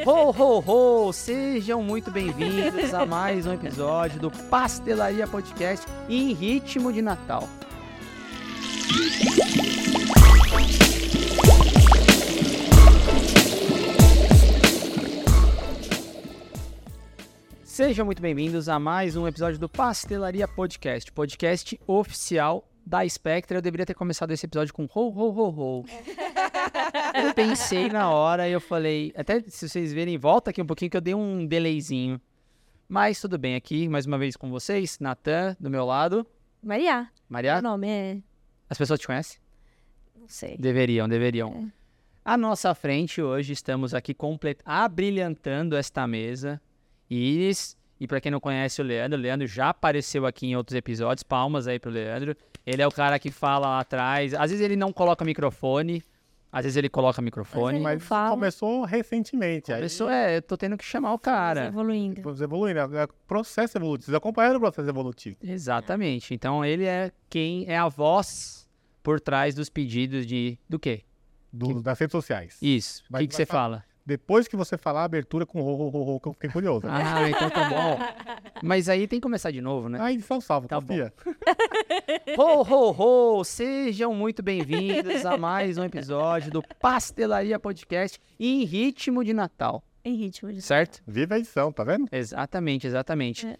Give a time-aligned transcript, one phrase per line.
[0.00, 0.58] Ho, ho,
[1.06, 1.12] ho!
[1.12, 7.48] Sejam muito bem-vindos a mais um episódio do Pastelaria Podcast em ritmo de Natal.
[17.62, 23.58] Sejam muito bem-vindos a mais um episódio do Pastelaria Podcast, podcast oficial da Spectra.
[23.58, 25.84] Eu deveria ter começado esse episódio com ho, ho, ho, ho.
[27.14, 30.90] eu pensei na hora e eu falei, até se vocês verem, volta aqui um pouquinho
[30.90, 32.20] que eu dei um delayzinho.
[32.88, 36.26] Mas tudo bem, aqui mais uma vez com vocês, Natan, do meu lado.
[36.62, 37.08] Maria.
[37.28, 38.18] Maria, Meu nome é.
[38.68, 39.40] as pessoas te conhecem?
[40.14, 40.56] Não sei.
[40.58, 41.72] Deveriam, deveriam.
[42.24, 44.60] À nossa frente, hoje estamos aqui complet...
[44.64, 46.60] abrilhantando esta mesa.
[47.10, 50.74] Iris, e para quem não conhece o Leandro, o Leandro já apareceu aqui em outros
[50.76, 51.22] episódios.
[51.22, 52.36] Palmas aí pro Leandro.
[52.66, 54.34] Ele é o cara que fala lá atrás.
[54.34, 56.02] Às vezes ele não coloca microfone,
[56.50, 57.80] às vezes ele coloca microfone.
[57.80, 58.30] Mas Mas fala.
[58.30, 59.72] começou recentemente.
[59.72, 61.66] Aí isso é, eu tô tendo que chamar o cara.
[61.66, 62.20] Evoluindo.
[62.42, 62.80] Evoluindo.
[62.80, 64.06] É processo evolutivo.
[64.06, 65.36] Vocês acompanharam o processo evolutivo.
[65.42, 66.34] Exatamente.
[66.34, 68.68] Então ele é quem é a voz
[69.02, 71.02] por trás dos pedidos de do quê?
[71.52, 72.58] do- das redes sociais.
[72.62, 73.02] Isso.
[73.10, 73.84] O que, que vai você fala?
[74.04, 76.86] Depois que você falar a abertura com ro, ro, ro, ro, que eu fiquei curioso.
[76.88, 77.98] Ah, então tá bom.
[78.62, 80.00] Mas aí tem que começar de novo, né?
[80.00, 81.12] A edição salva, Tá confia.
[82.36, 83.44] Ho, ho, ho!
[83.44, 90.14] Sejam muito bem-vindos a mais um episódio do Pastelaria Podcast em ritmo de Natal, Em
[90.16, 90.60] ritmo de.
[90.62, 91.00] certo?
[91.06, 92.06] Viva a edição, tá vendo?
[92.10, 93.46] Exatamente, exatamente.
[93.46, 93.56] É.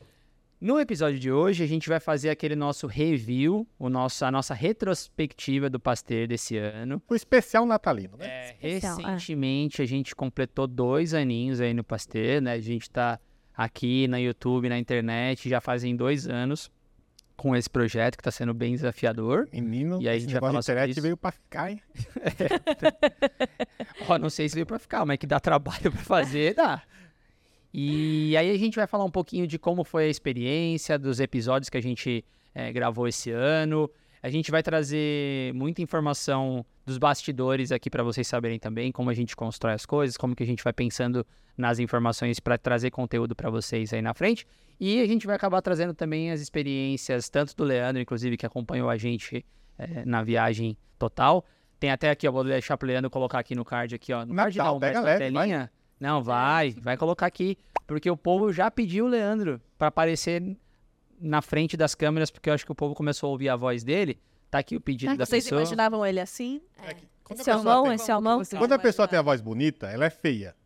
[0.62, 4.54] No episódio de hoje, a gente vai fazer aquele nosso review, o nosso, a nossa
[4.54, 7.02] retrospectiva do Pasteur desse ano.
[7.10, 8.26] O especial natalino, né?
[8.28, 9.02] É, Especial, é.
[9.14, 12.52] recentemente a gente completou dois aninhos aí no Pasteur, né?
[12.52, 13.18] A gente tá
[13.56, 16.70] aqui na YouTube, na internet, já fazem dois anos
[17.36, 19.48] com esse projeto que tá sendo bem desafiador.
[19.52, 21.02] Menino, E aí a gente vai falar internet isso.
[21.02, 21.82] veio pra ficar, hein?
[24.08, 26.84] Ó, não sei se veio pra ficar, mas que dá trabalho pra fazer, dá.
[27.72, 31.70] E aí a gente vai falar um pouquinho de como foi a experiência, dos episódios
[31.70, 33.90] que a gente eh, gravou esse ano.
[34.22, 39.14] A gente vai trazer muita informação dos bastidores aqui pra vocês saberem também como a
[39.14, 43.34] gente constrói as coisas, como que a gente vai pensando nas informações pra trazer conteúdo
[43.34, 44.46] pra vocês aí na frente.
[44.78, 48.88] E a gente vai acabar trazendo também as experiências, tanto do Leandro, inclusive, que acompanhou
[48.88, 49.44] a gente
[49.78, 51.44] eh, na viagem total.
[51.80, 54.24] Tem até aqui, ó, vou deixar pro Leandro colocar aqui no card aqui, ó.
[54.24, 55.70] No card Natal, não, mas na leve, telinha.
[56.02, 60.42] Não, vai, vai colocar aqui, porque o povo já pediu o Leandro pra aparecer
[61.20, 63.84] na frente das câmeras, porque eu acho que o povo começou a ouvir a voz
[63.84, 64.18] dele.
[64.50, 65.60] Tá aqui o pedido da Vocês pessoa.
[65.60, 66.60] imaginavam ele assim?
[67.30, 67.54] Esse é
[67.94, 68.42] esse é o mão.
[68.58, 70.56] Quando a pessoa tem a voz bonita, ela é feia.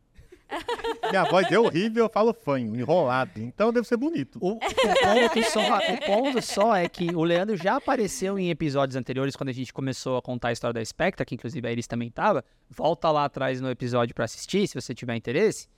[1.12, 3.40] E a voz é horrível, eu falo fanho, enrolado.
[3.40, 4.38] Então deve ser bonito.
[4.40, 8.96] O, o ponto só, o ponto só é que o Leandro já apareceu em episódios
[8.96, 11.86] anteriores, quando a gente começou a contar a história da Spectra, que inclusive a Iris
[11.86, 12.44] também tava.
[12.70, 15.68] Volta lá atrás no episódio pra assistir, se você tiver interesse.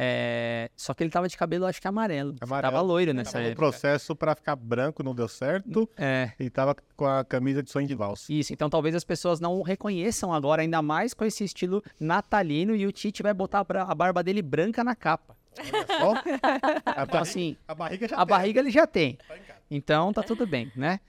[0.00, 2.36] É, Só que ele tava de cabelo, acho que amarelo.
[2.40, 2.72] Amarelo.
[2.72, 3.56] Tava loiro nessa Tava época.
[3.56, 5.90] processo pra ficar branco não deu certo.
[5.96, 8.32] É, E tava com a camisa de sonho de valsa.
[8.32, 8.52] isso.
[8.52, 12.86] Então talvez as pessoas não o reconheçam agora, ainda mais com esse estilo natalino, e
[12.86, 15.36] o Tite vai botar a barba dele branca na capa.
[15.58, 16.12] Olha só.
[16.14, 18.26] A, Então, barriga, assim, a barriga já a tem.
[18.28, 19.16] barriga ele já tem.
[19.16, 19.34] Tá.
[19.68, 21.00] Então tá tudo bem, né?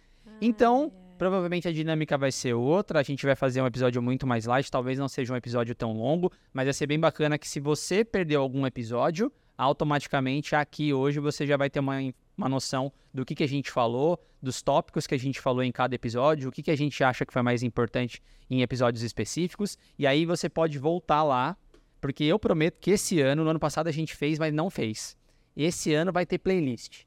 [0.42, 3.02] Então, provavelmente a dinâmica vai ser outra.
[3.02, 4.72] A gente vai fazer um episódio muito mais light.
[4.72, 8.06] Talvez não seja um episódio tão longo, mas vai ser bem bacana que se você
[8.06, 11.98] perdeu algum episódio, automaticamente aqui hoje você já vai ter uma,
[12.38, 15.72] uma noção do que, que a gente falou, dos tópicos que a gente falou em
[15.74, 19.78] cada episódio, o que, que a gente acha que foi mais importante em episódios específicos.
[19.98, 21.58] E aí você pode voltar lá,
[22.00, 25.18] porque eu prometo que esse ano, no ano passado a gente fez, mas não fez.
[25.54, 27.04] Esse ano vai ter playlist.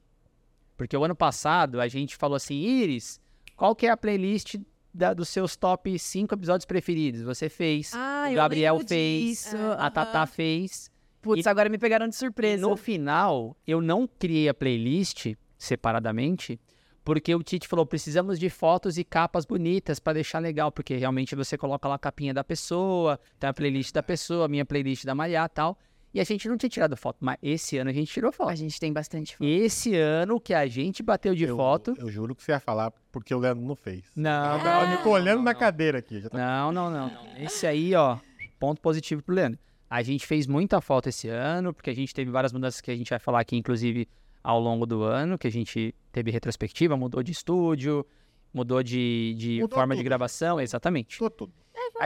[0.77, 3.19] Porque o ano passado a gente falou assim, Iris,
[3.55, 4.55] qual que é a playlist
[4.93, 7.21] da- dos seus top 5 episódios preferidos?
[7.21, 9.57] Você fez, Ah, o Gabriel fez, disso.
[9.77, 10.27] a Tatá Aham.
[10.27, 10.91] fez.
[11.21, 12.61] Putz, E- agora me pegaram de surpresa.
[12.67, 16.59] no final, eu não criei a playlist separadamente,
[17.03, 21.35] porque o Tite falou, precisamos de fotos e capas bonitas para deixar legal, porque realmente
[21.35, 25.03] você coloca lá a capinha da pessoa, tem a playlist da pessoa, a minha playlist
[25.05, 25.77] da Maria e tal.
[26.13, 28.49] E a gente não tinha tirado foto, mas esse ano a gente tirou foto.
[28.49, 29.47] A gente tem bastante foto.
[29.47, 31.95] Esse ano que a gente bateu de eu, foto.
[31.97, 34.03] Eu juro que você ia falar porque o Leandro não fez.
[34.15, 35.59] Não, Eu não, tava me não, olhando não, na não.
[35.59, 36.19] cadeira aqui.
[36.21, 37.37] Já tá- Não, não, não, não.
[37.37, 38.17] Esse aí, ó,
[38.59, 39.59] ponto positivo pro Leandro.
[39.89, 42.95] A gente fez muita foto esse ano, porque a gente teve várias mudanças que a
[42.95, 44.07] gente vai falar aqui, inclusive,
[44.43, 48.05] ao longo do ano, que a gente teve retrospectiva, mudou de estúdio,
[48.53, 50.05] mudou de, de Mudou forma de tudo.
[50.05, 51.17] gravação, exatamente.
[51.17, 51.53] Tô tudo.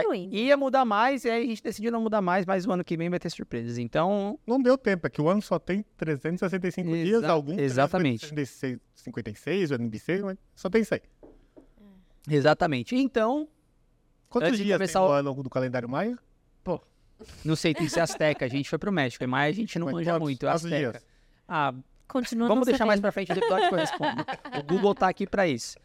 [0.06, 2.84] Aí, ia mudar mais, e aí a gente decidiu não mudar mais, mas o ano
[2.84, 3.78] que vem vai ter surpresas.
[3.78, 8.20] Então, Não deu tempo, é que o ano só tem 365 dias, Exa- alguns exatamente.
[8.28, 11.00] 356, 56, o NBC, mas só tem 100.
[12.28, 12.94] exatamente.
[12.96, 13.48] Então,
[14.28, 16.18] Quantos dias começar tem o- o ano do calendário maia?
[17.44, 18.44] Não sei, tem que ser Azteca.
[18.44, 20.46] A gente foi pro México, mas a gente não Mas manja quantos- muito.
[20.46, 20.90] quantos Azteca.
[20.92, 21.06] dias?
[21.48, 21.74] Ah,
[22.06, 23.02] Continua vamos deixar mais sabendo.
[23.02, 24.24] pra frente do episódio que eu respondo.
[24.60, 25.76] o Google tá aqui pra isso.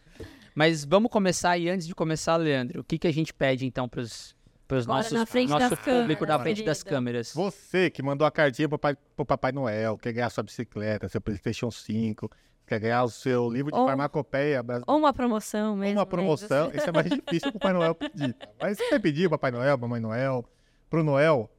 [0.55, 3.89] Mas vamos começar e antes de começar, Leandro, o que, que a gente pede então
[3.89, 4.35] pros,
[4.67, 7.33] pros Agora nossos na frente nosso das público na câmeras, frente das câmeras?
[7.33, 11.19] Você que mandou a cartinha pro Papai, pro Papai Noel, quer ganhar sua bicicleta, seu
[11.19, 12.29] Playstation 5,
[12.67, 14.63] quer ganhar o seu livro de Ou- farmacopeia.
[14.85, 15.95] Ou uma promoção mesmo.
[15.97, 16.09] Uma né?
[16.09, 18.33] promoção, isso é mais difícil pro Papai Noel pedir.
[18.33, 18.47] tá?
[18.61, 20.45] Mas se você pedir Papai Noel, Mamãe Noel,
[20.89, 21.49] pro Noel,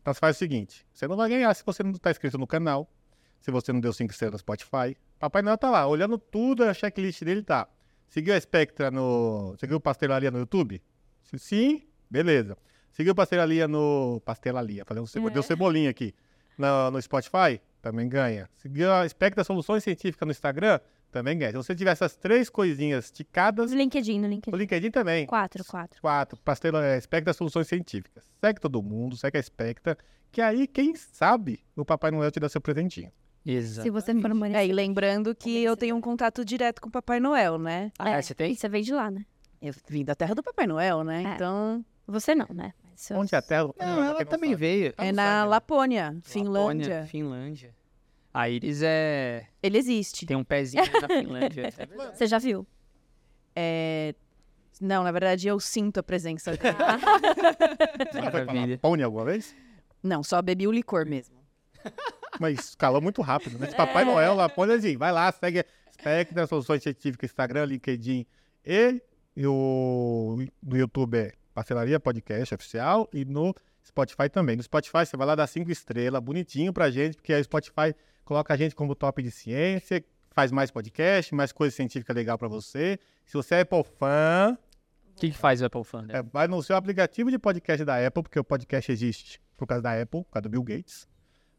[0.00, 2.46] então você faz o seguinte: você não vai ganhar se você não tá inscrito no
[2.46, 2.90] canal,
[3.40, 4.96] se você não deu 5 estrelas no Spotify.
[5.18, 7.68] Papai Noel tá lá, olhando tudo, a checklist dele tá.
[8.08, 9.54] Seguiu a Spectra no.
[9.58, 10.82] Seguiu Pastelaria no YouTube?
[11.22, 12.56] Se sim, beleza.
[12.90, 14.20] Seguiu Pastelaria no.
[14.24, 15.28] Pastelaria, falei um cebo...
[15.28, 15.30] É.
[15.30, 16.14] deu cebolinha aqui.
[16.56, 17.60] No, no Spotify?
[17.80, 18.48] Também ganha.
[18.56, 20.80] Seguiu a Spectra Soluções Científicas no Instagram?
[21.10, 21.52] Também ganha.
[21.52, 24.56] Se você tiver essas três coisinhas ticadas, No LinkedIn, no o LinkedIn.
[24.56, 25.26] LinkedIn também.
[25.26, 26.00] Quatro, quatro.
[26.00, 26.38] Quatro.
[26.40, 28.24] Pastela, é, Spectra Soluções Científicas.
[28.40, 29.96] Segue todo mundo, segue a Spectra.
[30.30, 33.10] Que aí, quem sabe, o Papai Noel te dá seu presentinho.
[33.44, 33.82] Exato.
[33.84, 36.92] Se você for uma É, e lembrando que eu tenho um contato direto com o
[36.92, 37.90] Papai Noel, né?
[37.98, 38.54] Ah, é, você tem?
[38.54, 39.24] Você veio de lá, né?
[39.60, 41.22] Eu vim da terra do Papai Noel, né?
[41.24, 41.34] É.
[41.34, 42.72] Então, Você não, né?
[42.84, 43.74] Mas seus- Onde é a tela?
[43.78, 44.92] Não, ela também veio.
[44.98, 45.44] É na né?
[45.44, 47.06] Lapônia, Lapônia, Finlândia.
[47.06, 47.74] Finlândia.
[48.32, 49.46] A Iris é.
[49.62, 50.26] Ele existe.
[50.26, 51.72] Tem um pezinho na Finlândia.
[51.76, 52.12] É.
[52.14, 52.66] Você já viu?
[53.56, 54.14] É...
[54.80, 56.52] Não, na verdade, eu sinto a presença.
[56.54, 58.54] Você já foi pra.
[58.54, 59.56] Lapônia alguma vez?
[60.02, 61.36] Não, só bebi o licor mesmo.
[62.40, 63.66] Mas escalou muito rápido, né?
[63.66, 68.26] Esse Papai Noel, Lapônia, assim, vai lá, segue a Spectra Soluções Científicas, Instagram, LinkedIn
[68.64, 69.02] e,
[69.36, 73.54] e o no YouTube é Pastelaria Podcast Oficial e no
[73.86, 74.56] Spotify também.
[74.56, 77.94] No Spotify você vai lá dar cinco estrelas, bonitinho pra gente, porque aí o Spotify
[78.24, 82.46] coloca a gente como top de ciência, faz mais podcast, mais coisa científica legal pra
[82.48, 82.98] você.
[83.24, 84.56] Se você é Apple fã,
[85.16, 86.06] O que, que faz o Apple Fan?
[86.10, 89.82] é, vai no seu aplicativo de podcast da Apple, porque o podcast existe por causa
[89.82, 91.08] da Apple, por causa do Bill Gates.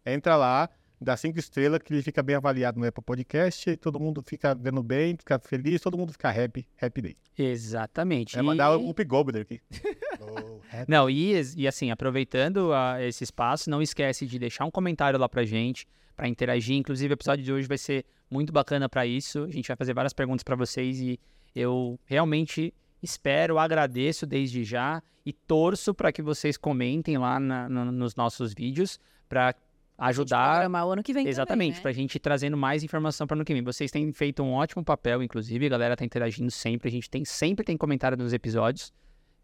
[0.06, 0.70] Entra lá,
[1.00, 4.54] dá cinco estrelas, que ele fica bem avaliado no Apple Podcast, e todo mundo fica
[4.56, 7.18] vendo bem, fica feliz, todo mundo fica happy, happy day.
[7.38, 8.36] Exatamente.
[8.36, 9.62] Vai E- mandar o Goldberg aqui.
[10.22, 10.60] Oh.
[10.88, 15.30] Não, e, e assim, aproveitando ah, esse espaço, não esquece de deixar um comentário lá
[15.30, 16.76] pra gente, pra interagir.
[16.76, 19.46] Inclusive, o episódio de hoje vai ser muito bacana pra isso.
[19.46, 21.18] A gente vai fazer várias perguntas pra vocês e
[21.56, 27.92] eu realmente espero, agradeço desde já e torço pra que vocês comentem lá na- no-
[27.94, 29.00] nos nossos vídeos
[29.30, 29.56] pra
[30.00, 31.82] ajudar o ano que vem Exatamente, também, né?
[31.82, 33.62] pra gente ir trazendo mais informação para ano que vem.
[33.64, 37.26] Vocês têm feito um ótimo papel, inclusive, a galera tá interagindo sempre, a gente tem
[37.26, 38.94] sempre tem comentário nos episódios.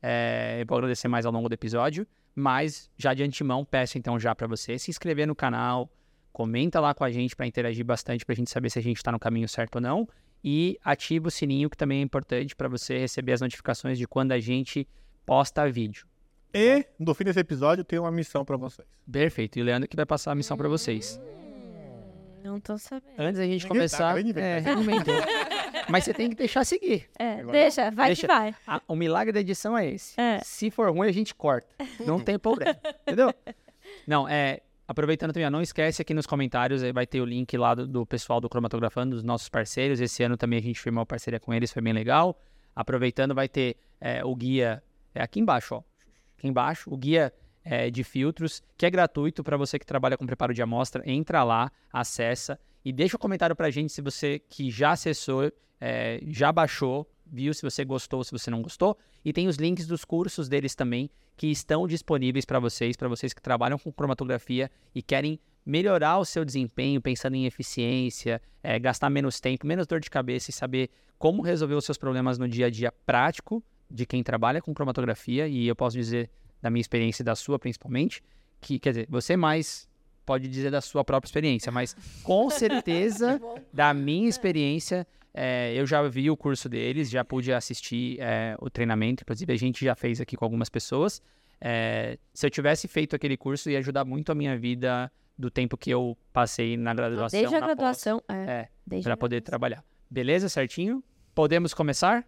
[0.02, 4.20] É, eu vou agradecer mais ao longo do episódio, mas já de antemão peço então
[4.20, 5.90] já para você se inscrever no canal,
[6.32, 9.12] comenta lá com a gente para interagir bastante pra gente saber se a gente tá
[9.12, 10.08] no caminho certo ou não
[10.44, 14.32] e ativa o sininho que também é importante para você receber as notificações de quando
[14.32, 14.88] a gente
[15.26, 16.06] posta vídeo.
[16.58, 18.88] E no fim desse episódio tem uma missão pra vocês.
[19.12, 19.60] Perfeito.
[19.60, 21.20] E o Leandro que vai passar a missão para vocês.
[22.44, 23.14] Não tô sabendo.
[23.18, 24.44] Antes da gente Ninguém tá, começar, inventar.
[24.44, 25.16] é, inventou.
[25.90, 27.10] mas você tem que deixar seguir.
[27.18, 28.22] É, Agora- deixa, vai Deixa.
[28.22, 28.56] que vai.
[28.68, 30.20] A- o milagre da edição é esse.
[30.20, 30.40] É.
[30.44, 31.68] Se for ruim, a gente corta.
[32.06, 32.78] Não tem problema.
[33.02, 33.34] Entendeu?
[34.08, 34.62] Não, é.
[34.88, 37.88] Aproveitando também, ó, não esquece aqui nos comentários, aí vai ter o link lá do,
[37.88, 40.00] do pessoal do Cromatografando, dos nossos parceiros.
[40.00, 42.40] Esse ano também a gente firmou uma parceria com eles, foi bem legal.
[42.76, 44.84] Aproveitando, vai ter é, o guia
[45.16, 45.84] é, aqui embaixo, ó.
[46.38, 47.34] Aqui embaixo, o guia
[47.64, 51.04] é, de filtros, que é gratuito para você que trabalha com preparo de amostra.
[51.06, 56.20] Entra lá, acessa e deixa um comentário pra gente se você que já acessou, é,
[56.28, 58.98] já baixou, viu se você gostou, se você não gostou.
[59.24, 63.34] E tem os links dos cursos deles também que estão disponíveis para vocês, para vocês
[63.34, 69.10] que trabalham com cromatografia e querem melhorar o seu desempenho, pensando em eficiência, é, gastar
[69.10, 72.68] menos tempo, menos dor de cabeça e saber como resolver os seus problemas no dia
[72.68, 75.48] a dia prático de quem trabalha com cromatografia.
[75.48, 76.30] E eu posso dizer
[76.62, 78.24] da minha experiência e da sua principalmente,
[78.60, 79.88] que quer dizer, você mais
[80.26, 83.40] pode dizer da sua própria experiência, mas com certeza
[83.72, 88.70] da minha experiência, é, eu já vi o curso deles, já pude assistir é, o
[88.70, 91.22] treinamento, inclusive a gente já fez aqui com algumas pessoas.
[91.62, 95.78] É, se eu tivesse feito aquele curso, ia ajudar muito a minha vida do tempo
[95.78, 97.40] que eu passei na graduação.
[97.40, 98.22] Desde a na pós, graduação.
[98.30, 99.46] É, É, para poder graduação.
[99.46, 99.84] trabalhar.
[100.10, 101.04] Beleza, certinho?
[101.34, 102.26] Podemos começar?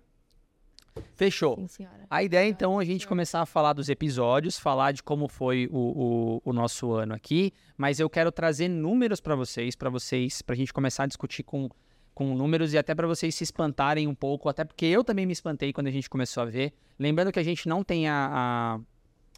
[1.15, 1.65] Fechou.
[1.67, 1.87] Sim.
[2.09, 5.67] A ideia, então, é a gente começar a falar dos episódios, falar de como foi
[5.71, 10.41] o, o, o nosso ano aqui, mas eu quero trazer números para vocês, para vocês,
[10.41, 11.69] para a gente começar a discutir com,
[12.13, 15.33] com números e até para vocês se espantarem um pouco, até porque eu também me
[15.33, 16.73] espantei quando a gente começou a ver.
[16.97, 18.79] Lembrando que a gente não tem a, a,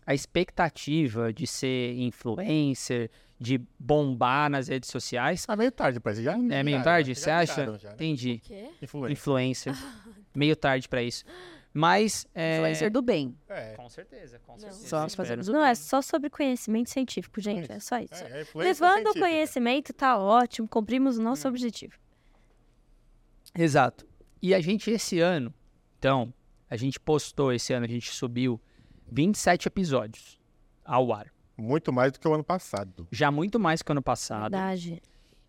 [0.06, 5.46] a expectativa de ser influencer, de bombar nas redes sociais.
[5.46, 6.22] Tá meio tarde pra isso.
[6.22, 7.78] Já, É meio já- tarde, já você acha?
[7.78, 7.96] já, né?
[7.96, 8.40] Entendi.
[8.44, 8.70] Quê?
[8.82, 9.14] Influência.
[9.14, 9.74] Influencer.
[10.36, 11.24] Meio tarde pra isso.
[11.74, 12.28] Mas.
[12.36, 12.58] É...
[12.58, 13.36] Influencer do bem.
[13.48, 13.76] É.
[13.76, 14.88] Com certeza, com certeza.
[14.88, 15.28] Só espero.
[15.28, 17.72] fazemos Não, é só sobre conhecimento científico, gente.
[17.72, 18.14] É só isso.
[18.24, 20.68] É, é Levando o conhecimento, tá ótimo.
[20.68, 21.24] Cumprimos o Hum.
[21.24, 21.94] nosso objetivo.
[23.56, 24.08] Exato.
[24.42, 25.54] E a gente, esse ano,
[25.98, 26.34] então,
[26.70, 28.60] a gente postou esse ano, a gente subiu
[29.12, 30.40] 27 episódios
[30.86, 31.32] ao ar.
[31.60, 33.08] Muito mais do que o ano passado.
[33.12, 34.52] Já muito mais que o ano passado.
[34.52, 35.02] Verdade.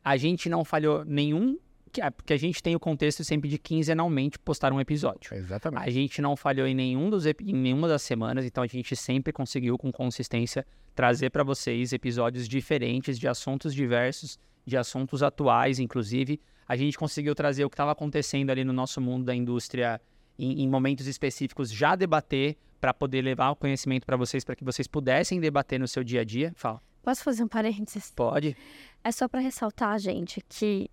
[0.02, 1.58] A gente não falhou nenhum.
[1.98, 5.34] é, Porque a gente tem o contexto sempre de quinzenalmente postar um episódio.
[5.34, 5.88] Exatamente.
[5.88, 9.32] A gente não falhou em, nenhum dos, em nenhuma das semanas, então a gente sempre
[9.32, 16.40] conseguiu, com consistência, trazer para vocês episódios diferentes, de assuntos diversos, de assuntos atuais, inclusive.
[16.66, 20.00] A gente conseguiu trazer o que estava acontecendo ali no nosso mundo da indústria
[20.38, 24.64] em, em momentos específicos, já debater, para poder levar o conhecimento para vocês, para que
[24.64, 26.52] vocês pudessem debater no seu dia a dia.
[26.56, 26.80] Fala.
[27.02, 28.12] Posso fazer um parênteses?
[28.14, 28.56] Pode.
[29.02, 30.90] É só pra ressaltar, gente, que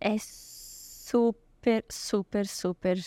[0.00, 2.98] é super, super, super.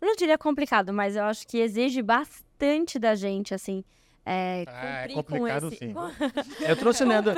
[0.00, 3.84] Eu não diria complicado, mas eu acho que exige bastante da gente, assim.
[4.26, 5.76] É, Ah, é complicado esse.
[5.76, 5.94] sim.
[6.66, 7.34] Eu trouxe o Leandro.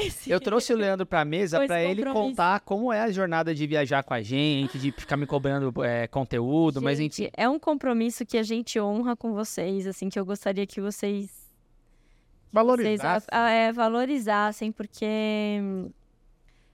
[0.00, 0.30] Esse.
[0.30, 4.04] Eu trouxe o Leandro pra mesa esse ele contar como é a jornada de viajar
[4.04, 7.32] com a gente, de ficar me cobrando é, conteúdo, mas Gente, enfim.
[7.36, 11.48] é um compromisso que a gente honra com vocês, assim, que eu gostaria que vocês
[12.52, 15.90] vocês a- a- é, valorizassem, porque hum,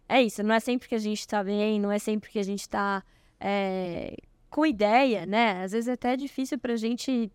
[0.08, 2.42] é isso, não é sempre que a gente tá bem, não é sempre que a
[2.44, 3.02] gente tá
[3.40, 4.14] é,
[4.50, 5.62] com ideia, né?
[5.64, 7.30] Às vezes é até difícil pra gente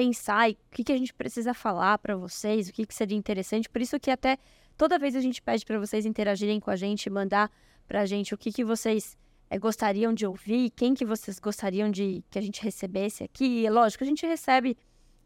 [0.00, 3.16] pensar e o que, que a gente precisa falar pra vocês, o que, que seria
[3.16, 3.68] interessante.
[3.68, 4.38] Por isso que até
[4.76, 7.50] toda vez a gente pede pra vocês interagirem com a gente, mandar
[7.86, 9.18] pra gente o que, que vocês
[9.50, 13.64] é, gostariam de ouvir, quem que vocês gostariam de que a gente recebesse aqui.
[13.64, 14.74] E, lógico, a gente recebe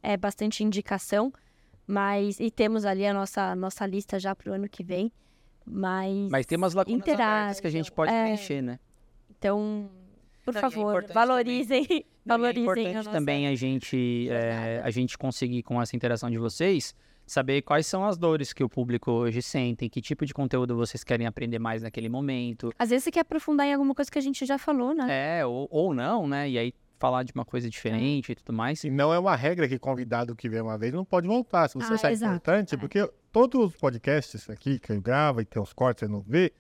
[0.03, 1.33] é, bastante indicação,
[1.87, 5.13] mas e temos ali a nossa, nossa lista já pro ano que vem.
[5.65, 8.23] Mas, Mas tem umas lacunas abertas que a gente pode é.
[8.25, 8.79] preencher, né?
[9.31, 9.89] então,
[10.45, 13.11] por Não, é favor, importante valorizem, e valorizem é a importante nossa...
[13.11, 16.95] também a gente, é, a gente conseguir, com essa interação de vocês,
[17.27, 21.03] saber quais são as dores que o público hoje sentem, que tipo de conteúdo vocês
[21.03, 22.73] querem aprender mais naquele momento.
[22.79, 25.41] Às vezes você quer aprofundar em alguma coisa que a gente já falou, né?
[25.41, 26.49] É, ou, ou não, né?
[26.49, 28.83] E aí falar de uma coisa diferente e tudo mais.
[28.85, 31.69] E não é uma regra que convidado que vem uma vez não pode voltar.
[31.69, 32.79] Se você Ah, achar exato, importante, é.
[32.79, 36.53] porque todos os podcasts aqui que eu gravo e tem os cortes você não vê.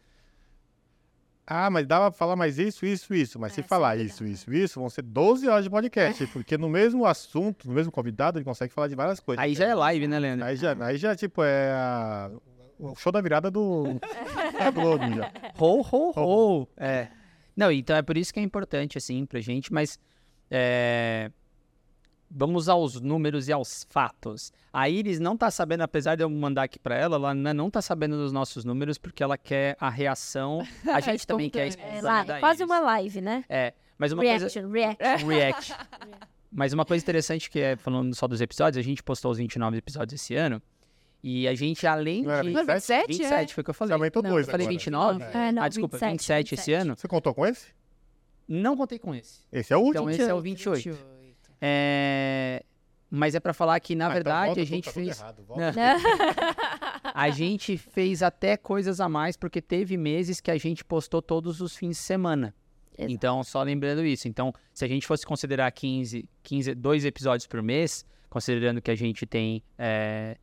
[1.47, 3.39] Ah, mas dava pra falar mais isso, isso, isso.
[3.39, 6.27] Mas se É, falar sempre isso, isso, isso, vão ser 12 horas de podcast.
[6.29, 9.43] Porque no mesmo assunto, no mesmo convidado, ele consegue falar de várias coisas.
[9.45, 10.47] Aí já é live, né, Leandro?
[10.47, 12.31] Aí já, aí já tipo, é a-
[12.79, 13.85] o show da virada do
[14.59, 15.31] da Globo já.
[15.59, 16.69] Ho, ho, ho.
[16.77, 17.09] É.
[17.57, 19.99] Não, então é por isso que é importante, assim, pra gente, mas
[20.51, 21.31] é,
[22.35, 24.53] vamos aos números e aos fatos.
[24.73, 27.71] A Iris não tá sabendo, apesar de eu mandar aqui pra ela, ela ainda não
[27.71, 30.67] tá sabendo dos nossos números porque ela quer a reação.
[30.93, 31.97] A gente também quer a.
[31.97, 32.71] É, da quase Iris.
[32.71, 33.45] uma live, né?
[33.49, 34.49] É, mas uma coisa...
[34.49, 35.26] Reaction, reaction.
[35.29, 35.75] React.
[36.57, 39.76] Mas uma coisa interessante que é, falando só dos episódios, a gente postou os 29
[39.76, 40.62] episódios esse ano,
[41.21, 42.50] e a gente, além Não de...
[42.53, 43.07] Não é 27?
[43.09, 43.95] 27, foi o que eu Você falei.
[43.95, 44.79] aumentou Não, dois Eu falei agora.
[44.79, 45.25] 29?
[45.25, 45.49] É.
[45.49, 46.81] É, não, ah, desculpa, 27, 27, esse 27.
[46.81, 46.97] ano?
[46.97, 47.67] Você contou com esse?
[48.47, 49.41] Não contei com esse.
[49.50, 50.03] Esse é o último?
[50.03, 50.97] Então esse é o 28.
[51.61, 52.64] É...
[53.11, 55.20] Mas é pra falar que, na Ah, então verdade, volta a gente tá tudo fez...
[55.20, 55.44] errado.
[57.14, 61.61] A gente fez até coisas a mais, porque teve meses que a gente postou todos
[61.61, 62.52] os fins de semana.
[62.99, 63.12] Exato.
[63.12, 64.26] Então, só lembrando isso.
[64.26, 68.96] Então, se a gente fosse considerar 15, 15 dois episódios por mês, considerando que a
[68.96, 70.37] gente tem é,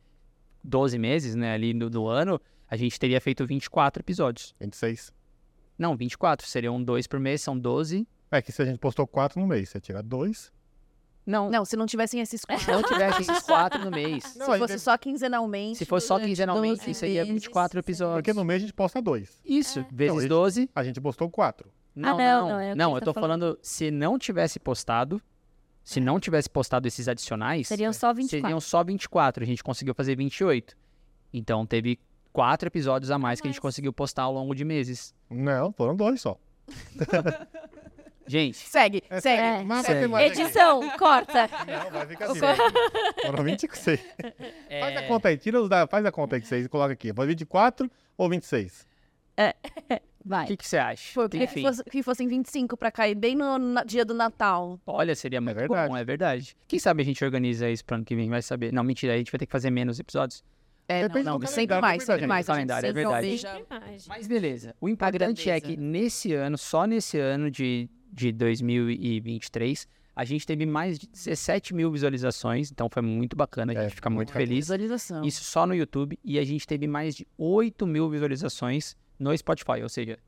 [0.64, 4.54] 12 meses né, ali no, do ano, a gente teria feito 24 episódios.
[4.60, 5.12] 26.
[5.76, 6.46] Não, 24.
[6.46, 8.06] Seriam dois por mês, são 12.
[8.30, 10.50] É que se a gente postou quatro no mês, você tira dois.
[11.24, 12.72] Não, Não, se não tivessem esses se quatro.
[12.72, 14.24] não tivesse esses quatro no mês.
[14.36, 15.78] Não, se fosse tem- só quinzenalmente.
[15.78, 18.16] Se fosse só quinzenalmente, 12 isso aí é meses, 24 episódios.
[18.16, 19.40] Porque no mês a gente posta dois.
[19.44, 19.86] Isso, É.
[19.92, 20.70] vezes Então, a gente- 12.
[20.74, 21.70] A gente postou quatro.
[21.94, 25.20] Não, não, não, não, é não, eu tá tô falando, se não tivesse postado,
[25.84, 28.40] se não tivesse postado esses adicionais, Seriam só 24.
[28.46, 30.76] seriam só 24, a gente conseguiu fazer 28.
[31.32, 32.00] Então teve
[32.32, 35.14] quatro episódios a mais que a gente conseguiu postar ao longo de meses.
[35.30, 36.36] Não, foram dois só.
[38.26, 39.42] Gente, Segue, É, segue.
[39.42, 39.64] É.
[39.64, 40.14] Mas Segue.
[40.22, 41.48] Edição, corta.
[41.66, 42.62] Não, vai ficar direto.
[43.26, 44.00] Foram 26.
[44.00, 46.92] Faz a é, conta aí, tira os da, faz a conta aí que vocês coloca
[46.92, 47.12] aqui.
[47.12, 48.86] Foi 24 ou 26?
[50.24, 50.44] Vai.
[50.44, 51.14] o que, que você acha?
[51.14, 54.14] Pô, eu queria que, fosse- que fossem 25 pra cair bem no na- dia do
[54.14, 54.78] Natal.
[54.86, 55.88] olha, seria muito verdade.
[55.90, 56.56] bom, é verdade.
[56.68, 58.72] Quem sabe a gente organiza isso pro ano que vem, vai saber.
[58.72, 60.44] Não, mentira, a gente vai ter que fazer menos episódios.
[60.88, 62.46] É, Depende não, não, sempre calendário, mais, é sempre mais.
[62.46, 63.42] Calendário, é verdade.
[64.06, 64.76] Mas beleza.
[64.80, 70.66] O importante é que nesse ano, só nesse ano de, de 2023, a gente teve
[70.66, 72.70] mais de 17 mil visualizações.
[72.70, 74.66] Então foi muito bacana, a É, gente fica muito muito feliz.
[74.66, 75.24] Visualização.
[75.24, 76.18] Isso só no YouTube.
[76.22, 80.18] E a gente teve mais de 8 mil visualizações no Spotify, ou seja,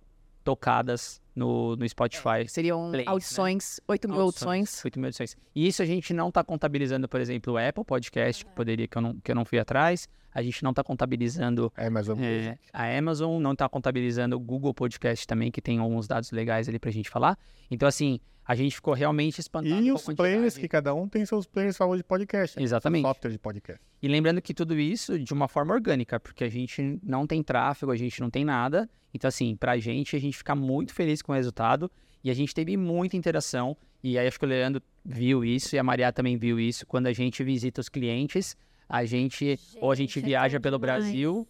[0.43, 2.49] tocadas no, no Spotify.
[2.49, 3.11] Seriam Plays, né?
[3.11, 4.85] audições, 8 mil audições.
[4.85, 5.37] 8 mil audições.
[5.55, 8.97] E isso a gente não está contabilizando, por exemplo, o Apple Podcast, que poderia, que
[8.97, 10.09] eu não, que eu não fui atrás.
[10.33, 12.17] A gente não está contabilizando É, mas eu...
[12.19, 16.69] é, a Amazon, não está contabilizando o Google Podcast também, que tem alguns dados legais
[16.69, 17.39] ali pra gente falar.
[17.71, 21.09] Então, assim, a gente ficou realmente espantado E com a os players, que cada um
[21.09, 22.59] tem seus players favoritos de podcast.
[22.59, 22.63] né?
[22.63, 23.03] Exatamente.
[23.03, 23.81] Software de podcast.
[24.03, 27.91] E lembrando que tudo isso de uma forma orgânica, porque a gente não tem tráfego,
[27.91, 28.89] a gente não tem nada.
[29.15, 31.91] Então, assim, pra gente, a gente fica muito feliz com o resultado.
[32.23, 33.77] E a gente teve muita interação.
[34.03, 36.87] E aí, acho que o Leandro viu isso e a Maria também viu isso.
[36.87, 38.57] Quando a gente visita os clientes,
[38.89, 41.05] a gente, ou a gente Gente, é viaja pelo demais.
[41.05, 41.49] Brasil,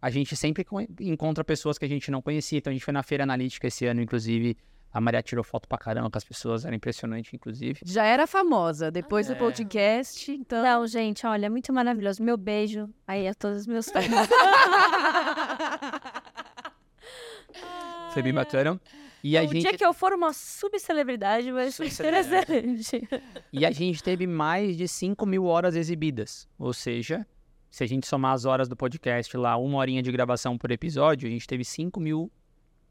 [0.00, 2.58] a gente sempre co- encontra pessoas que a gente não conhecia.
[2.58, 4.56] Então, a gente foi na Feira Analítica esse ano, inclusive.
[4.92, 7.80] A Maria tirou foto pra caramba com as pessoas, era impressionante, inclusive.
[7.82, 9.34] Já era famosa, depois É.
[9.34, 10.62] do podcast, então...
[10.62, 12.22] Não, gente, olha, é muito maravilhoso.
[12.22, 14.04] Meu beijo aí a todos os meus fãs.
[18.12, 18.78] Foi bem bacana.
[19.22, 23.08] E a o gente dia que eu for uma subcelebridade vai ser interessante.
[23.52, 26.48] E a gente teve mais de 5 mil horas exibidas.
[26.58, 27.24] Ou seja,
[27.70, 31.28] se a gente somar as horas do podcast lá, uma horinha de gravação por episódio,
[31.28, 32.30] a gente teve 5 mil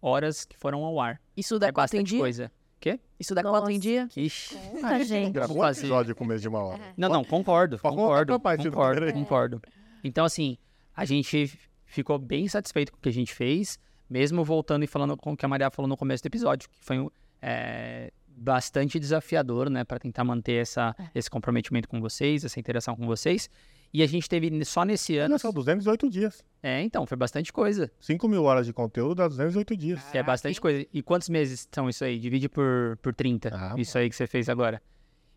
[0.01, 1.21] horas que foram ao ar.
[1.35, 2.19] Isso dá é quanto em bastante dia?
[2.19, 2.51] coisa.
[2.79, 2.99] Quê?
[3.19, 4.07] Isso dá quanto em dia?
[4.15, 4.57] Ixi.
[4.71, 5.33] Muita gente.
[5.33, 6.81] Gravou um episódio com menos de uma hora.
[6.97, 9.61] Não, não, concordo, concordo, concordo, concordo.
[10.03, 10.57] Então, assim,
[10.95, 13.77] a gente ficou bem satisfeito com o que a gente fez,
[14.11, 16.77] mesmo voltando e falando com o que a Maria falou no começo do episódio, que
[16.81, 17.07] foi
[17.41, 23.07] é, bastante desafiador, né, para tentar manter essa, esse comprometimento com vocês, essa interação com
[23.07, 23.49] vocês.
[23.93, 25.39] E a gente teve só nesse ano.
[25.39, 26.43] Só, 208 dias.
[26.61, 27.89] É, então, foi bastante coisa.
[27.99, 30.01] 5 mil horas de conteúdo dá 208 dias.
[30.13, 30.85] É bastante coisa.
[30.93, 32.19] E quantos meses são isso aí?
[32.19, 33.49] Divide por, por 30.
[33.53, 34.81] Ah, isso aí que você fez agora.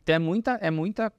[0.02, 1.12] Então é muita, é muita,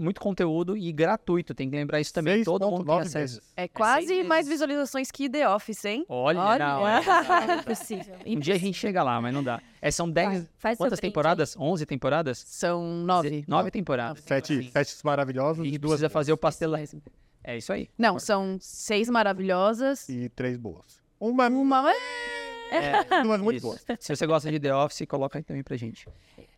[0.00, 1.54] muito conteúdo e gratuito.
[1.54, 2.42] Tem que lembrar isso também.
[2.44, 3.18] Todo mundo tem 6.9 acesso.
[3.18, 3.52] meses.
[3.56, 6.04] É quase seis mais visualizações que The Office, hein?
[6.08, 6.58] Olha, Olha.
[6.66, 7.00] não, é-
[7.60, 8.14] Impossível.
[8.26, 9.60] um dia a gente chega lá, mas não dá.
[9.80, 10.48] É, são 10.
[10.56, 11.56] Faz seu Quantas temporadas?
[11.58, 12.38] 11 temporadas?
[12.46, 13.44] São nove.
[13.48, 14.22] Nove temporadas.
[14.24, 16.12] Sete, sete maravilhosos E e a gente duas precisa boas.
[16.12, 16.70] fazer o pastel.
[17.44, 17.88] É isso aí.
[17.98, 20.08] Não, são seis maravilhosas.
[20.08, 21.02] E três boas.
[21.18, 21.92] Uma, Uma...
[22.70, 23.84] É, duas muito boas.
[24.00, 26.08] Se você gosta de The Office, coloca aí também pra gente.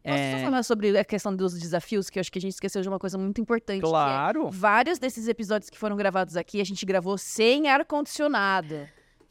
[0.05, 2.53] Posso É, só falar sobre a questão dos desafios, que eu acho que a gente
[2.53, 3.79] esqueceu de uma coisa muito importante.
[3.79, 4.51] é claro.
[4.51, 8.87] vários desses episódios que foram gravados aqui, a gente gravou sem ar-condicionado.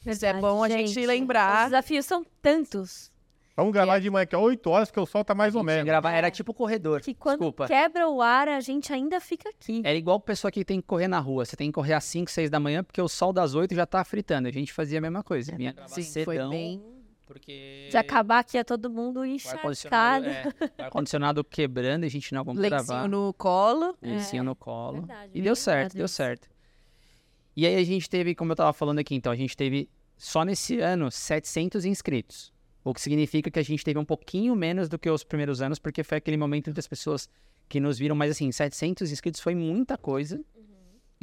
[0.06, 1.66] Isso é bom a gente Os lembrar.
[1.66, 3.14] desafios são tantos
[3.56, 5.86] Vamos gravar de manhã, que é 8 horas, que o sol tá mais ou menos.
[5.86, 7.02] gravar, era tipo corredor.
[7.02, 7.68] que quando Desculpa.
[7.68, 9.80] quebra o ar, a gente ainda fica aqui.
[9.86, 11.46] Era igual pessoa que tem que correr na rua.
[11.46, 13.86] Você tem que correr às 5, 6 da manhã, porque o sol das 8 já
[13.86, 14.48] tá fritando.
[14.48, 15.56] A gente fazia a mesma coisa.
[15.56, 16.84] Vinha gravar Sim, foi bem.
[17.26, 17.88] Porque...
[17.92, 20.26] Se acabar aqui é todo mundo encharcado.
[20.28, 20.44] é,
[20.80, 23.08] o ar-condicionado quebrando, e a gente não, vamos Lencinho gravar.
[23.08, 23.98] no colo.
[24.02, 25.00] Lencinho no colo.
[25.02, 26.50] Verdade, E deu certo, deu certo.
[27.56, 30.44] E aí a gente teve, como eu tava falando aqui, então, a gente teve só
[30.44, 32.52] nesse ano 700 inscritos.
[32.84, 35.80] O que significa que a gente teve um pouquinho menos do que os primeiros anos,
[35.80, 37.30] porque foi aquele momento entre as pessoas
[37.70, 40.44] que nos viram, mas assim, 700 inscritos foi muita coisa.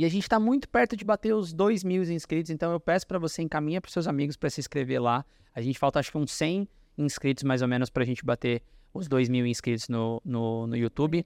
[0.01, 3.07] E a gente tá muito perto de bater os 2 mil inscritos, então eu peço
[3.07, 5.27] para você encaminha pros seus amigos para se inscrever lá.
[5.55, 8.63] A gente falta acho que uns 100 inscritos mais ou menos pra gente bater
[8.95, 11.23] os 2 mil inscritos no, no, no YouTube.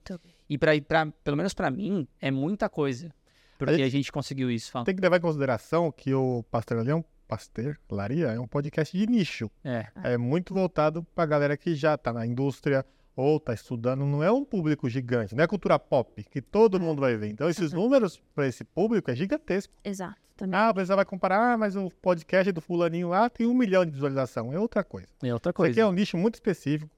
[0.50, 3.14] E pra, pra, pelo menos pra mim, é muita coisa.
[3.56, 4.72] Porque Aí- a gente conseguiu isso.
[4.72, 4.84] Fala.
[4.84, 9.48] Tem que levar em consideração que o Pastelaria, Pastelaria é um podcast de nicho.
[9.62, 12.84] É, É muito voltado pra galera que já tá na indústria
[13.16, 14.04] ou tá estudando.
[14.04, 17.28] Não é um público gigante, não é cultura pop, que todo mundo vai ver.
[17.28, 19.72] Então, esses números pra esse público é gigantesco.
[19.84, 20.16] Exato.
[20.36, 20.58] Também.
[20.58, 23.84] Ah, a pessoa vai comparar, ah, mas o podcast do fulaninho lá tem um milhão
[23.84, 24.52] de visualização.
[24.52, 25.06] É outra coisa.
[25.22, 25.80] é outra Isso aqui coisa.
[25.80, 26.90] é um nicho muito específico,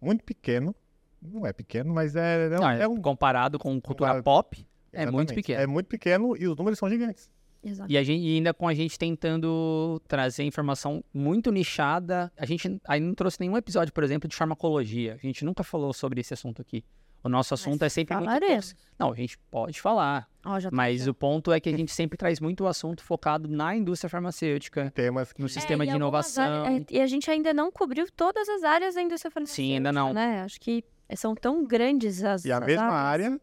[0.00, 0.74] muito pequeno.
[1.22, 2.96] Não é pequeno, mas é, é, um- Não, é um...
[3.00, 5.60] Comparado com cultura Comparado- pop, é muito pequeno.
[5.62, 7.30] É muito pequeno e os números são gigantes.
[7.62, 7.92] Exato.
[7.92, 12.32] E, a gente, e ainda com a gente tentando trazer informação muito nichada.
[12.38, 15.14] A gente aí não trouxe nenhum episódio, por exemplo, de farmacologia.
[15.14, 16.84] A gente nunca falou sobre esse assunto aqui.
[17.22, 18.28] O nosso assunto é sempre muito.
[18.28, 18.74] falaremos.
[18.98, 20.26] Não, a gente pode falar.
[20.42, 24.08] Tô Mas o ponto é que a gente sempre traz muito assunto focado na indústria
[24.08, 26.64] farmacêutica, Temas que no sistema É, de inovação.
[26.64, 29.62] áreas- é, e a gente ainda não cobriu todas as áreas da indústria farmacêutica.
[29.68, 30.14] Sim, ainda não.
[30.14, 30.40] Né?
[30.40, 30.82] Acho que
[31.14, 32.46] são tão grandes as.
[32.46, 33.32] E a as mesma áreas.
[33.32, 33.40] área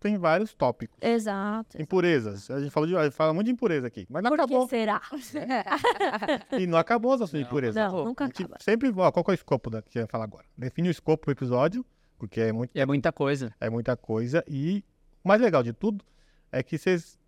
[0.00, 0.96] tem vários tópicos.
[1.00, 1.80] Exato.
[1.80, 2.50] Impurezas.
[2.50, 4.06] A gente falou de, fala muito de impureza aqui.
[4.08, 4.68] Mas não Por que acabou.
[4.68, 5.00] será?
[6.58, 7.88] E não acabou as assuntos de impureza.
[7.88, 8.58] Não, nunca A gente acaba.
[8.60, 8.92] sempre.
[8.96, 10.44] Ó, qual que é o escopo da, que eu ia falar agora?
[10.56, 11.84] Define o escopo do episódio,
[12.18, 13.54] porque é, muito, É muita coisa.
[13.60, 14.44] é muita coisa.
[14.48, 14.84] E
[15.24, 16.04] o mais legal de tudo
[16.50, 17.18] é que vocês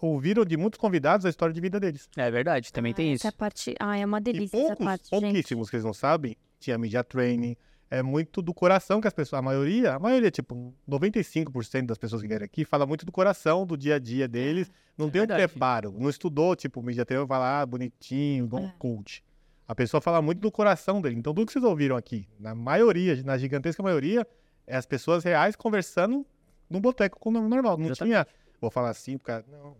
[0.00, 2.08] ouviram de muitos convidados a história de vida deles.
[2.16, 3.36] É verdade, também tem Essa isso.
[3.36, 3.74] parte.
[3.78, 5.20] Ah, é uma E delícia essa poucos, parte, gente.
[5.22, 7.56] pouquíssimos que vocês não sabem, tinha media training.
[7.90, 12.22] É muito do coração que as pessoas, a maioria, a maioria, tipo, 95% das pessoas
[12.22, 14.70] que vieram aqui fala muito do coração, do dia a dia deles.
[14.96, 15.48] Não É tem um verdade.
[15.50, 15.94] preparo.
[15.98, 18.72] Não estudou, tipo, vai lá, ah, bonitinho, igual um É.
[18.78, 19.24] coach.
[19.66, 21.16] A pessoa fala muito do coração dele.
[21.16, 24.26] Então, tudo que vocês ouviram aqui, na maioria, na gigantesca maioria,
[24.66, 26.24] é as pessoas reais conversando
[26.68, 27.76] num boteco com o nome normal.
[27.76, 28.12] Não Exatamente.
[28.12, 28.26] tinha,
[28.60, 29.76] vou falar assim, porque não,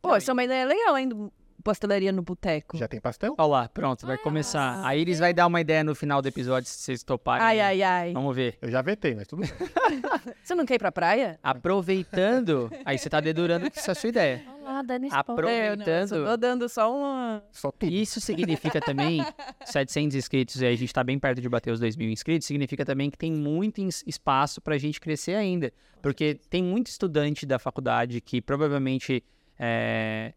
[0.00, 1.08] Pô, isso é uma ideia legal, hein?
[1.08, 2.76] do Pastelaria no boteco.
[2.76, 3.34] já tem pastel?
[3.38, 4.84] Olha lá, pronto, vai começar.
[4.84, 7.46] A Iris vai dar uma ideia no final do episódio, se vocês toparem.
[7.46, 8.12] Ai, ai, ai.
[8.12, 8.58] Vamos ver.
[8.60, 9.50] Eu já vetei, mas tudo bem.
[10.42, 11.38] Você não quer ir pra praia?
[11.42, 14.42] Aproveitando, aí você tá dedurando que isso é a sua ideia.
[14.60, 15.20] Olá, dando spoiler.
[15.30, 16.26] Apro- É, eu não, eu só Aproveitando.
[16.30, 17.42] tô dando só uma...
[17.52, 17.92] Só tudo.
[17.92, 19.24] Isso significa também,
[19.64, 22.84] 700 inscritos, e a gente tá bem perto de bater os 2 mil inscritos, significa
[22.84, 25.72] também que tem muito espaço pra gente crescer ainda.
[26.00, 29.22] Porque tem muito estudante da faculdade que provavelmente
[29.58, 30.32] é,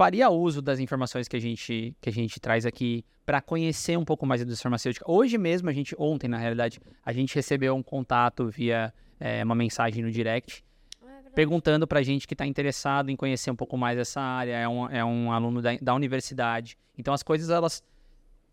[0.00, 4.04] faria uso das informações que a gente, que a gente traz aqui para conhecer um
[4.04, 5.04] pouco mais a indústria farmacêutica.
[5.06, 9.54] Hoje mesmo, a gente, ontem na realidade, a gente recebeu um contato via é, uma
[9.54, 10.64] mensagem no direct
[11.34, 14.88] perguntando pra gente que está interessado em conhecer um pouco mais essa área, é um,
[14.88, 16.78] é um aluno da, da universidade.
[16.96, 17.84] Então as coisas elas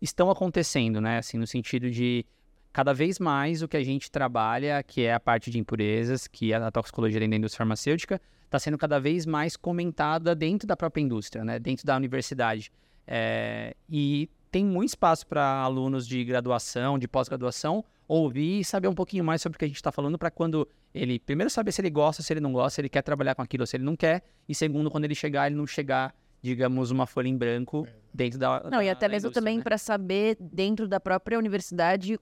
[0.02, 1.16] estão acontecendo, né?
[1.16, 2.26] Assim, no sentido de
[2.72, 6.52] cada vez mais o que a gente trabalha, que é a parte de impurezas, que
[6.52, 10.76] é a toxicologia dentro da indústria farmacêutica, está sendo cada vez mais comentada dentro da
[10.76, 11.58] própria indústria, né?
[11.58, 12.70] Dentro da universidade.
[13.06, 18.94] É, e tem muito espaço para alunos de graduação, de pós-graduação, ouvir e saber um
[18.94, 21.80] pouquinho mais sobre o que a gente está falando para quando ele, primeiro, saber se
[21.82, 23.84] ele gosta, se ele não gosta, se ele quer trabalhar com aquilo ou se ele
[23.84, 27.86] não quer, e segundo, quando ele chegar, ele não chegar, digamos, uma folha em branco
[28.14, 28.62] dentro da.
[28.70, 29.62] Não, e da- até da mesmo também né?
[29.62, 32.18] pra saber, dentro da própria universidade,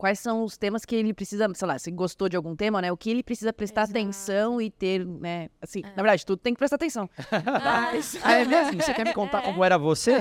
[0.00, 2.90] quais são os temas que ele precisa, sei lá, se gostou de algum tema, né?
[2.90, 3.98] O que ele precisa prestar Exato.
[3.98, 5.50] atenção e ter, né?
[5.60, 7.06] Assim, na verdade, tudo tem que prestar atenção.
[7.62, 8.80] Mas, Ah, é mesmo?
[8.80, 10.20] Você quer me contar como era você?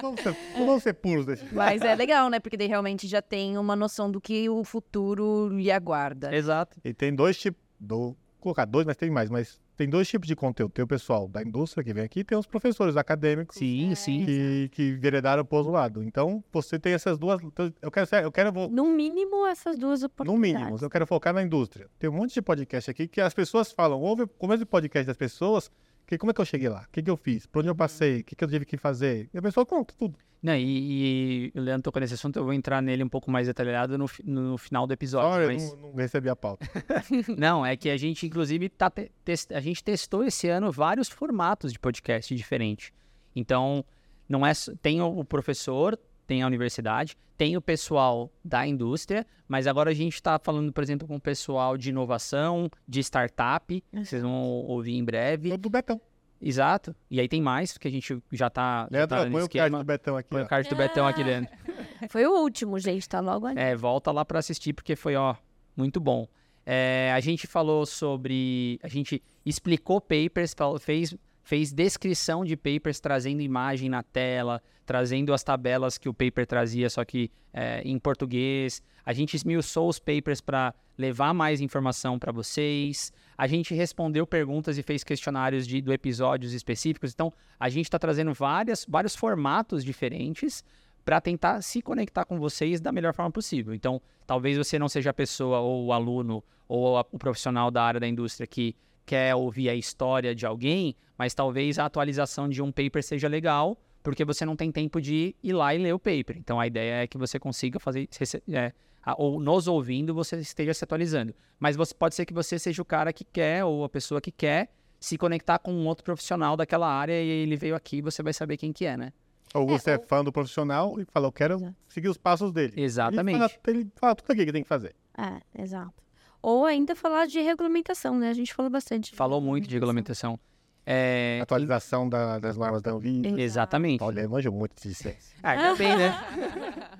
[0.00, 1.44] vamos ser, vamos ser puros desse.
[1.52, 2.38] mas é legal, né?
[2.38, 6.32] Porque daí realmente já tem uma noção do que o futuro lhe aguarda.
[6.32, 6.78] Exato.
[6.84, 7.60] E tem dois tipos.
[7.80, 9.28] Do, vou colocar dois, mas tem mais.
[9.28, 10.72] Mas tem dois tipos de conteúdo.
[10.72, 14.24] Tem o pessoal da indústria que vem aqui e tem os professores acadêmicos Sim, sim.
[14.24, 16.02] que, que veredaram pro outro lado.
[16.02, 17.40] Então, você tem essas duas.
[17.82, 20.60] Eu quero, eu quero vou- No mínimo, essas duas no oportunidades.
[20.66, 21.88] mínimo, eu quero focar na indústria.
[21.98, 25.06] Tem um monte de podcast aqui que as pessoas falam, ouve o começo do podcast
[25.06, 25.70] das pessoas,
[26.06, 26.84] que como é que eu cheguei lá?
[26.88, 27.46] O que, que eu fiz?
[27.46, 28.20] Por onde eu passei?
[28.20, 29.28] O que, que eu tive que fazer?
[29.32, 30.16] E a pessoa conta tudo.
[30.42, 33.46] Não, e, e o Leandro tocou nesse assunto, eu vou entrar nele um pouco mais
[33.46, 35.30] detalhado no, no final do episódio.
[35.30, 35.72] Olha, mas...
[35.72, 36.66] não, não recebi a pauta.
[37.38, 39.10] Não, é que a gente, inclusive, tá te-
[39.50, 42.92] a gente testou esse ano vários formatos de podcast diferentes.
[43.34, 43.82] Então,
[44.28, 49.90] não é tem o professor, tem a universidade, tem o pessoal da indústria, mas agora
[49.90, 54.22] a gente está falando, por exemplo, com o pessoal de inovação, de startup, que vocês
[54.22, 55.50] vão ouvir em breve.
[55.50, 56.00] Todo do Betão.
[56.40, 56.94] Exato.
[57.10, 59.76] E aí tem mais, que a gente já tá, já Leandro, tá põe o card
[59.76, 60.28] do Betão aqui.
[60.28, 60.44] Põe ó.
[60.44, 61.50] o card do Betão aqui, Leandro.
[62.10, 63.58] Foi o último, gente, tá logo ali.
[63.58, 65.34] É, volta lá para assistir porque foi, ó,
[65.74, 66.28] muito bom.
[66.66, 68.78] É, a gente falou sobre.
[68.82, 75.44] A gente explicou papers, fez, fez descrição de papers, trazendo imagem na tela, trazendo as
[75.44, 78.82] tabelas que o paper trazia, só que é, em português.
[79.04, 83.12] A gente esmiuçou os papers para levar mais informação para vocês.
[83.36, 87.12] A gente respondeu perguntas e fez questionários de episódios específicos.
[87.12, 90.64] Então, a gente está trazendo várias, vários formatos diferentes
[91.04, 93.74] para tentar se conectar com vocês da melhor forma possível.
[93.74, 97.82] Então, talvez você não seja a pessoa ou o aluno ou a- o profissional da
[97.82, 102.62] área da indústria que quer ouvir a história de alguém, mas talvez a atualização de
[102.62, 105.98] um paper seja legal, porque você não tem tempo de ir lá e ler o
[105.98, 106.36] paper.
[106.36, 108.08] Então, a ideia é que você consiga fazer,
[108.48, 108.72] é,
[109.16, 111.34] ou nos ouvindo, você esteja se atualizando.
[111.58, 114.30] Mas você, pode ser que você seja o cara que quer, ou a pessoa que
[114.30, 118.32] quer, se conectar com um outro profissional daquela área e ele veio aqui, você vai
[118.32, 119.12] saber quem que é, né?
[119.54, 121.76] Ou você é, fã do profissional e fala, eu quero Exato.
[121.88, 122.72] seguir os passos dele.
[122.76, 123.36] Exatamente.
[123.36, 124.96] Ele fala, ele fala tudo aqui que tem que fazer.
[125.16, 126.03] É, exato.
[126.46, 128.28] Ou ainda falar de regulamentação, né?
[128.28, 129.10] A gente falou bastante.
[129.12, 130.38] de Falou muito de regulamentação.
[130.86, 133.40] É, Atualização da- das normas da Anvisa.
[133.40, 134.02] Exatamente.
[134.02, 135.34] Olha, eu manjo muito de ciência.
[135.42, 136.12] Ah, ainda bem, né?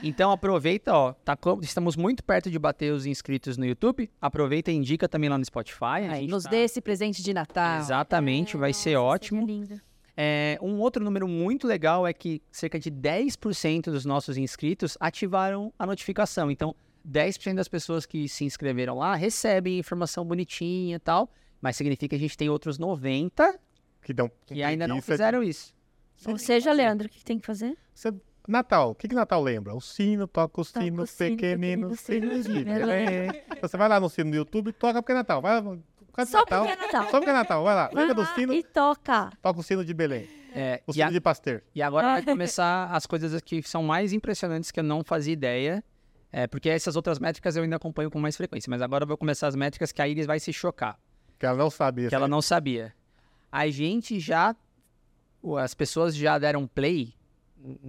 [0.00, 4.08] Então aproveita, ó, tá estamos muito perto de bater os inscritos no YouTube.
[4.20, 5.82] Aproveita e indica também lá no Spotify.
[5.84, 7.80] a Aí, gente nos tá- dê esse presente de Natal.
[7.80, 9.44] Exatamente, vai ser ótimo.
[9.44, 9.80] lindo.
[10.16, 15.72] É, um outro número muito legal é que cerca de 10% dos nossos inscritos ativaram
[15.76, 16.48] a notificação.
[16.48, 16.76] Então,
[17.08, 22.14] 10% das pessoas que se inscreveram lá recebem informação bonitinha e tal, mas significa que
[22.16, 23.58] a gente tem outros 90
[24.02, 25.74] Que, dão que ainda não de- fizeram isso.
[26.26, 27.76] Ou seja, Leandro, o que tem que fazer?
[27.94, 28.12] Você-
[28.46, 29.74] Natal, o que, que Natal lembra?
[29.74, 33.28] O sino, toca o Toca sino, sino, pequenino, sino sino de Belém.
[33.60, 35.42] Você vai lá no sino do YouTube, toca porque é Natal.
[35.42, 35.78] Vai, por
[36.26, 36.64] Só Natal.
[36.66, 37.02] porque é Natal.
[37.04, 37.90] Só porque é Natal, vai lá.
[37.92, 39.30] Lembra do sino, E toca.
[39.42, 40.26] toca o sino de Belém.
[40.54, 41.62] É, O sino a- de Pasteur.
[41.74, 45.84] e agora vai começar as coisas que são mais impressionantes que eu não fazia ideia.
[46.30, 48.68] É, porque essas outras métricas eu ainda acompanho com mais frequência.
[48.70, 50.98] Mas agora eu vou começar as métricas que a Iris vai se chocar.
[51.38, 52.08] Que ela não sabia.
[52.08, 52.94] que ela não sabia.
[53.50, 54.54] A gente já.
[55.60, 57.14] As pessoas já deram play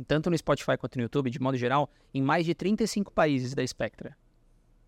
[0.07, 3.65] tanto no Spotify quanto no YouTube, de modo geral, em mais de 35 países da
[3.65, 4.17] Spectra.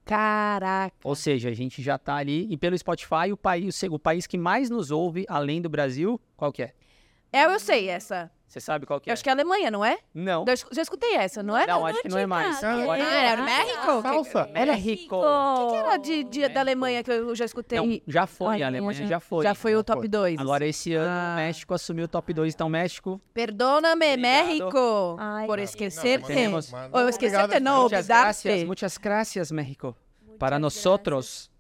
[0.04, 0.96] Caraca.
[1.04, 2.48] Ou seja, a gente já tá ali.
[2.52, 6.52] E pelo Spotify, o país, o país que mais nos ouve, além do Brasil, qual
[6.52, 6.74] que é?
[7.32, 8.32] É, eu sei essa.
[8.52, 9.14] Você sabe qual que Eu é?
[9.14, 9.98] acho que é a Alemanha, não é?
[10.14, 10.44] Não.
[10.46, 11.66] Eu já escutei essa, não é?
[11.66, 12.62] Não, acho que não é mais.
[12.62, 14.02] Ah, Agora- Ah, era México?
[14.02, 14.50] Salsa.
[14.54, 15.16] México.
[15.16, 17.80] O que era de, de- da Alemanha que eu já escutei?
[17.80, 19.44] Não, já foi, Olha, a Alemanha já- foi.
[19.46, 20.08] já foi o top foi.
[20.10, 20.40] 2.
[20.40, 21.32] Agora esse ano Ah.
[21.34, 22.54] o México assumiu o top 2.
[22.54, 23.98] Então, México, Obrigado.
[23.98, 25.64] México, Ai, por não.
[25.64, 26.26] esquecerte.
[26.92, 27.64] Ou eu esquecerte, Obrigado.
[27.64, 28.24] não, muchas olvidarte.
[28.44, 29.96] gracias, muchas gracias, México.
[30.40, 31.51] Para nosotros,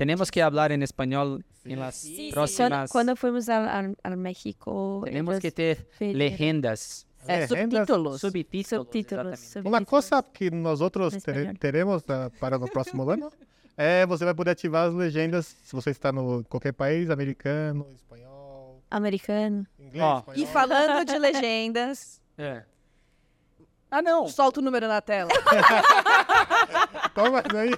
[0.00, 2.30] tenemos que hablar en español en las Sí, sí.
[2.32, 2.90] próximas.
[2.90, 8.18] Quando, quando fomos al, al, al México, Tenemos que ter legendas, É, subtítulos.
[8.22, 8.70] subtítulos.
[8.70, 9.56] subtítulos.
[9.62, 11.54] Uma coisa que nós outros espanhol.
[11.60, 13.30] teremos ah, para no próximo ano
[13.76, 18.80] é você vai poder ativar as legendas se você está no qualquer país, americano, espanhol,
[18.90, 19.66] Americano.
[19.78, 20.18] inglês, Ó.
[20.20, 20.42] espanhol.
[20.42, 22.62] E falando de legendas, É.
[23.92, 24.26] Ah, não.
[24.28, 25.28] solta o número na tela.
[27.14, 27.70] Toma aí.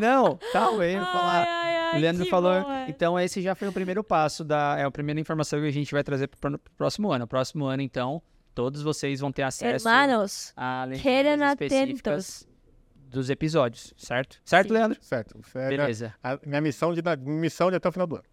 [0.00, 1.46] Não, calma aí, vou falar.
[1.46, 2.62] Ai, ai, O Leandro que falou.
[2.62, 2.86] bom, é.
[2.88, 4.76] Então, esse já foi o primeiro passo da.
[4.78, 7.24] É a primeira informação que a gente vai trazer para o próximo ano.
[7.24, 8.22] O próximo ano, então,
[8.54, 12.48] todos vocês vão ter acesso Hermanos, a legendas específicas
[12.96, 14.40] dos episódios, certo?
[14.44, 14.74] Certo, Sim.
[14.74, 14.98] Leandro?
[15.00, 15.40] Certo.
[15.54, 16.14] É Beleza.
[16.22, 18.24] a minha missão de, missão de até o final do ano.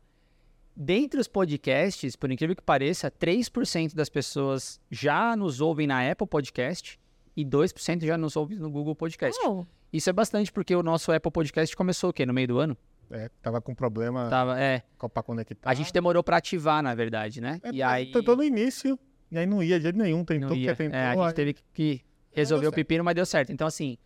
[0.75, 6.27] Dentre os podcasts, por incrível que pareça, 3% das pessoas já nos ouvem na Apple
[6.27, 6.99] Podcast
[7.37, 9.39] e 2% já nos ouvem no Google Podcast.
[9.45, 12.25] oh, Isso é bastante porque o nosso Apple Podcast começou o quê?
[12.25, 12.77] No meio do ano?
[13.11, 14.81] É, tava com problema Tava, é.
[15.13, 15.69] para conectar.
[15.69, 17.59] A gente demorou pra ativar, na verdade, né?
[17.63, 18.99] É, e aí Tentou no início,
[19.31, 20.25] e aí não ia de jeito nenhum.
[20.25, 20.71] Tentou, ia.
[20.71, 20.99] porque tentou.
[20.99, 23.51] É, a aí- gente teve que resolver o pepino, mas deu certo.
[23.51, 23.97] Então, assim,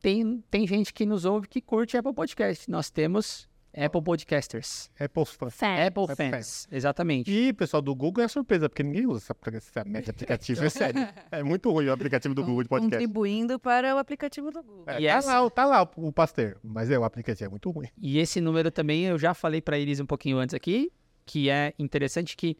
[0.00, 2.70] tem, tem gente que nos ouve que curte Apple Podcast.
[2.70, 4.90] Nós temos Apple Podcasters.
[4.98, 5.50] Apple fã.
[5.50, 5.86] fan.
[5.86, 7.30] Apple Apple Fans, exatamente.
[7.30, 10.68] E pessoal do Google é surpresa, porque ninguém usa essa, essa média de aplicativo, é
[10.70, 11.06] sério.
[11.30, 12.94] É muito ruim o aplicativo do Google de podcast.
[12.96, 14.84] Contribuindo para o aplicativo do Google.
[14.86, 17.48] É, E tá, essa- lá, tá lá o, o Pasteur, mas é, o aplicativo é
[17.50, 17.88] muito ruim.
[17.98, 20.90] E esse número também eu já falei pra eles um pouquinho antes aqui,
[21.24, 22.56] que é interessante que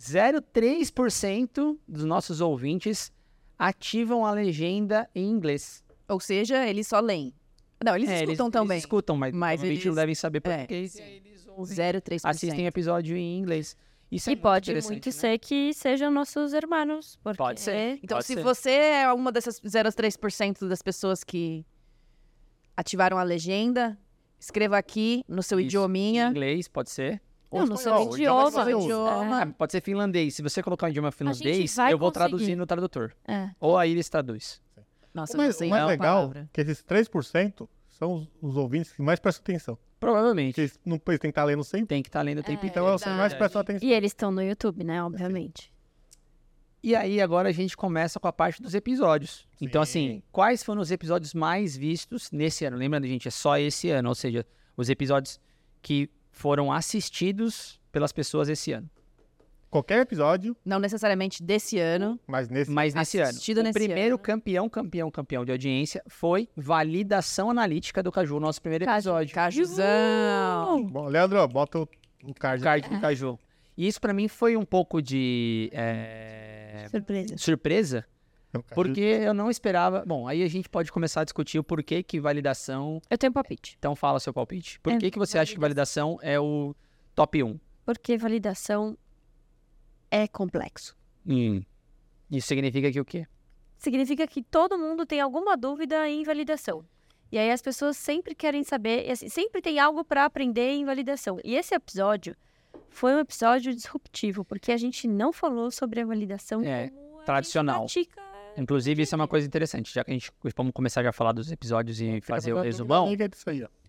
[0.00, 3.12] 0,3% dos nossos ouvintes
[3.58, 5.82] ativam a legenda em inglês.
[6.08, 7.32] Ou seja, eles só leem.
[7.82, 8.76] Não, eles É, escutam também.
[8.76, 10.40] Eles escutam, mas, Mas eles- não devem saber é.
[10.40, 10.96] português.
[10.98, 12.30] aí eles ouvem, 0,3%.
[12.30, 13.76] assistem episódio em inglês.
[14.10, 15.12] Isso é E muito pode interessante, muito né?
[15.12, 17.18] ser que sejam nossos irmãos.
[17.22, 17.98] Porque Pode ser.
[18.02, 18.42] Então, Pode se ser.
[18.42, 21.64] você é uma dessas 0,3% das pessoas que
[22.76, 23.98] ativaram a legenda,
[24.38, 26.28] escreva aqui no seu Isso, Em idiominha.
[26.28, 27.20] inglês, pode ser.
[27.52, 28.48] Não, no seu idioma.
[28.48, 29.42] idioma idioma.
[29.42, 30.34] Ah, pode ser finlandês.
[30.34, 32.12] Se você colocar o idioma finlandês, eu vou conseguir.
[32.12, 33.12] traduzir no tradutor.
[33.28, 33.50] É.
[33.60, 34.60] Ou aí eles traduz.
[35.14, 36.40] Nossa, o mais, não sei o mais legal palavra.
[36.40, 39.78] é que esses 3% são os, os ouvintes que mais prestam atenção.
[40.00, 40.54] Provavelmente.
[40.54, 42.64] Porque eles, não, eles têm que estar lendo sempre, Tem que estar lendo o tempo
[42.64, 43.88] É, então é os que mais prestam atenção.
[43.88, 45.02] E eles estão no YouTube, né?
[45.02, 45.72] Obviamente.
[46.82, 49.48] E aí, agora a gente começa com a parte dos episódios.
[49.58, 50.22] Então, assim, Sim.
[50.30, 52.76] quais foram os episódios mais vistos nesse ano?
[52.76, 54.44] Lembrando, gente, é só esse ano, ou seja,
[54.76, 55.40] os episódios
[55.80, 58.90] que foram assistidos pelas pessoas esse ano.
[59.74, 62.16] Qualquer episódio, Não necessariamente desse ano.
[62.28, 62.70] mas nesse.
[62.70, 64.18] Mas nesse ano, Assistido o nesse primeiro ano.
[64.20, 69.08] campeão, campeão, campeão de audiência foi validação analítica do Caju, nosso primeiro Caju.
[69.10, 69.34] episódio.
[69.34, 70.84] Cajuzão.
[70.86, 71.88] Bom, Leandro, bota o,
[72.22, 72.62] o card.
[72.62, 73.36] O card do Caju.
[73.76, 77.34] E isso pra mim foi um pouco de é, Surpresa.
[77.36, 78.04] surpresa,
[78.76, 80.04] porque eu não esperava.
[80.06, 83.34] Bom, aí a gente pode começar a discutir o porquê que validação Eu tenho um
[83.34, 83.74] palpite.
[83.76, 84.78] Então fala seu palpite.
[84.78, 86.76] Por É, que, que você acha que validação é o
[87.12, 87.58] top 1?
[87.84, 88.96] Porque validação
[90.14, 90.96] é complexo.
[92.30, 93.26] Isso significa que o quê?
[93.76, 96.84] Significa que todo mundo tem alguma dúvida em validação.
[97.32, 100.84] E aí as pessoas sempre querem saber, e assim, sempre tem algo para aprender em
[100.84, 101.38] validação.
[101.42, 102.36] E esse episódio
[102.88, 107.24] foi um episódio disruptivo, porque a gente não falou sobre a validação É, como a
[107.24, 107.88] tradicional.
[107.88, 108.22] gente pratica.
[108.56, 111.32] Inclusive, isso é uma coisa interessante, já que a gente vamos começar já a falar
[111.32, 113.08] dos episódios e fazer o resumão.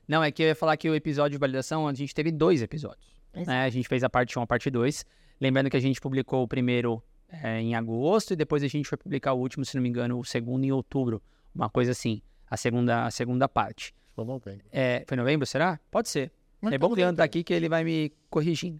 [0.08, 2.64] Não, é que eu ia falar que o episódio de validação, a gente teve dois
[2.64, 3.14] episódios.
[3.32, 3.66] Né?
[3.66, 5.06] A gente fez a parte 1 a parte 2.
[5.40, 8.98] Lembrando que a gente publicou o primeiro é, em agosto e depois a gente foi
[8.98, 11.22] publicar o último, se não me engano, o segundo em outubro.
[11.54, 13.94] Uma coisa assim, a segunda, a segunda parte.
[14.16, 14.64] Vamos ver.
[14.72, 15.80] É, foi novembro, será?
[15.92, 16.32] Pode ser.
[16.62, 17.28] Mas é bom que o Leandro tá ver.
[17.28, 18.80] aqui que ele vai me corrigindo.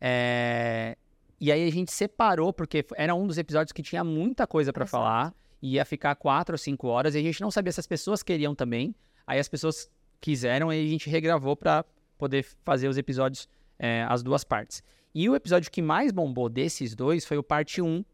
[0.00, 0.96] É,
[1.40, 4.84] E aí a gente separou, porque era um dos episódios que tinha muita coisa pra
[4.84, 5.02] Exato.
[5.02, 5.34] falar.
[5.60, 8.54] Ia ficar quatro ou cinco horas e a gente não sabia se as pessoas queriam
[8.54, 8.94] também.
[9.26, 11.84] Aí as pessoas quiseram e a gente regravou pra
[12.16, 13.48] poder fazer os episódios,
[13.78, 14.82] é, as duas partes.
[15.14, 18.04] E o episódio que mais bombou desses dois foi o parte 1,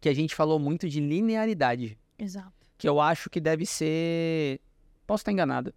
[0.00, 2.52] que a gente falou muito de linearidade Exato.
[2.76, 4.60] que eu acho que deve ser.
[5.06, 5.74] Posso estar enganado.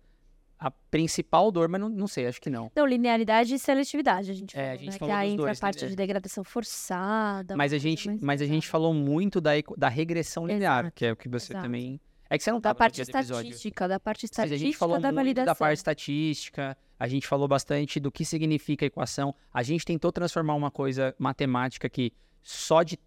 [0.59, 2.71] a principal dor, mas não, não sei, acho que não.
[2.75, 4.97] Não, linearidade e seletividade, a gente É, a falou, gente né?
[4.99, 5.89] falou que aí entra dois, a parte né?
[5.89, 7.55] de degradação forçada.
[7.55, 11.11] Mas a gente, mas a gente falou muito da, da regressão linear, Exato, que é
[11.13, 11.65] o que você exato.
[11.65, 11.99] também.
[12.31, 14.77] É que você não Da tava no parte estatística, da parte Mas a estatística gente
[14.77, 15.45] falou da validação.
[15.47, 19.35] da parte estatística, a gente falou bastante do que significa a equação.
[19.53, 22.97] A gente tentou transformar uma coisa matemática que só de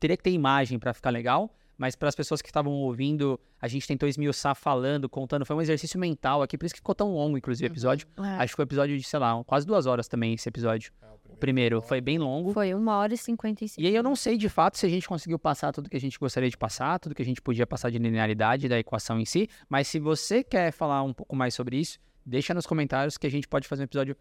[0.00, 3.68] teria que ter imagem para ficar legal, mas para as pessoas que estavam ouvindo, a
[3.68, 5.44] gente tentou esmiuçar falando, contando.
[5.44, 8.06] Foi um exercício mental aqui, por isso que ficou tão longo, inclusive, o episódio.
[8.18, 10.92] É, Acho que foi um episódio de, sei lá, quase duas horas também esse episódio.
[11.28, 12.52] O primeiro foi bem longo.
[12.52, 13.80] Foi uma hora e cinquenta e cinco.
[13.80, 16.00] E aí eu não sei de fato se a gente conseguiu passar tudo que a
[16.00, 19.24] gente gostaria de passar, tudo que a gente podia passar de linearidade da equação em
[19.24, 23.26] si, mas se você quer falar um pouco mais sobre isso, deixa nos comentários que
[23.26, 24.16] a gente pode fazer um episódio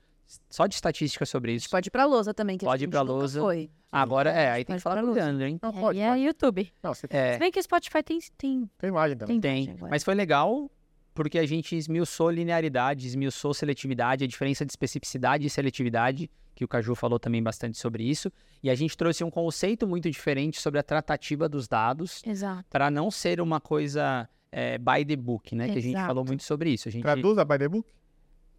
[0.49, 1.63] só de estatística sobre A isso.
[1.65, 2.57] gente pode ir pra lousa também.
[2.57, 3.39] Que Pode ir a gente pra nunca lousa.
[3.41, 3.69] Foi.
[3.91, 5.23] Agora, é, aí tem que falar pra com o luz.
[5.23, 5.59] Leandro, hein?
[5.61, 6.21] Não, É, pode, e é pode.
[6.23, 6.73] YouTube.
[6.81, 9.39] Não, você É, Se bem que o Spotify tem, tem, tem imagem também.
[9.41, 9.89] tem, agora.
[9.89, 10.71] Mas foi legal
[11.13, 16.67] porque a gente esmiuçou linearidade, esmiuçou seletividade, a diferença de especificidade e seletividade, que o
[16.69, 18.31] Caju falou também bastante sobre isso.
[18.63, 22.63] E a gente trouxe um conceito muito diferente sobre a tratativa dos dados, Exato.
[22.69, 25.65] para não ser uma coisa é, by the book, né?
[25.65, 26.07] Que a gente Exato.
[26.07, 26.87] falou muito sobre isso.
[26.87, 27.01] A gente...
[27.01, 27.89] Traduza by the book?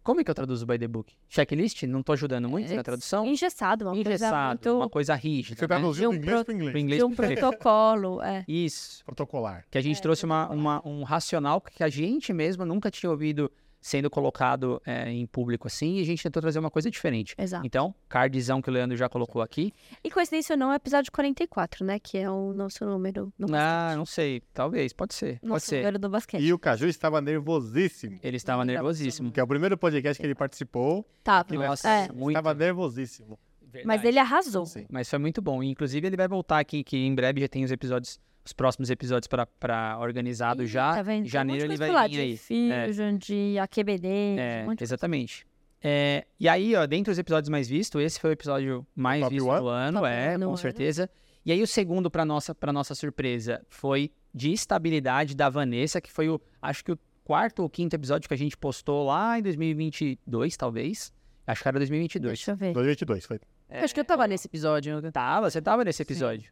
[0.03, 1.13] Como é que eu traduzo by the book?
[1.29, 1.83] Checklist?
[1.83, 3.25] Não tô ajudando muito É, na tradução?
[3.25, 4.89] Engessado, uma Engessado, coisa uma muito...
[4.91, 5.55] coisa rígida.
[5.55, 5.67] Você né?
[5.67, 6.71] traduziu do De um inglês pro- para inglês.
[6.71, 8.43] Pro inglês De um protocolo, é.
[8.47, 9.03] Isso.
[9.05, 9.65] Protocolar.
[9.71, 13.09] Que a gente É, trouxe uma, uma- um racional que a gente mesmo nunca tinha
[13.09, 13.49] ouvido
[13.85, 17.35] sendo colocado é, em público assim, e a gente tentou trazer uma coisa diferente.
[17.37, 17.65] Exato.
[17.67, 19.73] Então, cardzão que o Leandro já colocou aqui.
[20.01, 21.99] E coincidência ou não, é o episódio 44, né?
[21.99, 23.97] Que é o nosso número no Ah, basquete.
[23.97, 24.41] não sei.
[24.53, 25.39] Talvez, pode ser.
[25.39, 25.79] Pode Nosso ser.
[25.79, 26.41] número do basquete.
[26.41, 28.17] E o Caju estava nervosíssimo.
[28.23, 29.31] Ele estava nervosíssimo.
[29.31, 31.05] Que é o primeiro podcast que ele participou.
[31.23, 31.53] Tava.
[31.53, 32.37] Nossa, É, muito.
[32.37, 33.37] Estava nervosíssimo.
[33.61, 34.07] mas Verdade.
[34.07, 34.65] ele arrasou.
[34.65, 34.85] Sim.
[34.89, 35.61] Mas foi muito bom.
[35.61, 39.27] Inclusive, ele vai voltar aqui, que em breve já tem os episódios, os próximos episódios
[39.27, 40.95] para organizado Ih, já.
[40.95, 41.27] Tá vendo?
[41.27, 42.33] Janeiro um ele de vai vir lá, aí.
[42.33, 45.45] De Fusion, de AQBD, É, um de exatamente.
[45.81, 49.33] É, e aí, ó, dentre os episódios mais vistos, esse foi o episódio mais Top
[49.33, 49.59] visto one?
[49.59, 50.57] do ano, Top é, com ano.
[50.57, 51.09] certeza.
[51.45, 56.11] E aí, o segundo, para nossa, pra nossa surpresa, foi de estabilidade da Vanessa, que
[56.11, 59.41] foi o, acho que o quarto ou quinto episódio que a gente postou lá em
[59.41, 61.11] 2022, talvez.
[61.45, 62.31] Acho que era 2022.
[62.39, 62.73] Deixa eu ver.
[62.73, 63.39] 2022 foi.
[63.67, 65.11] É, Acho que eu tava nesse episódio.
[65.11, 66.51] Tava, você tava nesse episódio.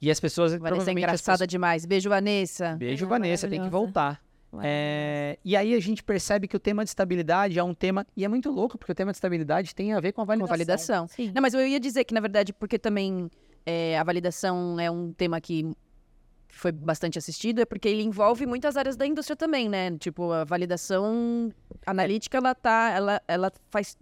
[0.00, 0.54] E as pessoas.
[0.54, 1.86] Vanessa é engraçada demais.
[1.86, 2.76] Beijo, Vanessa.
[2.76, 4.22] Beijo, É, Vanessa, tem que voltar.
[4.62, 8.06] É, e aí a gente percebe que o tema de estabilidade é um tema.
[8.16, 10.28] E é muito louco, porque o tema de estabilidade tem a ver com a Com
[10.28, 10.56] validação.
[10.56, 11.08] validação.
[11.08, 11.32] Sim.
[11.34, 13.28] Não, mas eu ia dizer que, na verdade, porque também
[13.66, 15.70] é, a validação é um tema que
[16.48, 19.90] foi bastante assistido, é porque ele envolve muitas áreas da indústria também, né?
[19.98, 21.52] Tipo, a validação
[21.84, 23.98] analítica, ela tá, ela, ela faz,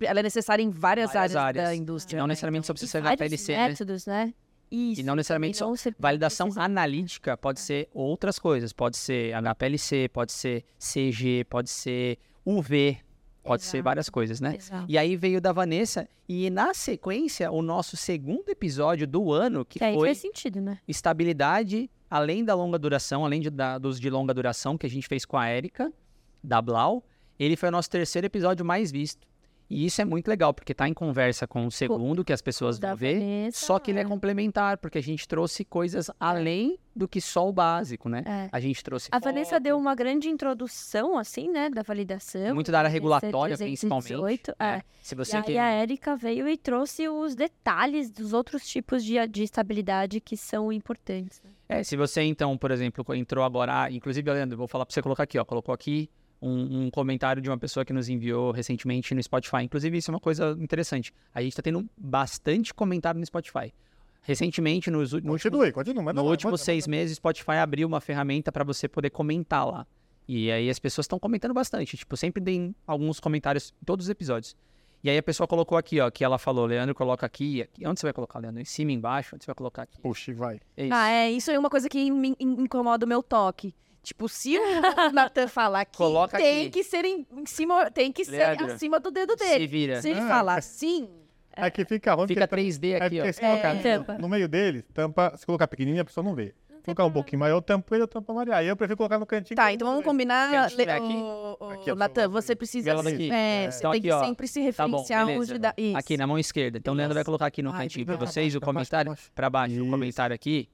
[0.00, 1.80] ela é necessária em várias, Várias áreas, da áreas.
[1.80, 2.18] indústria.
[2.18, 2.32] Não né?
[2.32, 3.68] necessariamente só E precisa ser vários HPLC, né?
[3.68, 4.34] métodos, né?
[4.74, 5.00] Isso.
[5.00, 5.66] E não necessariamente só.
[5.66, 8.72] não ser- Validação precisa- analítica pode ser outras coisas.
[8.72, 12.98] Pode ser HPLC, pode ser CG, pode ser UV,
[13.42, 13.84] pode ser Exato.
[13.84, 14.56] várias coisas, né?
[14.56, 14.86] Exato.
[14.88, 19.78] E aí veio da Vanessa, e na sequência, o nosso segundo episódio do ano, que
[19.78, 20.78] Que foi faz sentido, né?
[20.88, 25.06] estabilidade, além da longa duração, além de, da- dos de longa duração que a gente
[25.06, 25.92] fez com a Érica,
[26.42, 27.04] da Blau,
[27.38, 29.26] ele foi o nosso terceiro episódio mais visto.
[29.74, 32.78] E isso é muito legal, porque tá em conversa com o segundo, que as pessoas
[32.78, 34.04] vão ver, Vanessa, só que ele é é.
[34.04, 38.22] complementar, porque a gente trouxe coisas além do que só o básico, né?
[38.24, 38.48] É.
[38.52, 42.54] A gente trouxe A Vanessa foto, deu uma grande introdução, assim, né, da validação.
[42.54, 44.50] Muito da área do regulatória, 318, principalmente.
[44.60, 44.76] É.
[44.76, 44.82] né?
[45.02, 45.58] Se E você aí quer...
[45.58, 50.72] a Érica veio e trouxe os detalhes dos outros tipos de, de estabilidade que são
[50.72, 51.42] importantes.
[51.42, 51.50] né?
[51.68, 55.24] É, se você então, por exemplo, entrou agora, inclusive, Leandro, vou falar pra você colocar
[55.24, 56.08] aqui, ó, colocou aqui
[56.40, 59.62] um, um comentário de uma pessoa que nos enviou recentemente no Spotify.
[59.62, 61.12] Inclusive, isso é uma coisa interessante.
[61.34, 63.72] A gente tá tendo bastante comentário no Spotify.
[64.22, 66.02] Recentemente, nos, no último, Continue, continue.
[66.04, 66.96] manda no lá, último manda, seis manda.
[66.96, 69.86] meses, o Spotify abriu uma ferramenta para você poder comentar lá.
[70.26, 71.96] E aí as pessoas estão comentando bastante.
[71.96, 74.56] Tipo, sempre tem alguns comentários em todos os episódios.
[75.02, 77.60] E aí a pessoa colocou aqui, ó, que ela falou, Leandro, coloca aqui.
[77.60, 77.86] aqui.
[77.86, 78.62] Onde você vai colocar, Leandro?
[78.62, 79.34] Em cima, embaixo?
[79.34, 80.00] Onde você vai colocar aqui?
[80.00, 80.58] Puxa, vai.
[80.74, 80.94] É isso.
[80.94, 83.74] Ah, é, isso é uma coisa que me in- incomoda o meu toque.
[84.04, 84.62] Tipo, se o
[85.12, 86.70] Nathan falar aqui, Coloca tem aqui.
[86.70, 89.66] que ser em, em cima, tem que ser Leandro, acima do dedo Se dele.
[89.66, 90.00] vira.
[90.02, 90.28] Se ele Ah.
[90.28, 91.08] falar assim,
[91.56, 92.28] É que fica ruim.
[92.28, 93.32] Fica porque 3D É aqui, ó.
[93.32, 94.18] se É, tampa.
[94.18, 95.32] no meio dele, tampa.
[95.36, 96.54] Se colocar pequenininho, a pessoa não vê.
[96.80, 98.56] Se colocar um pouquinho maior, eu tampo ele, eu tampo a Maria.
[98.56, 99.56] Aí eu prefiro colocar no cantinho.
[99.56, 100.68] Tá, que então vamos combinar.
[100.68, 101.14] Que Le- aqui?
[101.14, 102.90] o- o- Aqui, ó, Natan, você precisa.
[102.90, 103.30] Ela daqui.
[103.32, 103.70] É, É.
[103.70, 104.22] você Então tem aqui, que ó.
[104.22, 105.72] sempre se Tá bom, referenciar onde dá.
[105.78, 105.96] Isso.
[105.96, 106.76] Aqui na mão esquerda.
[106.76, 108.66] Então o Leandro vai colocar aqui no Ai, cantinho pra pra vocês o baixo, pra
[108.66, 109.10] comentário.
[109.12, 109.30] baixo.
[109.34, 110.68] Pra baixo, o comentário aqui.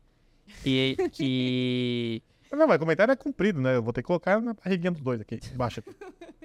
[0.66, 2.22] E que.
[2.53, 3.76] Não, mas o comentário é comprido, né?
[3.76, 5.80] Eu vou ter que colocar na barriguinha dos dois aqui, embaixo.
[5.80, 5.90] aqui.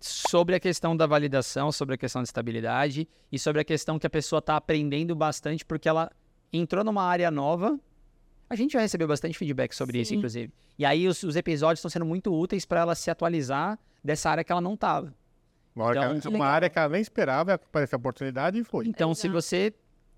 [0.00, 4.06] sobre a questão da validação, sobre a questão de estabilidade e sobre a questão que
[4.06, 6.10] a pessoa está aprendendo bastante porque ela
[6.52, 7.78] entrou numa área nova.
[8.48, 10.16] A gente já recebeu bastante feedback sobre isso, Sim.
[10.16, 10.52] inclusive.
[10.78, 14.42] E aí os, os episódios estão sendo muito úteis para ela se atualizar dessa área
[14.42, 15.14] que ela não estava.
[15.76, 18.58] Uma, hora que Então, ela- que uma área que ela nem esperava, apareceu a oportunidade
[18.58, 18.88] e foi.
[18.88, 19.72] Então, se você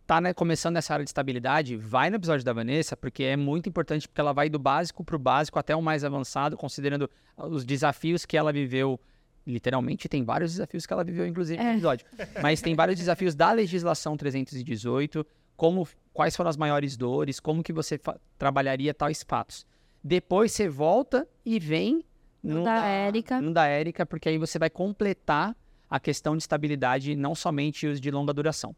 [0.06, 3.68] tá né, começando nessa área de estabilidade, vai no episódio da Vanessa, porque é muito
[3.68, 7.64] importante, porque ela vai do básico para o básico até o mais avançado, considerando os
[7.64, 8.98] desafios que ela viveu.
[9.46, 11.72] Literalmente, tem vários desafios que ela viveu, inclusive, no É.
[11.72, 12.06] episódio.
[12.40, 15.26] Mas tem vários desafios da legislação 318,
[15.56, 18.00] como, quais foram as maiores dores, como que você
[18.38, 19.66] trabalharia tais fatos.
[20.02, 22.04] Depois você volta e vem
[22.42, 23.40] no da Érica.
[23.40, 25.56] no da Érica, porque aí você vai completar
[25.88, 28.74] a questão de estabilidade, não somente os de longa duração.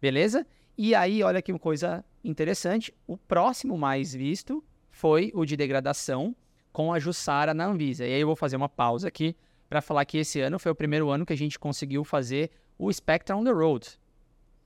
[0.00, 0.46] Beleza?
[0.76, 2.94] E aí, olha que coisa interessante.
[3.06, 6.34] O próximo mais visto foi o de degradação
[6.72, 8.06] com a Jussara na Anvisa.
[8.06, 9.34] E aí eu vou fazer uma pausa aqui
[9.68, 12.92] para falar que esse ano foi o primeiro ano que a gente conseguiu fazer o
[12.92, 13.98] Spectra on the Road.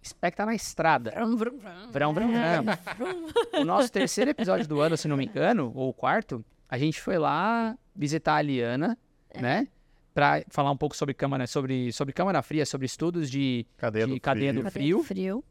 [0.04, 1.12] Spectra na estrada.
[1.12, 1.90] Vrum, vrum, vrum.
[1.90, 3.60] Vrão, vrão, vrão.
[3.60, 7.00] O nosso terceiro episódio do ano, se não me engano, ou o quarto, a gente
[7.00, 8.98] foi lá visitar a Liana,
[9.38, 9.68] né?
[10.20, 13.66] Pra falar um pouco sobre câmara, sobre, sobre câmara fria, sobre estudos de.
[13.78, 14.62] Cadeia de do cadeia frio.
[14.62, 15.02] do frio.
[15.02, 15.44] Frio.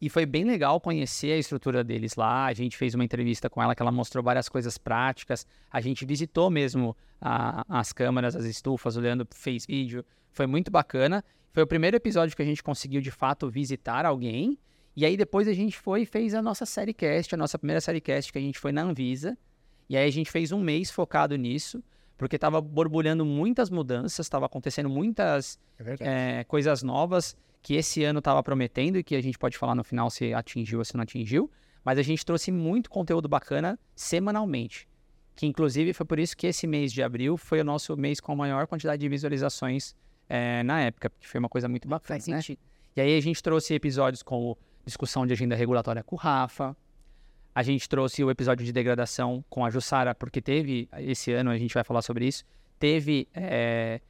[0.00, 2.46] E foi bem legal conhecer a estrutura deles lá.
[2.46, 5.46] A gente fez uma entrevista com ela que ela mostrou várias coisas práticas.
[5.70, 10.02] A gente visitou mesmo a- as câmaras, as estufas, o Leandro fez vídeo.
[10.32, 11.22] Foi muito bacana.
[11.52, 14.58] Foi o primeiro episódio que a gente conseguiu de fato visitar alguém.
[14.96, 17.80] E aí depois a gente foi e fez a nossa série cast, a nossa primeira
[17.82, 19.36] série cast que a gente foi na Anvisa.
[19.86, 21.82] E aí a gente fez um mês focado nisso,
[22.18, 28.18] porque estava borbulhando muitas mudanças, estava acontecendo muitas É é, coisas novas que esse ano
[28.18, 31.02] estava prometendo e que a gente pode falar no final se atingiu ou se não
[31.02, 31.50] atingiu.
[31.84, 34.88] Mas a gente trouxe muito conteúdo bacana semanalmente.
[35.34, 38.32] Que inclusive foi por isso que esse mês de abril foi o nosso mês com
[38.32, 39.94] a maior quantidade de visualizações
[40.28, 42.18] é, na época, porque foi uma coisa muito bacana.
[42.18, 42.40] Faz né?
[42.40, 42.58] sentido.
[42.96, 46.76] E aí a gente trouxe episódios como discussão de agenda regulatória com o Rafa.
[47.58, 51.58] A gente trouxe o episódio de degradação com a Jussara, porque teve, esse ano a
[51.58, 52.44] gente vai falar sobre isso,
[52.78, 54.00] teve é,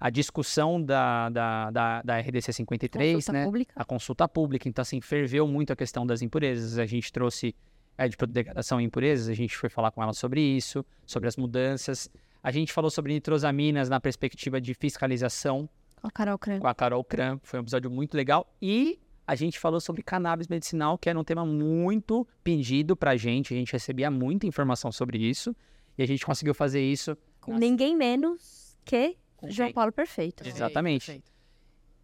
[0.00, 3.44] a discussão da, da, da, da RDC 53, Consulta né?
[3.44, 3.72] pública.
[3.76, 4.68] A consulta pública.
[4.68, 6.76] Então, assim, ferveu muito a questão das impurezas.
[6.76, 7.54] A gente trouxe
[7.96, 11.36] é, de degradação e impurezas, a gente foi falar com ela sobre isso, sobre as
[11.36, 12.10] mudanças.
[12.42, 15.70] A gente falou sobre nitrosaminas na perspectiva de fiscalização
[16.02, 16.58] Ó, Carol Cran.
[16.58, 17.38] com a Carol Kram.
[17.44, 18.52] Foi um episódio muito legal.
[18.60, 18.98] E
[19.32, 23.54] a gente falou sobre cannabis medicinal, que era um tema muito pedido pra gente.
[23.54, 25.56] A gente recebia muita informação sobre isso.
[25.96, 27.16] E a gente conseguiu fazer isso.
[27.40, 29.74] Com ninguém menos que Com João quem?
[29.74, 30.46] Paulo Perfeito.
[30.46, 31.06] Exatamente.
[31.06, 31.32] Perfeito.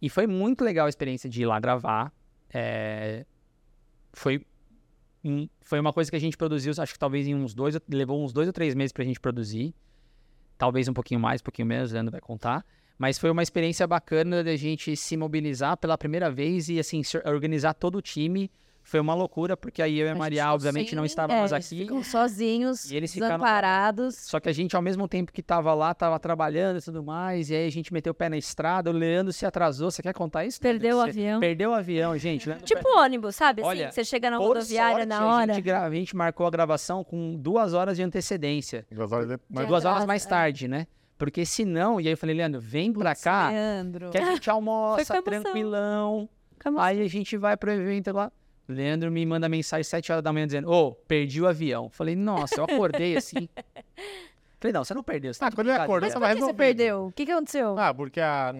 [0.01, 2.11] E foi muito legal a experiência de ir lá gravar.
[2.51, 3.27] É,
[4.11, 4.43] Foi,
[5.61, 8.33] foi uma coisa que a gente produziu, acho que talvez em uns dois, levou uns
[8.33, 9.75] dois ou três meses pra gente produzir.
[10.57, 12.65] Talvez um pouquinho mais, um pouquinho menos, o Leandro vai contar.
[12.99, 17.17] Mas foi uma experiência bacana da gente se mobilizar pela primeira vez e, assim, se
[17.25, 18.51] organizar todo o time.
[18.81, 21.79] Foi uma loucura, porque aí eu e a Maria, obviamente, não estávamos é, aqui.
[21.81, 24.15] Ficam sozinhos, E eles ficaram- desamparados.
[24.15, 27.49] Só que a gente, ao mesmo tempo que tava lá, tava trabalhando e tudo mais.
[27.51, 28.89] E aí a gente meteu o pé na estrada.
[28.89, 29.91] O Leandro se atrasou.
[29.91, 30.59] Você quer contar isso?
[30.59, 31.39] Perdeu o Você avião.
[31.39, 32.49] Perdeu o avião, gente.
[32.49, 33.61] Leandro Tipo ônibus, sabe?
[33.61, 35.51] Assim, Olha, você chega na rodoviária sorte, na hora.
[35.51, 38.87] A gente, gra- a gente marcou a gravação com duas horas de antecedência.
[38.91, 40.29] Duas horas de- mas- duas horas mais é.
[40.29, 40.87] tarde, né?
[41.19, 44.09] Porque senão, e aí eu falei, Leandro, vem pra cá, Leandro.
[44.09, 46.29] que a gente almoça tranquilão.
[46.77, 48.31] Aí a gente vai pro evento lá.
[48.67, 51.89] Leandro me manda mensagem às 7 horas da manhã dizendo: Ô, perdi o avião.
[51.89, 53.49] Falei, nossa, eu acordei assim.
[54.61, 55.33] Falei, não, você não perdeu.
[55.33, 57.05] Você tá Ah, quando ele acordou, brincadeira." tava Por que você perdeu?
[57.07, 57.77] O que, que aconteceu?
[57.77, 58.53] Ah, porque a.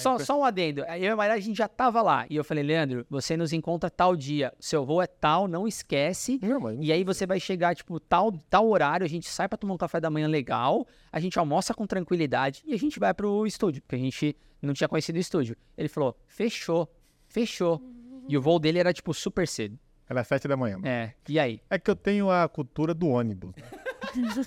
[0.00, 0.80] Só, só um adendo.
[0.84, 2.26] Eu e a Maria, a gente já tava lá.
[2.30, 4.52] E eu falei, Leandro, você nos encontra tal dia.
[4.58, 6.38] Seu voo é tal, não esquece.
[6.42, 9.58] Não, mas- E aí você vai chegar, tipo, tal, tal horário, a gente sai pra
[9.58, 13.12] tomar um café da manhã legal, a gente almoça com tranquilidade e a gente vai
[13.12, 15.56] pro estúdio, porque a gente não tinha conhecido o estúdio.
[15.76, 16.88] Ele falou, fechou,
[17.28, 17.80] fechou.
[18.28, 19.78] E o voo dele era, tipo, super cedo.
[20.08, 20.78] Era sete da manhã.
[20.84, 21.60] É, e aí?
[21.70, 23.52] É que eu tenho a cultura do ônibus.
[23.56, 23.62] né?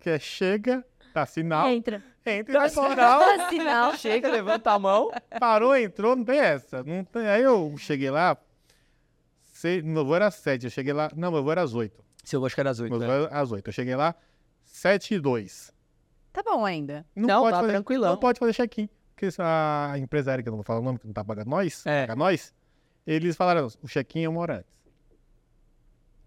[0.00, 2.02] que é chega, dá sinal, Entra.
[2.26, 2.94] Entra e vai embora.
[2.94, 3.96] Dá sinal.
[3.96, 5.10] Chega, levanta a mão.
[5.38, 6.82] Parou, entrou, não tem essa.
[6.84, 7.26] Não tem...
[7.26, 8.36] Aí eu cheguei lá,
[9.52, 9.82] sei...
[9.82, 11.10] meu voo era sete, eu cheguei lá...
[11.16, 12.04] Não, meu voo era às oito.
[12.24, 12.90] Seu acho que era às oito.
[12.90, 13.06] Meu né?
[13.06, 13.68] voo era às oito.
[13.68, 14.14] Eu cheguei lá,
[14.64, 15.72] sete e dois.
[16.32, 17.04] Tá bom ainda.
[17.16, 18.12] Não, pode tá fazer, tranquilão.
[18.12, 18.88] Não pode fazer check-in.
[19.14, 21.84] Porque a empresária, que eu não vou falar o nome, que não tá pagando nós,
[21.84, 22.06] É.
[22.06, 22.54] paga nós,
[23.06, 24.70] eles falaram, o check-in é uma hora antes.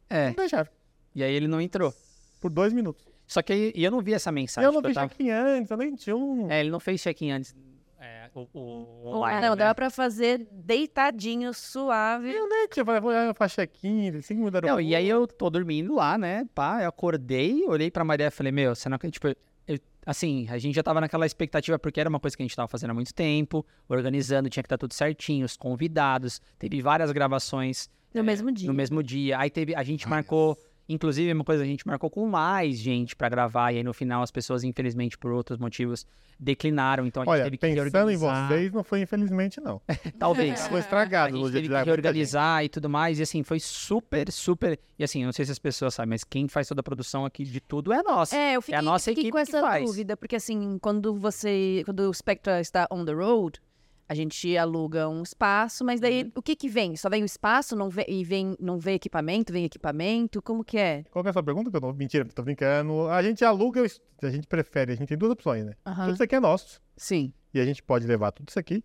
[0.09, 0.69] É, Não deixaram,
[1.15, 1.91] e aí ele não entrou.
[2.39, 3.07] por dois minutos.
[3.27, 4.65] Só que aí, eu não vi essa mensagem.
[4.67, 6.49] eu não tava- check-in antes, eu nem tinha um...
[6.51, 7.55] É, ele não fez check-in antes.
[7.99, 9.55] É, o, o, online, não, né?
[9.55, 12.33] dava pra fazer deitadinho, suave.
[12.33, 15.95] Eu nem tinha, falei, vou fazer check-in, minutos do Não, e aí eu tô dormindo
[15.95, 16.45] lá, né?
[16.53, 19.29] Pá, eu acordei, olhei pra Maria e falei, meu, você não acredita?
[19.29, 22.45] Tipo, eu- assim, a gente já tava naquela expectativa, porque era uma coisa que a
[22.45, 26.81] gente tava fazendo há muito tempo, organizando, tinha que estar tudo certinho, os convidados, teve
[26.81, 28.67] várias gravações No mesmo dia.
[28.67, 29.39] no mesmo dia.
[29.39, 30.57] Aí teve, a gente Ah, marcou
[30.87, 33.93] Inclusive, é uma coisa a gente marcou com mais gente pra gravar, e aí no
[33.93, 36.05] final as pessoas, infelizmente, por outros motivos,
[36.39, 37.05] declinaram.
[37.05, 38.47] Então a gente Olha, teve que pensando em reorganizar.
[38.49, 39.81] vocês, não foi infelizmente, não.
[40.19, 40.67] Talvez.
[40.67, 43.19] Foi A estragado no gente teve que reorganizar e tudo mais.
[43.19, 44.79] E assim, foi super, super.
[44.97, 47.25] E assim, eu não sei se as pessoas sabem, mas quem faz toda a produção
[47.25, 48.35] aqui de tudo é a nossa.
[48.35, 49.85] É, eu fiquei, a nossa fiquei com equipe que essa faz.
[49.85, 51.81] dúvida, porque assim, quando você.
[51.85, 53.61] Quando o Spectra está on the road,
[54.07, 56.01] a gente aluga um espaço, mas Uhum.
[56.01, 56.95] daí o que que vem?
[56.95, 59.51] Só vem o espaço não vem, e vem, não vem equipamento?
[59.53, 60.41] Vem equipamento?
[60.41, 61.03] Como que é?
[61.11, 61.69] Qual que é a sua pergunta?
[61.71, 61.93] Que eu não...
[61.93, 63.07] Mentira, tô brincando.
[63.09, 63.81] A gente aluga,
[64.21, 65.73] a gente prefere, a gente tem duas opções, né?
[65.85, 66.05] Aham.
[66.05, 66.81] Tudo isso aqui é nosso.
[66.97, 67.33] Sim.
[67.53, 68.83] E a gente pode levar tudo isso aqui,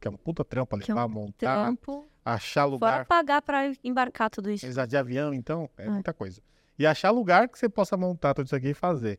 [0.00, 2.06] que é um puta trampa Que é um levar, montar, Trampo.
[2.24, 3.06] achar Fora lugar.
[3.06, 4.64] pagar pra embarcar tudo isso.
[4.66, 5.90] Exato, de avião, então, é Ah.
[5.90, 6.40] muita coisa.
[6.78, 9.18] E achar lugar que você possa montar tudo isso aqui e fazer.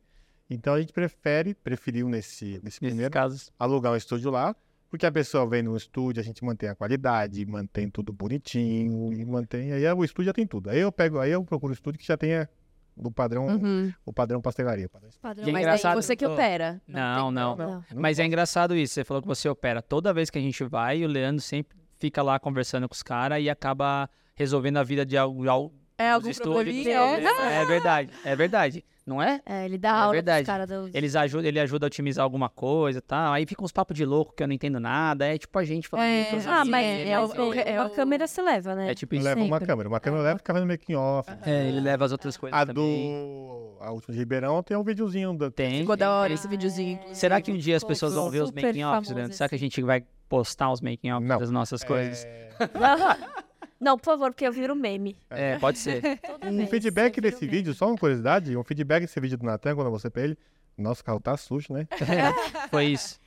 [0.50, 3.52] Então a gente prefere, preferiu nesse, nesse Nesses primeiro, casos.
[3.58, 4.56] alugar um estúdio lá,
[4.96, 9.26] porque a pessoa vem no estúdio, a gente mantém a qualidade, mantém tudo bonitinho, e
[9.26, 9.72] mantém.
[9.74, 10.70] Aí o estúdio já tem tudo.
[10.70, 12.50] Aí eu pego, aí eu procuro um estúdio que já tenha
[12.98, 13.92] o padrão, Uhum.
[14.06, 14.86] o padrão pastelaria.
[14.86, 15.48] o padrão- Padrão.
[15.48, 16.82] É Mas engraçado- daí você que opera.
[16.88, 17.56] Não, não.
[17.58, 17.84] Não.
[17.94, 18.94] Mas é engraçado isso.
[18.94, 19.82] Você falou que você opera.
[19.82, 23.42] Toda vez que a gente vai, o Leandro sempre fica lá conversando com os caras
[23.44, 25.74] e acaba resolvendo a vida de algo.
[25.98, 26.92] É algum probleminha?
[27.00, 28.86] É, é verdade, é verdade.
[29.06, 29.40] Não é?
[29.46, 30.46] É, ele dá É aula verdade.
[30.46, 30.90] pros caras do...
[30.98, 33.34] Eles ajudam, ele ajuda a otimizar alguma coisa e tal.
[33.34, 35.28] Aí fica uns papos de louco que eu não entendo nada.
[35.28, 37.90] É tipo a gente falando É, Ah, mas, é, é, é o- é uma o-
[37.92, 38.90] câmera se leva, né?
[38.90, 39.24] É tipo isso.
[39.24, 39.88] levo uma câmera.
[39.88, 41.30] Uma câmera e fica vendo making off.
[41.46, 43.12] É, ele leva as outras coisas A também.
[43.12, 43.78] do.
[43.80, 45.52] A última de Ribeirão tem um videozinho da.
[45.52, 45.82] Tem.
[45.82, 46.94] Ficou da hora esse videozinho.
[46.94, 47.16] inclusive.
[47.16, 49.34] Será que um dia as pessoas vão ver os making offs, Leandro?
[49.38, 52.26] Será que a gente vai postar os making offs das nossas coisas?
[53.86, 55.16] É, Não, por favor, porque eu viro meme.
[55.30, 56.02] É, pode ser.
[56.26, 57.58] Toda Um vez, feedback desse meme.
[57.58, 60.38] vídeo, só uma curiosidade, um feedback desse vídeo do Natan, quando eu mostrei pra ele.
[60.78, 61.88] Nossa, o carro tá sujo, né?
[62.72, 63.20] Foi isso.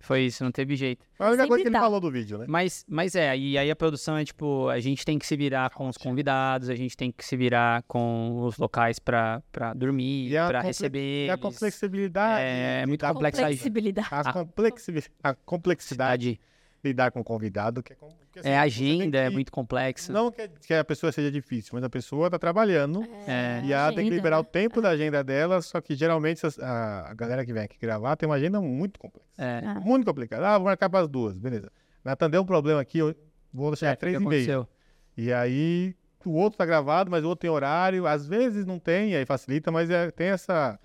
[0.00, 1.04] Foi isso, não teve jeito.
[1.14, 1.80] Foi a única Sempre coisa que ele dá.
[1.80, 2.46] falou do vídeo, né?
[2.48, 5.70] Mas, mas é, e aí a produção é tipo, a gente tem que se virar
[5.70, 10.28] com os convidados, a gente tem que se virar com os locais pra, pra dormir,
[10.30, 11.26] E a pra receber.
[11.26, 12.42] E a complexibilidade.
[12.42, 13.40] É, é muito lidar com- complexo.
[13.42, 14.08] Flexibilidade.
[14.10, 14.32] A, Ah.
[14.32, 16.40] complexi- a complexidade
[16.84, 17.82] lidar com o convidado.
[17.82, 20.12] Que é, com- porque, assim, É, agenda é que- muito complexa.
[20.12, 23.02] Não que, que a pessoa seja difícil, mas a pessoa tá trabalhando.
[23.26, 23.62] É.
[23.64, 27.10] E ela tem que agenda, liberar o tempo da agenda dela, só que geralmente a,
[27.10, 29.28] a galera que vem aqui gravar tem uma agenda muito complexa.
[29.38, 29.62] É.
[29.64, 29.80] Ah.
[29.80, 30.46] Muito complicada.
[30.48, 31.70] Ah, vou marcar para as duas, beleza.
[32.04, 33.14] Natan deu um problema aqui, eu
[33.52, 34.28] vou deixar É, às três e meia.
[34.28, 34.68] aconteceu?
[35.16, 38.06] E aí o outro tá gravado, mas o outro tem horário.
[38.06, 40.78] Às vezes não tem, aí facilita, mas é- tem essa,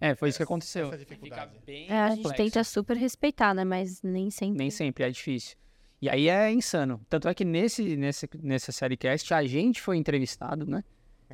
[0.00, 0.86] É, foi isso que aconteceu.
[0.88, 1.58] essa dificuldade.
[1.66, 2.44] bem É, a gente complexo.
[2.44, 3.64] tenta super respeitar, né?
[3.64, 4.58] Mas nem sempre.
[4.58, 5.56] Nem sempre, é difícil.
[6.00, 7.00] E aí é insano.
[7.08, 10.84] Tanto é que nesse, nesse, nessa série cast a gente foi entrevistado, né?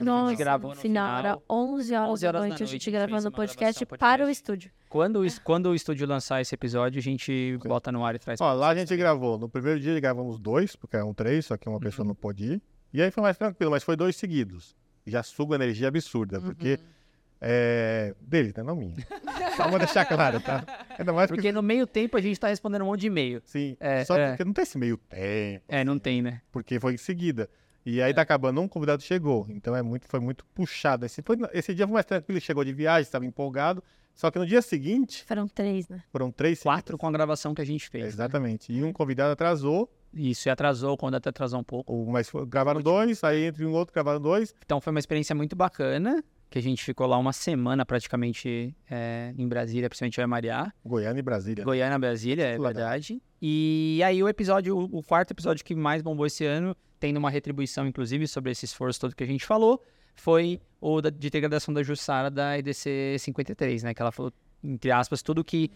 [0.00, 2.48] Nossa, gravou no no final, final, era 11 horas, 11 horas da da noite, a
[2.48, 4.32] noite, gente a gente gravando o podcast, gravação para o podcast.
[4.32, 4.70] estúdio.
[4.88, 8.18] Quando, o es- quando o estúdio lançar esse episódio, a gente bota no ar e
[8.18, 8.40] traz.
[8.40, 9.38] Ó, lá a gente gravou.
[9.38, 11.80] No primeiro dia gravamos dois, porque eram três, só que uma Uhum.
[11.80, 12.62] pessoa não pôde ir.
[12.92, 14.74] E aí foi mais tranquilo, mas foi dois seguidos.
[15.06, 16.80] Já suga energia absurda, porque
[17.46, 18.62] é dele, né?
[18.62, 18.94] Não minha.
[19.56, 20.64] Só vou deixar claro, tá?
[20.98, 23.42] Ainda mais porque, Porque no meio tempo a gente tá respondendo um monte de e-mail.
[23.44, 24.28] sim, É, só é.
[24.30, 26.40] porque não tem esse meio tempo, É, não tem, né?
[26.50, 27.48] porque foi em seguida.
[27.86, 29.46] E aí tá acabando, um convidado chegou.
[29.50, 31.04] Então é muito, foi muito puxado.
[31.04, 33.84] Esse, foi- esse dia foi mais tranquilo, ele chegou de viagem, estava empolgado.
[34.14, 36.02] Só que no dia seguinte, Foram três, né?
[36.10, 37.00] foram três Quatro seguidas.
[37.00, 38.02] com a gravação que a gente É, fez.
[38.04, 38.08] né?
[38.08, 38.72] Exatamente.
[38.72, 41.92] E um convidado atrasou, Isso, e atrasou, quando até atrasou um pouco.
[41.92, 44.54] o- mas foi- gravaram dois, aí entre um outro gravaram dois.
[44.64, 46.22] Então foi uma experiência muito bacana,
[46.54, 50.72] que a gente ficou lá uma semana praticamente é, em Brasília, principalmente e a Mariá.
[50.84, 51.64] Goiânia e Brasília.
[51.64, 52.66] Goiânia, Brasília, é legal.
[52.66, 53.20] verdade.
[53.42, 57.88] E aí o episódio, o, quarto episódio que mais bombou esse ano, tendo uma retribuição,
[57.88, 59.82] inclusive, sobre esse esforço todo que a gente falou,
[60.14, 63.92] foi o da, de degradação da Jussara da EDC 53, né?
[63.92, 64.32] Que ela falou,
[64.62, 65.72] entre aspas, tudo que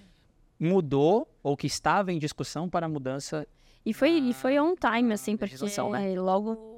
[0.61, 3.49] mudou ou que estava em discussão para a mudança.
[3.85, 6.12] E foi, e foi on time, assim, porque né?
[6.12, 6.78] é, logo,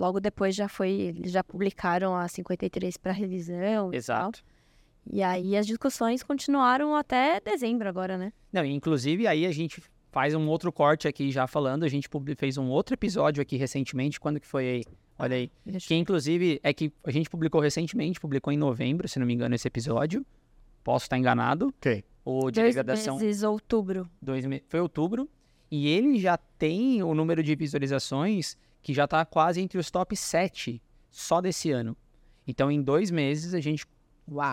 [0.00, 0.90] logo depois já foi.
[0.90, 3.56] Eles já publicaram a 53 para revisão.
[3.88, 3.94] e tal.
[3.94, 4.42] Exato.
[5.10, 8.32] E aí as discussões continuaram até dezembro agora, né?
[8.52, 9.82] Não, e inclusive aí a gente
[10.12, 14.18] faz um outro corte aqui já falando, a gente fez um outro episódio aqui recentemente,
[14.18, 14.84] quando que foi aí?
[15.18, 15.50] Olha aí.
[15.64, 19.34] Deixa Que inclusive é que a gente publicou recentemente, publicou em novembro, se não me
[19.34, 20.24] engano, esse episódio.
[20.82, 21.72] Posso estar enganado.
[21.80, 22.02] Quem?
[22.24, 24.08] O de Dois degradação meses, outubro.
[24.20, 25.28] dois me- foi outubro.
[25.70, 30.16] E ele já tem o número de visualizações que já tá quase entre os top
[30.16, 31.96] 7 só desse ano.
[32.46, 33.84] Então, em dois meses, a gente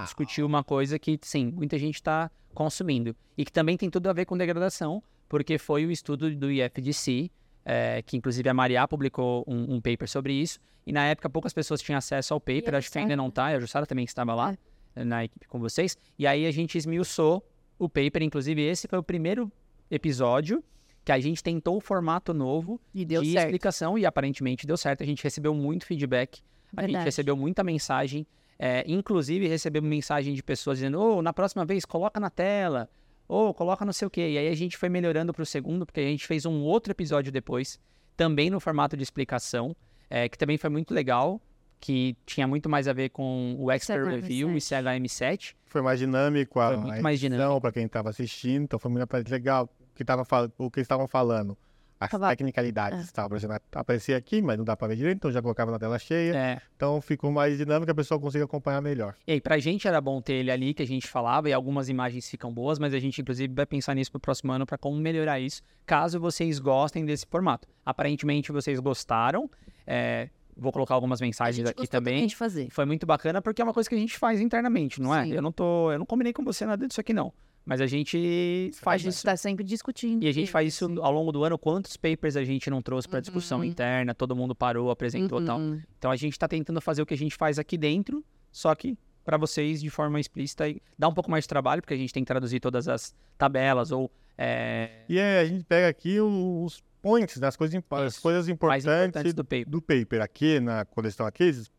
[0.03, 3.15] discutiu uma coisa que, sim, muita gente está consumindo.
[3.37, 7.29] E que também tem tudo a ver com degradação, porque foi o estudo do IFDC,
[7.65, 10.59] eh, que inclusive a Mariá publicou um, um paper sobre isso.
[10.85, 13.47] E na época poucas pessoas tinham acesso ao paper, a acho que ainda não tá,
[13.47, 14.57] a Jussara também estava lá
[14.95, 15.03] É.
[15.03, 15.97] na equipe com vocês.
[16.17, 17.45] E aí a gente esmiuçou
[17.77, 19.51] o paper, inclusive esse foi o primeiro
[19.91, 20.63] episódio
[21.07, 23.45] que a gente tentou o formato novo E deu de certo.
[23.45, 25.03] explicação e aparentemente deu certo.
[25.03, 26.41] A gente recebeu muito feedback
[26.75, 27.05] A gente Verdade.
[27.05, 28.27] recebeu muita mensagem,
[28.59, 32.89] é, inclusive recebemos mensagem de pessoas dizendo, ô, na próxima vez, coloca na tela,
[33.25, 34.31] ou coloca não sei o quê.
[34.31, 37.31] E aí a gente foi melhorando pro segundo, porque a gente fez um outro episódio
[37.31, 37.79] depois,
[38.17, 39.73] também no formato de explicação,
[40.09, 41.39] é, que também foi muito legal,
[41.79, 44.09] que tinha muito mais a ver com o Expert CHM7.
[44.09, 45.55] Review e CHM7.
[45.67, 47.61] Foi mais dinâmico a, Foi muito mais dinâmico.
[47.61, 49.69] para quem estava assistindo, então foi muito legal.
[49.97, 51.57] O que, tava, fal- o que eles estavam falando,
[51.99, 53.01] as Tava- tecnicalidades é.
[53.01, 55.97] estavam aparecendo, aparecia aqui, mas não dá para ver direito, então já colocava na tela
[55.97, 56.35] cheia.
[56.37, 59.15] É, Então ficou mais dinâmico, a pessoa consegue acompanhar melhor.
[59.25, 61.89] E aí, pra gente era bom ter ele ali, que a gente falava, e algumas
[61.89, 64.95] imagens ficam boas, mas a gente, inclusive, vai pensar nisso pro próximo ano pra como
[64.97, 67.67] melhorar isso, caso vocês gostem desse formato.
[67.83, 69.49] Aparentemente, vocês gostaram.
[69.87, 72.27] é, vou colocar algumas mensagens aqui também.
[72.27, 72.67] de fazer.
[72.69, 75.23] Foi muito bacana porque é uma coisa que a gente faz internamente, não é?
[75.23, 75.33] Sim.
[75.33, 75.91] Eu não tô.
[75.91, 77.31] Eu não combinei com você nada disso aqui, não.
[77.67, 79.19] Mas a gente A faz gente isso.
[79.19, 80.23] está sempre discutindo.
[80.23, 80.95] E a gente faz isso Sim.
[81.01, 81.57] ao longo do ano.
[81.57, 83.65] Quantos papers a gente não trouxe pra discussão Uhum.
[83.65, 85.59] interna, todo mundo parou, apresentou e tal.
[85.59, 85.81] Uhum.
[85.99, 88.97] Então a gente tá tentando fazer o que a gente faz aqui dentro, só que
[89.25, 92.13] para vocês de forma explícita e dá um pouco mais de trabalho, porque a gente
[92.13, 96.81] tem que traduzir todas as tabelas ou é, E aí a gente pega aqui os
[97.01, 99.69] points, né, as coisas, imp- as coisas importantes importantes do paper.
[99.69, 100.21] do paper.
[100.21, 101.69] Aqui na coleção aqui, eles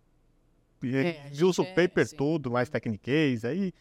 [0.84, 2.16] É, viu o é- paper sim.
[2.16, 3.72] todo, mais tecniquez, aí é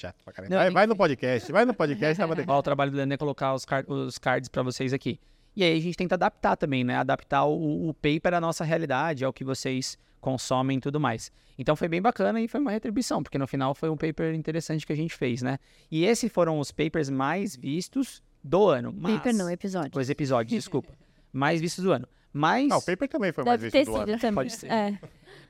[0.00, 0.50] chato pra caramba.
[0.54, 2.44] Não, vai, tem vai no podcast, vai no podcast, vai.
[2.46, 5.20] Ó, o trabalho do Leandro é colocar os, car- os cards para vocês aqui.
[5.56, 6.96] E aí a gente tenta adaptar também, né?
[6.96, 11.30] Adaptar o, o paper à nossa realidade, ao que vocês consomem e tudo mais.
[11.58, 14.86] Então foi bem bacana e foi uma retribuição, porque no final foi um paper interessante
[14.86, 15.58] que a gente fez, né?
[15.90, 18.94] E esses foram os papers mais vistos do ano.
[18.96, 19.16] Mas...
[19.16, 20.00] Paper não, episódio.
[20.00, 20.92] Os episódios, desculpa.
[21.32, 22.06] mais vistos do ano.
[22.32, 24.18] Mas, Ah, o paper também foi mais Deve visto do ano.
[24.18, 24.34] também.
[24.34, 24.70] Pode ser.
[24.70, 24.98] É.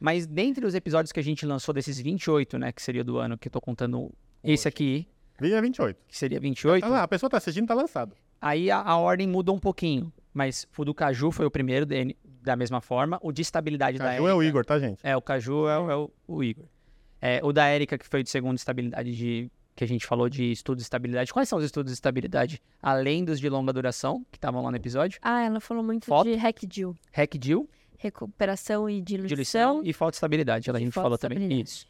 [0.01, 2.72] mas dentre os episódios que a gente lançou, desses 28, né?
[2.72, 4.11] Que seria do ano, que eu tô contando
[4.43, 5.07] esse aqui,
[5.41, 5.97] Vinha 28.
[6.07, 6.82] que seria 28.
[6.82, 8.14] Tá lá, a pessoa tá assistindo, tá lançado.
[8.41, 10.12] Aí a, a ordem muda um pouquinho.
[10.32, 13.18] Mas o do Caju foi o primeiro, dele, da mesma forma.
[13.22, 15.01] O de estabilidade da Caju é o Igor, tá, gente?
[15.03, 16.64] É, o Caju é, o- é o, o Igor.
[17.20, 19.51] É, o da Érica, que foi o de segundo estabilidade de.
[19.74, 21.32] Que a gente falou de estudos de estabilidade.
[21.32, 22.61] Quais são os estudos de estabilidade?
[22.82, 25.18] Além dos de longa duração, que estavam lá no episódio.
[25.22, 26.28] Ah, ela falou muito Foto.
[26.28, 26.95] de RECDIL.
[27.12, 27.68] RECDIL,
[27.99, 29.28] Recuperação e diluição.
[29.28, 30.68] diluição e fotoestabilidade.
[30.68, 31.61] Ela a gente falou também.
[31.61, 31.86] Isso.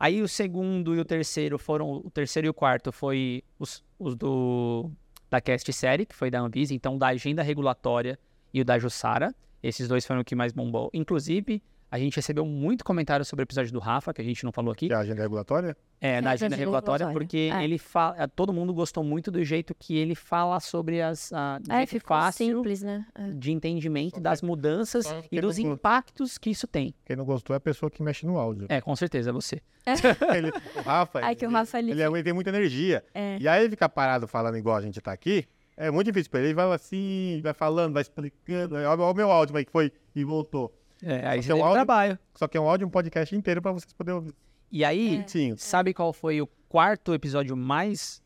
[0.00, 1.92] Aí o segundo e o terceiro foram.
[1.92, 4.90] O terceiro e o quarto foi os, os do.
[5.28, 8.18] Da cast série, que foi da Anvisa, então da agenda regulatória
[8.52, 9.32] e o da Jussara.
[9.62, 10.90] Esses dois foram o que mais bombou.
[10.94, 14.52] Inclusive, a gente recebeu muito comentário sobre o episódio do Rafa, que a gente não
[14.52, 14.86] falou aqui.
[14.86, 15.76] Que é a agenda regulatória.
[16.00, 17.26] É, É, da agenda agenda regulatória, regulatória.
[17.26, 17.64] porque É.
[17.64, 18.26] ele fala.
[18.28, 21.32] Todo mundo gostou muito do jeito que ele fala sobre as.
[21.32, 23.04] A, É, jeito ficou fácil simples, né?
[23.14, 23.30] É.
[23.32, 26.94] de entendimento das mudanças só e dos não go- impactos que isso tem.
[27.04, 28.66] Quem não gostou é a pessoa que mexe no áudio.
[28.68, 29.60] É, com certeza, você.
[30.36, 31.90] Ele, o Rafa, Ai, que o Rafa, ele...
[31.92, 33.04] ele, é- ele tem muita energia.
[33.14, 33.36] É.
[33.40, 35.44] E aí ele ficar parado falando igual a gente tá aqui,
[35.76, 36.48] é muito difícil pra ele.
[36.48, 38.74] Ele vai assim, vai falando, vai explicando.
[38.76, 40.72] Olha o meu áudio, como é que foi e voltou.
[41.02, 42.18] É, aí Só você é um áudio- trabalho.
[42.34, 44.34] Só que é um áudio, um podcast inteiro pra vocês poderem ouvir.
[44.70, 45.26] E aí, É.
[45.26, 45.54] Sim.
[45.56, 48.22] sabe qual foi o quarto episódio mais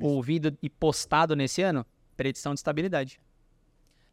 [0.00, 1.86] ouvido e postado nesse ano?
[2.16, 3.18] Predição de estabilidade.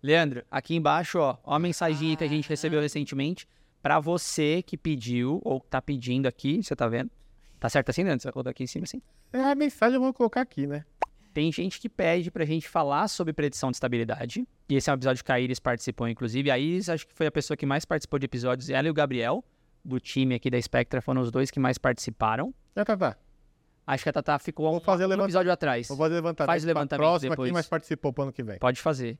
[0.01, 3.47] Leandro, aqui embaixo, ó, ó a mensagem que a gente recebeu recentemente
[3.81, 7.09] pra você que pediu, ou tá pedindo aqui, você tá vendo?
[7.59, 8.21] Tá certo assim, Leandro?
[8.21, 9.01] Você vai colocar aqui em cima assim?
[9.31, 10.85] É, a mensagem eu vou colocar aqui, né?
[11.33, 14.47] Tem gente que pede pra gente falar sobre predição de estabilidade.
[14.69, 16.51] E esse é um episódio que a Iris participou, inclusive.
[16.51, 18.69] A Iris, acho que foi a pessoa que mais participou de episódios.
[18.69, 19.43] Ela e o Gabriel,
[19.83, 22.53] do time aqui da Spectra, foram os dois que mais participaram.
[22.75, 23.17] Já tá, tá.
[23.85, 25.87] Acho que a Tatá ficou Vou fazer o um levanta- episódio atrás.
[25.89, 26.47] Vou fazer levantamento.
[26.47, 27.47] Faz o levantamento próxima depois.
[27.49, 28.57] aqui, mas participou pro ano que vem.
[28.59, 29.17] Pode fazer.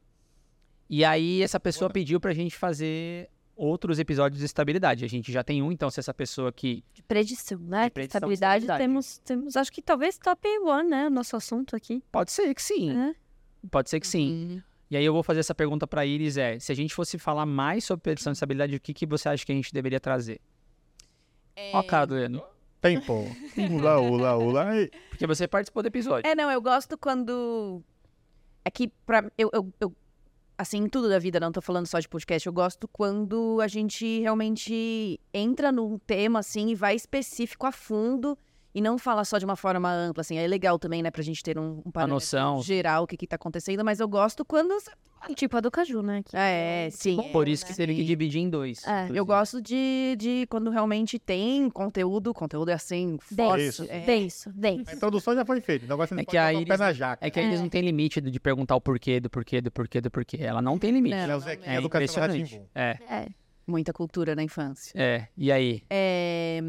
[0.90, 5.06] E aí, essa pessoa pediu pra gente fazer outros episódios de estabilidade.
[5.06, 6.84] A gente já tem um, então se essa pessoa que.
[6.94, 7.86] De predição, né?
[7.86, 8.84] De predição, estabilidade, estabilidade.
[8.84, 11.08] Temos, temos, acho que talvez top one, né?
[11.08, 12.04] O nosso assunto aqui.
[12.12, 12.94] Pode ser que sim.
[12.94, 13.16] né?
[13.72, 14.32] Pode ser que sim.
[14.32, 14.62] Uhum.
[14.92, 17.46] E aí eu vou fazer essa pergunta pra Iris: é, se a gente fosse falar
[17.46, 20.40] mais sobre predição de estabilidade, o que, que você acha que a gente deveria trazer?
[21.74, 22.44] Ó, a cara do Leandro.
[22.82, 23.26] Tempo.
[23.72, 24.66] Ula, ula, ula.
[25.10, 26.30] Porque você participou do episódio.
[26.30, 27.82] É, não, eu gosto quando.
[28.66, 29.32] É que pra.
[29.38, 29.96] Eu, eu, eu-
[30.58, 33.68] Assim, em tudo da vida, não tô falando só de podcast, eu gosto quando a
[33.68, 38.38] gente realmente entra num tema, assim, e vai específico a fundo
[38.76, 40.38] e não fala só de uma forma ampla, assim.
[40.38, 42.62] É legal também, né, pra gente ter um, um parâmetro noção.
[42.62, 44.76] geral o que que tá acontecendo, mas eu gosto quando.
[45.36, 46.22] Tipo a do Caju, né?
[46.24, 47.18] Que É, sim.
[47.32, 47.78] Por isso que né?
[47.78, 48.86] teve que dividir em dois.
[48.86, 49.08] É.
[49.14, 53.64] Eu gosto de, de quando realmente tem conteúdo, conteúdo é assim, forte.
[53.68, 53.86] Isso.
[53.90, 54.00] é.
[54.02, 54.90] denso, denso.
[54.90, 56.60] A introdução já foi feita, então agora você É não que pode a o pé
[56.62, 57.26] Iris- na jaca.
[57.26, 60.02] É que a Iris não tem limite de perguntar o porquê, do porquê, do porquê,
[60.02, 60.38] do porquê.
[60.42, 61.16] Ela não tem limite.
[61.16, 61.30] Não.
[61.32, 62.34] É o Zequinha É do Castelo.
[62.76, 63.28] É, É.
[63.66, 64.92] Muita cultura na infância.
[64.96, 65.28] é.
[65.38, 65.82] E aí?
[65.90, 66.60] É,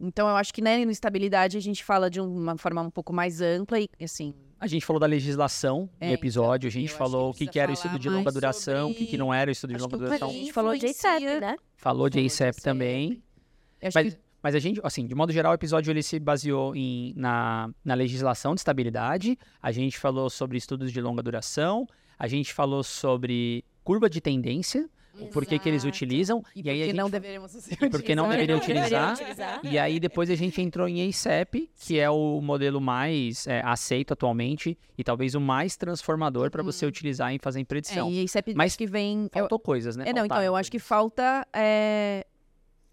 [0.00, 3.12] então, eu acho que né, no estabilidade a gente fala de uma forma um pouco
[3.12, 6.90] mais ampla e, assim, A gente falou da legislação É, no episódio, a então, gente
[6.90, 9.00] eu acho falou o que que, que era falar estudo de longa duração, o que,
[9.00, 10.28] que sobre- não era estudo de Acho longa que o A duração.
[10.28, 11.56] Brasil- gente falou de ICEP, né?
[11.76, 12.62] Falou de Falou ICEP.
[12.62, 13.22] também.
[13.94, 17.12] Mas, que mas a gente, assim, de modo geral, o episódio ele se baseou em,
[17.16, 19.38] na, na legislação de estabilidade.
[19.60, 21.86] A gente falou sobre estudos de longa duração.
[22.18, 24.88] A gente falou sobre curva de tendência,
[25.20, 25.88] o porquê que eles Exato.
[25.96, 26.42] utilizam.
[26.56, 29.12] e, E, aí a porque gente não deveríamos e por que não deveria utilizar.
[29.14, 29.60] utilizar.
[29.62, 34.12] E aí depois a gente entrou em ASAP, que é o modelo mais é, aceito
[34.12, 38.10] atualmente e talvez o mais transformador para você utilizar em fazer em É, predição.
[38.10, 39.24] e é Mas acho que vem.
[39.24, 40.04] eu- Faltou coisas, né?
[40.08, 41.46] é, não, então, eu acho que falta.
[41.52, 42.26] é,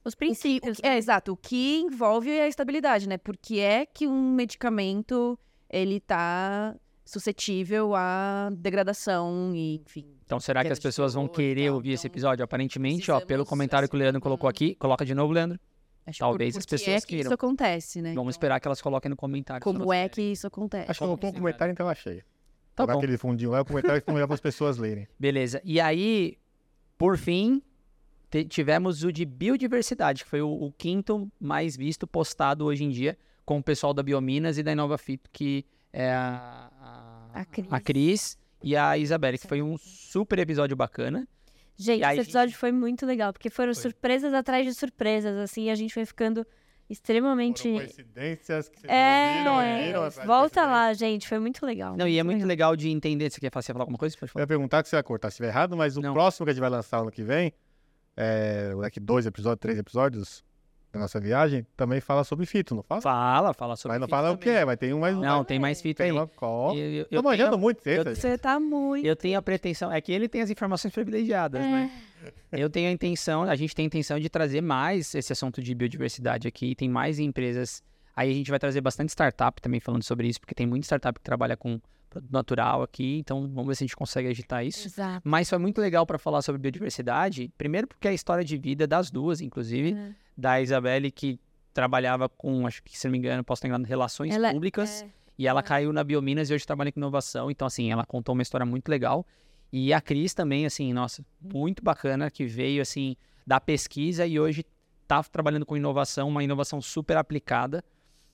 [0.03, 0.77] Os o que- princípios.
[0.79, 1.33] o que- é, exato.
[1.33, 3.17] O que envolve a estabilidade, né?
[3.17, 5.37] Porque é que um medicamento
[5.69, 6.75] ele tá
[7.09, 10.05] suscetível à degradação e, enfim.
[10.25, 12.43] Então será que as pessoas vão querer ouvir esse então episódio?
[12.45, 15.59] Aparentemente, ó, pelo comentário que o Leandro colocou aqui, coloca de novo, Leandro.
[16.05, 17.27] Acho Talvez por- as porque pessoas é que queiram.
[17.27, 18.09] isso acontece, né?
[18.09, 19.61] Vamos Então, esperar que elas coloquem no comentário.
[19.63, 20.09] Como é querem.
[20.09, 20.89] que isso acontece?
[20.89, 22.25] Acho que eu tô um comentário em tela cheia.
[22.75, 22.99] Tá Colocar bom.
[22.99, 25.07] aquele fundinho lá, o comentário que não para as pessoas lerem.
[25.19, 25.61] Beleza.
[25.65, 26.37] E aí,
[26.97, 27.61] por fim,
[28.47, 33.17] tivemos o de biodiversidade, que foi o, o quinto mais visto postado hoje em dia
[33.45, 36.69] com o pessoal da Biominas e da Inova Fito, que é a,
[37.33, 37.67] a, A Cris.
[37.71, 41.27] a Cris e a Isabelle, que foi um super episódio bacana.
[41.77, 43.81] Gente, aí, esse episódio foi muito legal, porque foram Foi.
[43.83, 46.45] surpresas atrás de surpresas, assim, e a gente foi ficando
[46.89, 47.63] extremamente.
[47.63, 51.95] Foram coincidências que vocês É, é, viram de volta lá, gente, foi muito legal.
[51.95, 53.29] Não, e é muito legal de entender.
[53.29, 54.15] Você quer falar, você falar alguma coisa?
[54.17, 54.43] Pode Eu falar.
[54.43, 56.13] ia perguntar que você vai cortar se estiver errado, mas o Não.
[56.13, 57.53] próximo que a gente vai lançar ano que vem,
[58.17, 60.43] é, daqui dois episódios, três episódios
[60.91, 63.01] da nossa viagem, também fala sobre fito, não fala?
[63.01, 64.61] Fala, fala sobre mas não fito fala o que também.
[64.61, 65.21] é, mas tem um mais um.
[65.21, 66.17] Não, tem mais fita tem aí.
[66.17, 66.75] uma qual.
[66.75, 68.15] Eu, eu, manjando tenho, muito desse.
[68.21, 69.05] Você tá muito.
[69.05, 71.91] eu tenho a pretensão, é que ele tem as informações privilegiadas, né?
[72.51, 75.61] É, Eu tenho a intenção, a gente tem a intenção de trazer mais esse assunto
[75.61, 76.75] de biodiversidade aqui.
[76.75, 77.83] Tem mais empresas.
[78.15, 81.17] Aí a gente vai trazer bastante startup também falando sobre isso, porque tem muita startup
[81.17, 81.79] que trabalha com
[82.09, 83.19] produto natural aqui.
[83.19, 84.87] Então vamos ver se a gente consegue agitar isso.
[84.87, 85.21] Exato.
[85.23, 87.51] Mas foi muito legal para falar sobre biodiversidade.
[87.57, 90.11] Primeiro porque é a história de vida das duas, inclusive, É.
[90.39, 91.39] da Isabelle que
[91.73, 95.03] trabalhava com, acho que se não me engano, posso estar enganado, relações Ela- públicas.
[95.03, 95.09] é.
[95.37, 95.63] E ela É.
[95.63, 97.49] caiu na Biominas e hoje trabalha com inovação.
[97.49, 99.25] Então, assim, ela contou uma história muito legal.
[99.71, 103.15] E a Cris também, assim, nossa, muito bacana, que veio, assim,
[103.47, 104.65] da pesquisa e hoje
[105.07, 107.83] tá trabalhando com inovação, uma inovação super aplicada.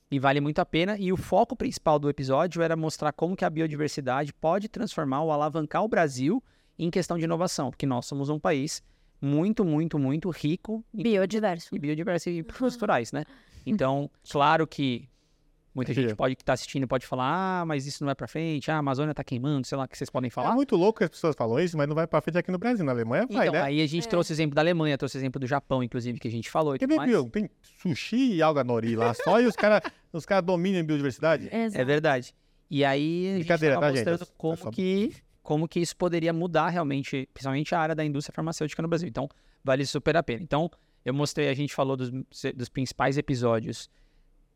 [0.09, 0.97] E vale muito a pena.
[0.97, 5.31] E o foco principal do episódio era mostrar como que a biodiversidade pode transformar ou
[5.31, 6.43] alavancar o Brasil
[6.77, 7.69] em questão de inovação.
[7.69, 8.81] Porque nós somos um país
[9.21, 11.75] muito, muito, muito rico em Biodiverso.
[11.75, 13.23] e biodiverso e culturais, né?
[13.67, 15.09] Então, claro que
[15.73, 18.27] muita Aqui, gente pode que tá assistindo pode falar, ah, mas isso não é pra
[18.27, 20.53] frente, ah, a Amazônia tá queimando, sei lá, que vocês podem É falar.
[20.53, 22.85] muito louco que as pessoas falam isso, mas não vai pra frente aqui no Brasil.
[22.85, 23.65] Na Alemanha vai, então, né?
[23.65, 24.09] aí a gente É.
[24.09, 27.27] trouxe exemplo da Alemanha, trouxe exemplo do Japão, inclusive, que a gente falou Porque viu,
[27.29, 27.49] tem
[27.81, 29.81] sushi e alga nori lá só e os caras
[30.13, 31.49] os cara dominam em biodiversidade.
[31.51, 31.81] Exato.
[31.81, 32.35] É verdade.
[32.69, 33.95] E aí a gente tava tá, gente?
[34.05, 35.11] mostrando É como só- que
[35.45, 39.07] como que isso poderia mudar realmente, principalmente a área da indústria farmacêutica no Brasil.
[39.07, 39.29] Então,
[39.63, 40.41] vale super a pena.
[40.41, 40.69] Então,
[41.05, 42.11] eu mostrei, a gente falou dos,
[42.55, 43.87] dos principais episódios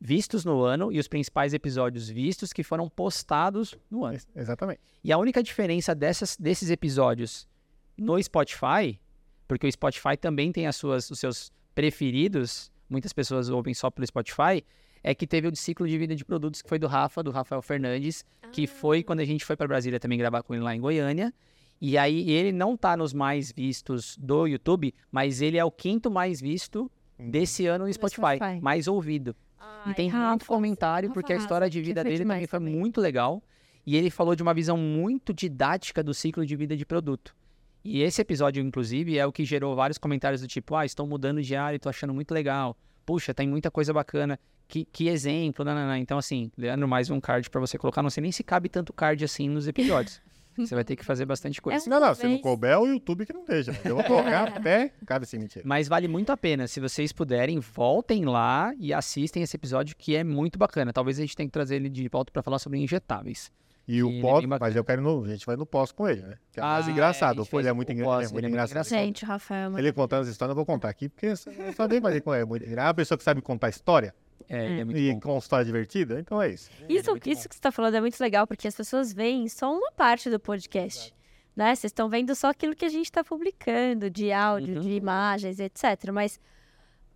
[0.01, 4.15] vistos no ano e os principais episódios vistos que foram postados no ano.
[4.15, 4.81] Ex- Exatamente.
[5.03, 7.47] E a única diferença dessas, desses episódios
[7.95, 8.99] no Spotify,
[9.47, 14.07] porque o Spotify também tem as suas, os seus preferidos, muitas pessoas ouvem só pelo
[14.07, 14.65] Spotify,
[15.03, 17.61] é que teve o ciclo de vida de produtos que foi do Rafa, do Rafael
[17.61, 20.81] Fernandes, que foi quando a gente foi para Brasília também gravar com ele lá em
[20.81, 21.33] Goiânia.
[21.81, 26.11] E aí ele não tá nos mais vistos do YouTube, mas ele é o quinto
[26.11, 28.61] mais visto desse ano no Spotify, Spotify.
[28.61, 29.35] mais ouvido.
[29.59, 32.59] E Ai, tem Rafa, muito comentário, Rafa porque a história de vida dele também foi
[32.59, 32.75] também.
[32.75, 33.41] muito legal.
[33.85, 37.35] E ele falou de uma visão muito didática do ciclo de vida de produto.
[37.83, 41.41] E esse episódio, inclusive, é o que gerou vários comentários do tipo: ah, estou mudando
[41.41, 42.77] de área e tô achando muito legal.
[43.09, 44.39] Puxa, tem muita coisa bacana.
[44.67, 45.97] Que, que exemplo, nananã.
[45.97, 48.03] Então, assim, Leandro, mais um card pra você colocar.
[48.03, 50.21] Não sei nem se cabe tanto card assim nos episódios.
[50.55, 51.83] você vai ter que fazer bastante coisa.
[51.83, 53.75] É Não, não, se não couber, é o YouTube que não deixa.
[53.83, 54.93] Eu vou colocar até.
[55.07, 55.65] Cara, assim, mentira.
[55.65, 56.67] Mas vale muito a pena.
[56.67, 60.93] Se vocês puderem, voltem lá e assistem esse episódio que é muito bacana.
[60.93, 63.51] Talvez a gente tenha que trazer ele de volta pra falar sobre injetáveis.
[63.91, 65.23] E o é pós, mas eu quero no.
[65.25, 66.35] A gente vai no pós com ele, né?
[66.51, 67.43] Que é mais Ah, é, engraçado.
[67.43, 68.87] gente Ele é muito, engra- é muito ele é muito engraçado.
[68.87, 69.77] Gente, o Rafael.
[69.79, 71.35] Ele contando as histórias, eu vou contar aqui, porque eu
[71.73, 72.43] só bem fazer com ele.
[72.43, 72.85] É muito engraçado.
[72.85, 74.13] É uma pessoa que sabe contar história
[74.47, 75.19] É, ele é muito e bom.
[75.19, 76.69] com história divertida, então é isso.
[76.87, 79.73] Isso, muito isso que você tá falando é muito legal, porque as pessoas veem só
[79.75, 81.11] uma parte do podcast.
[81.55, 81.75] Né?
[81.75, 84.81] Vocês estão vendo só aquilo que a gente está publicando, de áudio, Uhum.
[84.81, 86.11] de imagens, etc.
[86.13, 86.39] Mas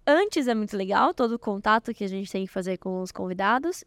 [0.06, 3.12] antes é muito legal todo o contato que a gente tem que fazer com os
[3.12, 3.84] convidados,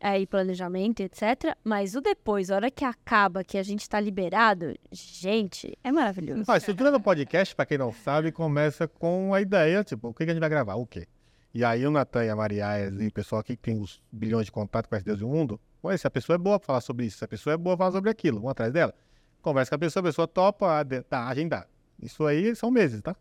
[0.00, 1.56] é, e planejamento, etc.
[1.62, 6.44] Mas o depois, a hora que acaba, que a gente tá liberado, gente, é maravilhoso.
[6.48, 10.14] Ó, a estrutura do podcast, pra quem não sabe, começa com a ideia, tipo, o
[10.14, 10.74] que que a gente vai gravar?
[10.74, 11.06] O quê?
[11.54, 12.30] E aí o Natan e
[12.60, 15.28] a e o pessoal aqui que tem os bilhões de contatos com as Deus do
[15.28, 17.56] mundo, Ué, se a pessoa é boa pra falar sobre isso, se a pessoa é
[17.58, 18.94] boa pra falar sobre aquilo, vamos atrás dela.
[19.42, 21.68] Conversa com a pessoa, a pessoa topa, tá, agendar.
[22.02, 23.14] Isso aí são meses, tá?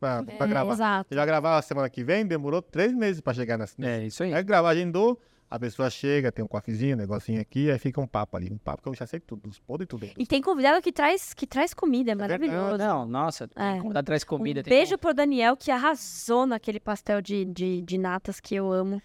[0.00, 0.72] Pra, pra É, gravar.
[0.72, 1.14] Exato.
[1.14, 3.74] Já gravar a semana que vem, demorou três meses pra chegar nessa.
[3.84, 4.32] É, isso aí.
[4.32, 8.06] Aí gravar, agendou, a pessoa chega, tem um cofezinho, um negocinho aqui, aí fica um
[8.06, 8.50] papo ali.
[8.52, 10.08] Um papo que eu já sei tudo, os podres e tudo.
[10.16, 12.46] E tem convidado que traz, que traz comida, é verdade.
[12.46, 12.78] maravilhoso.
[12.78, 13.78] Não, nossa, É.
[13.80, 14.60] convidado traz comida.
[14.60, 18.70] um tem beijo pro Daniel, que arrasou naquele pastel de, de, de natas que eu
[18.70, 19.00] amo.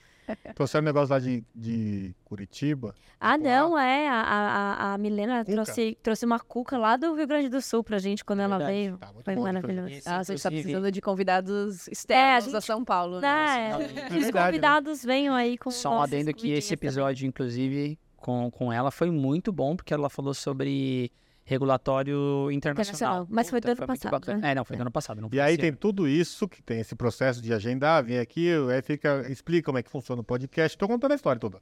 [0.56, 2.94] Trouxeram um negócio lá de, de Curitiba.
[3.20, 4.08] Ah, não, é.
[4.10, 5.52] A, a, a Milena Cuca?
[5.54, 8.78] trouxe, trouxe uma cuca lá do Rio Grande do Sul pra gente quando ela Verdade.
[8.80, 8.98] veio.
[8.98, 10.02] Tá Foi maravilhoso.
[10.06, 13.20] Ah, você está inclusive- precisando de convidados É, a externos gente- a São Paulo.
[13.22, 14.32] Né, é os né?
[14.32, 16.88] convidados venham aí com Só um adendo que esse também.
[16.90, 21.12] episódio, inclusive, com, com ela foi muito bom, porque ela falou sobre
[21.46, 23.24] regulatório internacional.
[23.24, 24.52] Internacional, mas foi do ano passado, né?
[24.52, 25.22] É, não, foi do ano passado.
[25.22, 28.82] Não E aí tem tudo isso, que tem esse processo de agendar, vem aqui, aí
[28.82, 30.78] fica, explica como é que funciona o podcast.
[30.78, 31.60] Tô contando a história toda.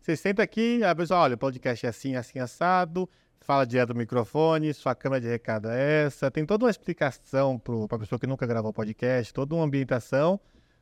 [0.00, 3.08] Você senta aqui, a pessoa, olha, o podcast é assim, assim, assado,
[3.40, 6.30] fala direto do microfone, sua câmera de recado é essa.
[6.30, 10.38] Tem toda uma explicação para a pessoa que nunca gravou podcast, toda uma ambientação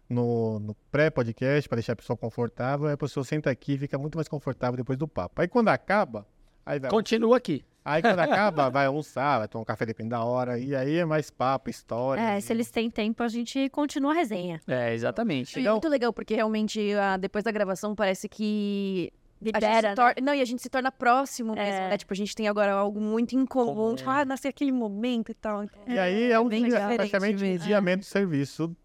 [0.09, 2.86] no, no pré-podcast, para deixar a pessoa confortável.
[2.86, 5.40] Aí a pessoa senta aqui e fica muito mais confortável depois do papo.
[5.40, 6.26] Aí quando acaba,
[6.66, 7.64] aí vai Continua aqui.
[7.85, 10.59] Aí quando acaba, vai almoçar, vai tomar um café dependendo da hora.
[10.59, 12.20] E aí é mais papo, história.
[12.20, 14.61] É, se eles têm tempo, a gente continua a resenha.
[14.68, 15.59] É, exatamente.
[15.59, 19.89] E é muito legal, porque realmente, ah, depois da gravação, parece que a gente Libera,
[19.91, 20.14] se torna...
[20.22, 21.89] Não, e a gente se torna próximo mesmo, É.
[21.91, 21.99] né?
[21.99, 23.95] Tipo, a gente tem agora algo muito em comum.
[23.97, 25.64] Tipo, ah, nasceu aquele momento e tal.
[25.64, 27.66] Então, E aí é um dia, praticamente um mesmo.
[27.66, 28.76] diamento de serviço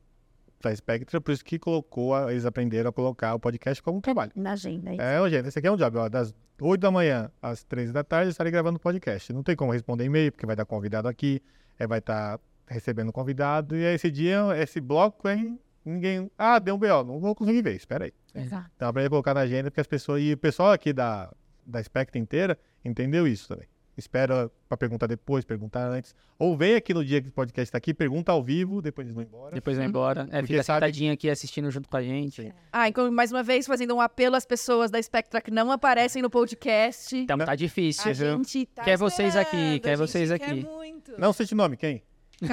[0.62, 4.01] da Spectra, por isso que colocou, a- eles aprenderam a colocar o podcast como um
[4.01, 4.32] trabalho.
[4.36, 4.95] Na agenda.
[4.95, 7.91] É, ô, gente, esse aqui é um job, ó, das 8 da manhã às 3
[7.91, 9.32] da tarde eu estarei gravando podcast.
[9.32, 11.41] Não tem como responder e-mail, porque vai dar convidado aqui,
[11.78, 16.30] é, vai estar recebendo convidado, e aí esse dia, esse bloco, hein, ninguém...
[16.38, 18.14] Ah, deu um B.O., não vou conseguir ver, espera aí.
[18.36, 18.70] Exato.
[18.76, 20.22] Então, pra ele colocar na agenda, porque as pessoas.
[20.22, 21.32] E o pessoal aqui da,
[21.66, 23.68] da Spectra inteira entendeu isso também.
[23.98, 26.14] Espera pra perguntar depois, perguntar antes.
[26.38, 29.16] Ou vem aqui no dia que o podcast tá aqui, pergunta ao vivo, depois eles
[29.16, 29.56] vão embora.
[29.56, 30.28] Depois vai embora.
[30.32, 32.54] É, fica sabe- sentadinho aqui assistindo junto com a gente.
[32.72, 36.22] Ah, então, mais uma vez, fazendo um apelo às pessoas da Spectra que não aparecem
[36.22, 37.18] no podcast.
[37.18, 38.38] Então tá difícil, a viu?
[38.38, 40.64] gente tá Quer vocês aqui, quer a gente vocês quer aqui.
[40.64, 41.20] muito.
[41.20, 42.04] Não cite nome, quem?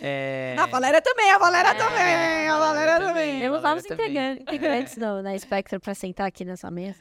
[0.00, 0.54] É...
[0.58, 3.40] A Valéria também, a Valéria também, a Valéria também.
[3.40, 3.84] Temos Valéria novos
[4.44, 7.00] integrantes, da Spectra pra sentar aqui nessa mesa.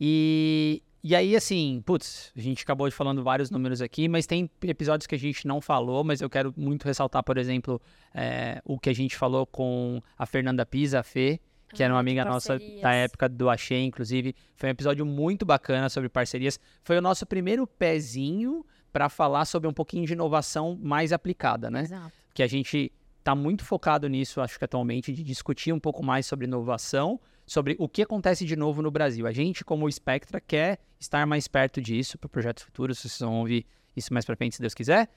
[0.00, 4.50] E, e aí, assim, putz, a gente acabou de falando vários números aqui, mas tem
[4.62, 7.80] episódios que a gente não falou, mas eu quero muito ressaltar, por exemplo,
[8.14, 11.40] é, o que a gente falou com a Fernanda Pisa, a Fê,
[11.74, 14.34] que era uma Ah, amiga nossa da época do Axê, inclusive.
[14.54, 16.58] Foi um episódio muito bacana sobre parcerias.
[16.82, 21.82] Foi o nosso primeiro pezinho para falar sobre um pouquinho de inovação mais aplicada, né?
[21.82, 22.12] Exato.
[22.32, 26.26] que a gente está muito focado nisso, acho que atualmente, de discutir um pouco mais
[26.26, 29.26] sobre inovação, sobre o que acontece de novo no Brasil.
[29.26, 33.66] A gente, como Spectra, quer estar mais perto disso para projetos futuros, vocês vão ouvir
[33.96, 35.08] isso mais para frente, se Deus quiser.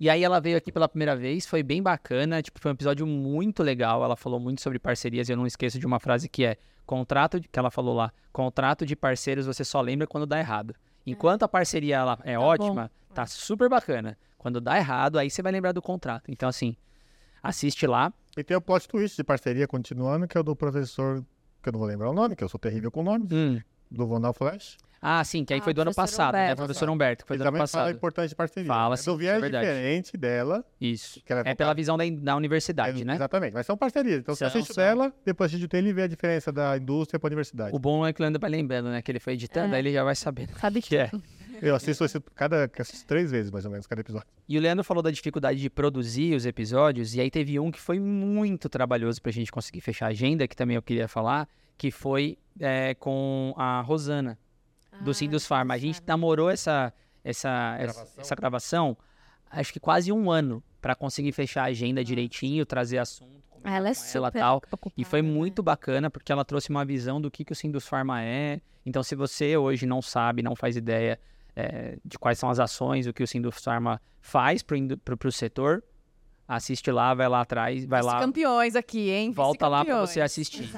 [0.00, 3.06] E aí ela veio aqui pela primeira vez, foi bem bacana, tipo, foi um episódio
[3.06, 6.44] muito legal, ela falou muito sobre parcerias, e eu não esqueço de uma frase que
[6.44, 6.56] é,
[6.86, 10.74] contrato, de- que ela falou lá, contrato de parceiros você só lembra quando dá errado.
[11.06, 14.16] Enquanto a parceria ela é Tá ótima, tá super bacana.
[14.36, 16.30] Quando dá errado, aí você vai lembrar do contrato.
[16.30, 16.76] Então, assim,
[17.42, 18.12] assiste lá.
[18.36, 21.24] E tem o plot twist de parceria continuando, que é o do professor,
[21.62, 23.28] que eu não vou lembrar o nome, que eu sou terrível com nomes,
[23.90, 24.76] do Vonal Flash.
[25.00, 26.40] Ah, sim, que aí Ah, foi do ano passado, né?
[26.46, 26.56] Humberto.
[26.56, 27.90] Professor Humberto, que foi Ele do ano fala passado.
[27.96, 28.66] importância de parceria.
[28.66, 29.66] Fala, é sim, do é viés verdade.
[29.66, 30.64] diferente dela.
[30.80, 31.20] Isso.
[31.24, 33.14] Que ela É pela visão da, da universidade, É, né?
[33.14, 34.18] Exatamente, mas são parcerias.
[34.18, 34.82] Então você São, assiste são.
[34.82, 37.76] dela, depois assiste o dele e vê a diferença da indústria para a universidade.
[37.76, 39.00] O bom é que o Leandro vai lembrando, né?
[39.00, 39.76] Que ele foi editando, É.
[39.76, 41.12] aí ele já vai sabendo Sabe que é.
[41.60, 44.28] Eu assisto esse cada assisto três vezes, mais ou menos, cada episódio.
[44.48, 47.80] E o Leandro falou da dificuldade de produzir os episódios, e aí teve um que
[47.80, 51.90] foi muito trabalhoso pra gente conseguir fechar a agenda, que também eu queria falar, que
[51.90, 54.38] foi é, com a Rosana,
[55.00, 55.74] do Sindus Farma.
[55.74, 56.92] A gente namorou essa,
[57.24, 58.22] essa, essa, Gravação.
[58.22, 58.96] essa gravação,
[59.50, 63.38] acho que quase um ano, pra conseguir fechar a agenda direitinho, trazer assunto.
[63.64, 64.62] Ela é com super tal.
[64.96, 65.28] E foi né?
[65.28, 68.60] muito bacana porque ela trouxe uma visão do que, que o Sindus Pharma é.
[68.86, 71.18] Então, se você hoje não sabe, não faz ideia
[71.58, 75.82] é, de quais são as ações, o que o Sindus Pharma faz para o setor,
[76.46, 79.32] assiste lá, vai lá atrás, vai lá, campeões aqui, hein?
[79.32, 80.70] volta lá para você assistir.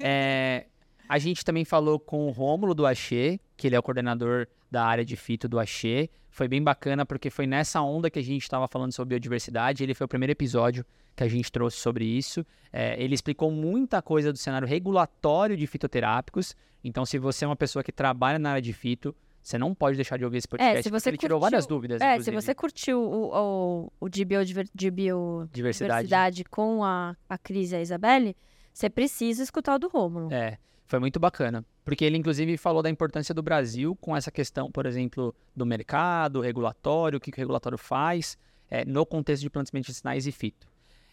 [0.00, 0.66] É,
[1.06, 4.86] a gente também falou com o Rômulo do Axê, que ele é o coordenador da
[4.86, 6.08] área de fito do Axê.
[6.30, 9.82] Foi bem bacana porque foi nessa onda que a gente estava falando sobre biodiversidade.
[9.82, 10.82] Ele foi o primeiro episódio
[11.14, 12.46] que a gente trouxe sobre isso.
[12.72, 16.56] É, ele explicou muita coisa do cenário regulatório de fitoterápicos.
[16.82, 19.96] Então, se você é uma pessoa que trabalha na área de fito, você não pode
[19.96, 20.78] deixar de ouvir esse podcast.
[20.78, 22.00] É, se você ele tirou curtiu- várias dúvidas.
[22.00, 22.40] É, se inclusive.
[22.40, 26.44] você curtiu o, o, o de, biodiver, de biodiversidade Diversidade.
[26.44, 28.36] com a, a Cris e a Isabelle,
[28.72, 30.32] você precisa escutar o do Rômulo.
[30.32, 30.58] É.
[30.86, 34.84] Foi muito bacana, porque ele inclusive falou da importância do Brasil com essa questão, por
[34.84, 38.36] exemplo, do mercado, regulatório, o que, que o regulatório faz,
[38.68, 40.68] é, no contexto de plantas medicinais e fito.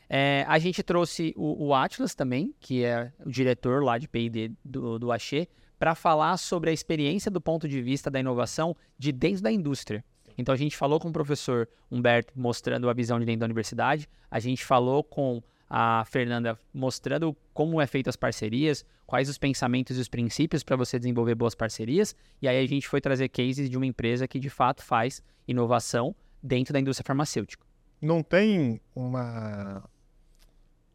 [0.10, 4.52] É, a gente trouxe o, o, Atlas também, que é o diretor lá de P&D
[4.66, 5.48] do, do Axê,
[5.80, 10.04] para falar sobre a experiência do ponto de vista da inovação de dentro da indústria.
[10.38, 14.08] Então a gente falou com o professor Humberto mostrando a visão de dentro da universidade,
[14.30, 19.98] a gente falou com a Fernanda mostrando como é feito as parcerias, quais os pensamentos
[19.98, 22.16] e os princípios para você desenvolver boas parcerias.
[22.42, 26.16] E aí a gente foi trazer cases de uma empresa que de fato faz inovação
[26.42, 27.66] dentro da indústria farmacêutica.
[28.02, 29.84] Não tem uma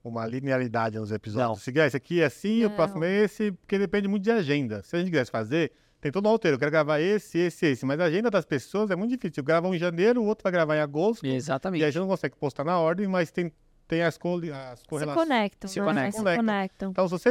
[0.05, 1.63] uma linearidade nos episódios.
[1.63, 2.69] Se esse aqui é assim, Não.
[2.69, 4.83] o próximo é esse, porque depende muito de agenda.
[4.83, 6.57] Se a gente quisesse fazer, tem todo um roteiro.
[6.57, 7.87] Eu quero gravar esse, esse, esse.
[7.87, 9.41] Mas a agenda das pessoas é muito difícil.
[9.41, 11.25] Eu gravo um em janeiro, o outro vai gravar em agosto.
[11.25, 11.81] Exatamente.
[11.81, 13.51] E a gente não consegue postar na ordem, mas tem
[13.87, 15.27] tem as, co as correlações.
[15.27, 15.71] Se conectam.
[15.71, 15.87] Se, né?
[15.87, 16.25] conectam.
[16.25, 16.91] se conectam.
[16.91, 17.31] Então, se você,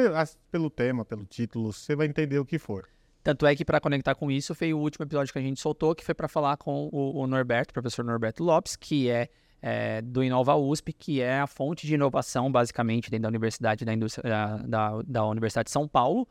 [0.51, 2.87] pelo tema, pelo título, você vai entender o que for.
[3.23, 5.95] Tanto é que para conectar com isso, foi o último episódio que a gente soltou,
[5.95, 9.29] que foi para falar com o, o Norberto, o professor Norberto Lopes, que é,
[9.65, 13.93] é, do Inova USP, que é a fonte de inovação, basicamente, dentro da Universidade da,
[13.93, 16.27] Indústria, da, da, da Universidade de São Paulo,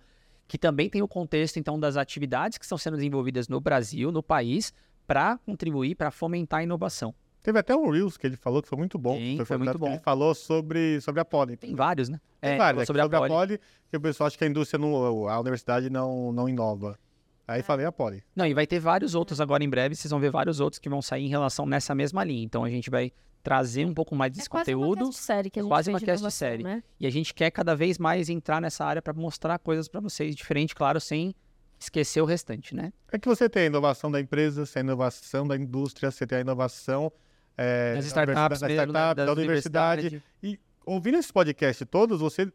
[0.46, 4.22] que também tem o contexto, então, das atividades que estão sendo desenvolvidas no Brasil, no
[4.22, 4.74] país,
[5.06, 7.14] para contribuir, para fomentar a inovação.
[7.42, 9.16] Teve até um Reels que ele falou que foi muito bom.
[9.16, 9.88] Sim, foi, foi muito bom.
[9.88, 11.56] Ele falou sobre, sobre a Poli.
[11.56, 12.20] Tem vários, né?
[12.38, 12.82] Tem é, vários.
[12.82, 13.58] É sobre, a, sobre a Poli,
[13.88, 16.98] que o pessoal acha que a indústria, não, a universidade não, não inova.
[17.46, 17.62] Aí é.
[17.62, 18.22] falei a Poli.
[18.34, 20.88] Não, e vai ter vários outros agora em breve, vocês vão ver vários outros que
[20.88, 22.44] vão sair em relação nessa mesma linha.
[22.44, 23.12] Então a gente vai
[23.42, 25.04] trazer um pouco mais desse é quase conteúdo.
[25.04, 26.62] Uma série que a gente quase uma cast de série.
[26.62, 26.82] Né?
[26.98, 30.34] E a gente quer cada vez mais entrar nessa área para mostrar coisas para vocês,
[30.36, 31.34] diferente, claro, sem
[31.78, 32.92] esquecer o restante, né?
[33.10, 36.24] É que você tem a inovação da empresa, você tem a inovação da indústria, você
[36.24, 37.12] tem a inovação
[37.56, 40.22] é, das startups, da, startup, da, da universidade.
[40.40, 42.50] E ouvindo esse podcast todos, você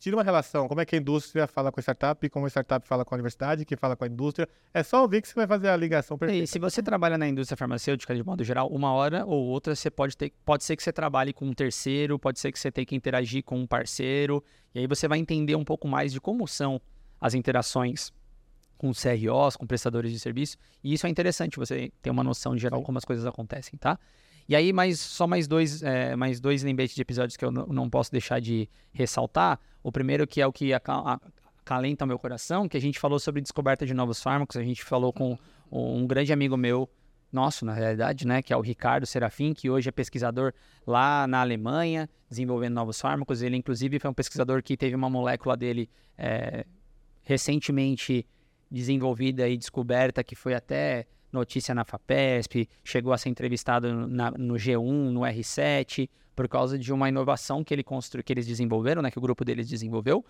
[0.00, 0.66] tira uma relação.
[0.66, 3.16] Como é que a indústria fala com a startup, como a startup fala com a
[3.16, 4.48] universidade, que fala com a indústria.
[4.72, 6.42] É só ouvir que você vai fazer a ligação perfeita.
[6.42, 9.90] E se você trabalha na indústria farmacêutica, de modo geral, uma hora ou outra você
[9.90, 10.32] pode ter.
[10.44, 13.44] Pode ser que você trabalhe com um terceiro, pode ser que você tenha que interagir
[13.44, 14.42] com um parceiro.
[14.74, 16.80] E aí você vai entender um pouco mais de como são
[17.20, 18.10] as interações
[18.78, 20.56] com CROs, com prestadores de serviço.
[20.82, 23.98] E isso é interessante, você ter uma noção de geral como as coisas acontecem, tá?
[24.50, 27.88] E aí, mais, só mais dois, é, mais dois lembretes de episódios que eu não
[27.88, 29.60] posso deixar de ressaltar.
[29.80, 33.40] O primeiro que é o que acalenta o meu coração, que a gente falou sobre
[33.40, 35.38] descoberta de novos fármacos, a gente falou com
[35.70, 36.90] um grande amigo meu,
[37.30, 40.52] nosso, na realidade, né, que é o Ricardo Serafim, que hoje é pesquisador
[40.84, 43.42] lá na Alemanha, desenvolvendo novos fármacos.
[43.42, 45.88] Ele, inclusive, foi um pesquisador que teve uma molécula dele
[46.18, 46.66] é,
[47.22, 48.26] recentemente
[48.68, 54.54] desenvolvida e descoberta, que foi até notícia na FAPESP, chegou a ser entrevistado na, no
[54.54, 58.22] G1, no R7, por causa de uma inovação que, ele constru...
[58.22, 60.24] que eles desenvolveram, né, que o grupo deles desenvolveu,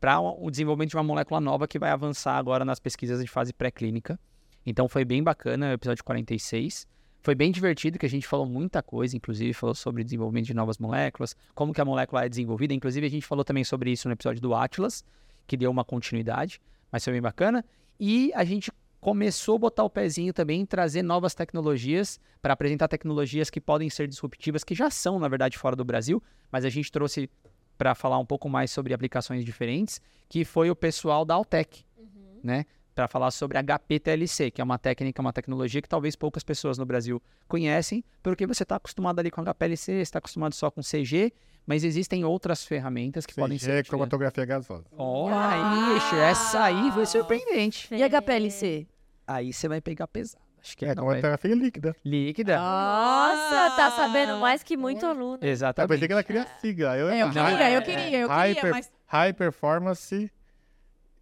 [0.00, 3.52] para o desenvolvimento de uma molécula nova que vai avançar agora nas pesquisas de fase
[3.52, 4.18] pré-clínica.
[4.64, 6.86] Então foi bem bacana o episódio 46.
[7.22, 10.78] Foi bem divertido, que a gente falou muita coisa, inclusive falou sobre desenvolvimento de novas
[10.78, 12.74] moléculas, como que a molécula é desenvolvida.
[12.74, 15.04] Inclusive a gente falou também sobre isso no episódio do Atlas,
[15.46, 16.60] que deu uma continuidade,
[16.90, 17.64] mas foi bem bacana.
[17.98, 18.72] E a gente
[19.02, 23.90] começou a botar o pezinho também em trazer novas tecnologias, para apresentar tecnologias que podem
[23.90, 26.22] ser disruptivas, que já são, na verdade, fora do Brasil,
[26.52, 27.28] mas a gente trouxe
[27.76, 32.06] para falar um pouco mais sobre aplicações diferentes, que foi o pessoal da Altec, uhum.
[32.44, 32.64] né?
[32.94, 36.86] Para falar sobre HPTLC, que é uma técnica, uma tecnologia que talvez poucas pessoas no
[36.86, 41.32] Brasil conhecem, porque você está acostumado ali com HPLC, está acostumado só com CG,
[41.66, 43.84] mas existem outras ferramentas que CG, podem ser.
[43.84, 44.84] cromatografia gasosa.
[44.96, 47.92] Olha aí, essa aí foi surpreendente.
[47.92, 48.86] E HPLC?
[49.26, 50.42] Aí você vai pegar pesado.
[50.62, 51.20] Acho que é, não, é
[51.54, 51.96] líquida.
[52.04, 52.56] Líquida.
[52.56, 55.38] Nossa, tá sabendo mais que muito aluno.
[55.42, 55.90] Exatamente.
[55.90, 56.96] Eu pensei que ela queria sigla.
[56.96, 58.92] Eu, é, eu queria, eu queria, eu queria, hyper, mas...
[59.06, 60.30] High performance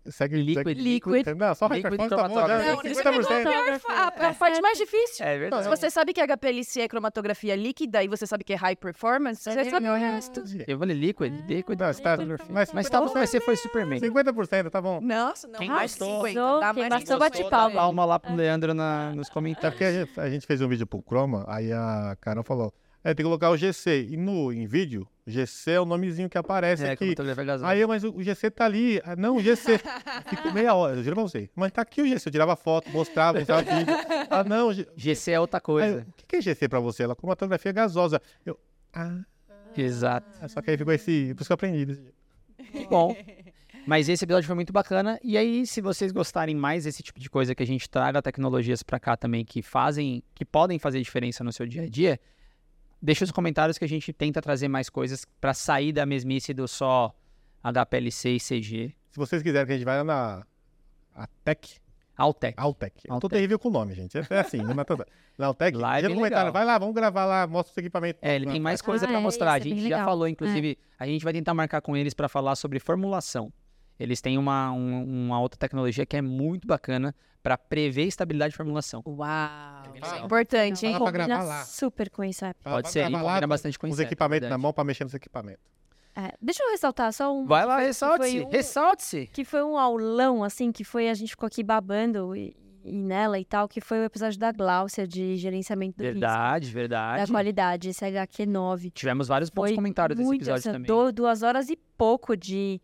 [0.08, 0.78] Segue liquid.
[0.78, 1.26] Liquid.
[1.36, 2.72] Não, só liquid cromatografia.
[2.72, 3.52] Não, você pegou
[3.88, 5.26] a, a, parte mais difícil.
[5.26, 5.64] É verdade.
[5.64, 9.42] Se você sabe que HPLC é cromatografia líquida e você sabe que é high performance,
[9.42, 10.42] você sabe o resto.
[10.66, 11.78] Eu falei liquid, liquid.
[11.78, 12.16] Não, tá,
[12.48, 14.00] mas, mas tá bom, mas você foi Superman.
[14.00, 15.00] 50%, tá bom.
[15.00, 15.58] Nossa, não.
[15.58, 16.26] Quem mais gostou?
[16.26, 16.60] 50.
[16.60, 17.74] Dá Quem gostou, bate palma.
[17.76, 19.68] Palma lá pro Leandro na, nos comentários.
[19.68, 22.72] É porque a gente, a gente fez um vídeo pro Chroma, aí a Carol falou,
[23.02, 24.08] é, tem que colocar o GC.
[24.10, 27.14] E no, em vídeo, GC é o nomezinho que aparece é, aqui.
[27.14, 27.66] Gasosa.
[27.66, 29.00] Aí, mas o GC tá ali.
[29.04, 29.78] Ah, não, o GC.
[30.28, 31.48] Ficou meia hora, eu juro pra você.
[31.54, 32.28] Mas tá aqui o GC.
[32.28, 33.94] Eu tirava foto, mostrava, mostrava vídeo.
[34.30, 34.72] Ah, não.
[34.72, 34.86] G...
[34.96, 36.06] GC é outra coisa.
[36.22, 37.02] O que é GC pra você?
[37.02, 38.20] Ela cromatografia gasosa.
[38.46, 38.58] Eu.
[38.92, 39.20] Ah.
[39.76, 40.28] Exato.
[40.40, 41.34] É, só que aí ficou esse.
[41.34, 42.88] Por isso que eu aprendi desse jeito.
[42.88, 43.16] Bom.
[43.86, 45.18] Mas esse episódio foi muito bacana.
[45.22, 48.82] E aí, se vocês gostarem mais desse tipo de coisa, que a gente traga tecnologias
[48.82, 52.20] para cá também que fazem, que podem fazer diferença no seu dia a dia,
[53.02, 56.68] Deixa os comentários que a gente tenta trazer mais coisas para sair da mesmice do
[56.68, 57.14] só
[57.64, 58.94] HPLC e CG.
[59.10, 60.46] Se vocês quiserem que a gente vá lá na
[61.14, 61.78] a Tech,
[62.16, 62.54] Altec.
[62.58, 62.96] Altec.
[63.04, 63.30] Eu tô Altec.
[63.34, 64.16] terrível com o nome, gente.
[64.30, 65.06] É assim, não é toda.
[65.38, 66.52] Na Altec, é já comentaram, legal.
[66.52, 68.20] vai lá, vamos gravar lá, mostra os equipamentos.
[68.22, 69.52] É, ele tem mais coisa Ah, pra é, mostrar.
[69.52, 70.04] A é gente bem já legal.
[70.04, 73.50] falou, inclusive, a gente vai tentar marcar com eles pra falar sobre formulação.
[74.00, 78.56] Eles têm uma, um- uma outra tecnologia que é muito bacana pra prever estabilidade de
[78.56, 79.02] formulação.
[79.06, 79.92] Uau.
[79.92, 80.24] legal.
[80.24, 80.98] Importante, hein?
[80.98, 81.64] Combina gravar lá.
[81.64, 82.52] super com isso, é.
[82.54, 84.58] Pode ser, lá combina com bastante com Os inseto, equipamentos verdade.
[84.58, 85.62] na mão pra mexer nos equipamentos.
[86.16, 87.46] É, Deixa eu ressaltar só um.
[87.46, 88.30] Vai lá, ressalte-se.
[88.32, 89.26] que foi um- Ressalte-se.
[89.32, 93.38] que foi um aulão, assim, que foi, a gente ficou aqui babando e, e nela
[93.38, 96.80] e tal, que foi o episódio da Gláucia de gerenciamento do Verdade, risco, da
[97.12, 97.30] verdade.
[97.32, 98.90] qualidade, esse HQ9.
[98.92, 100.86] Tivemos vários bons Foi comentários desse episódio assim, também.
[100.88, 102.80] du- duas horas e pouco de...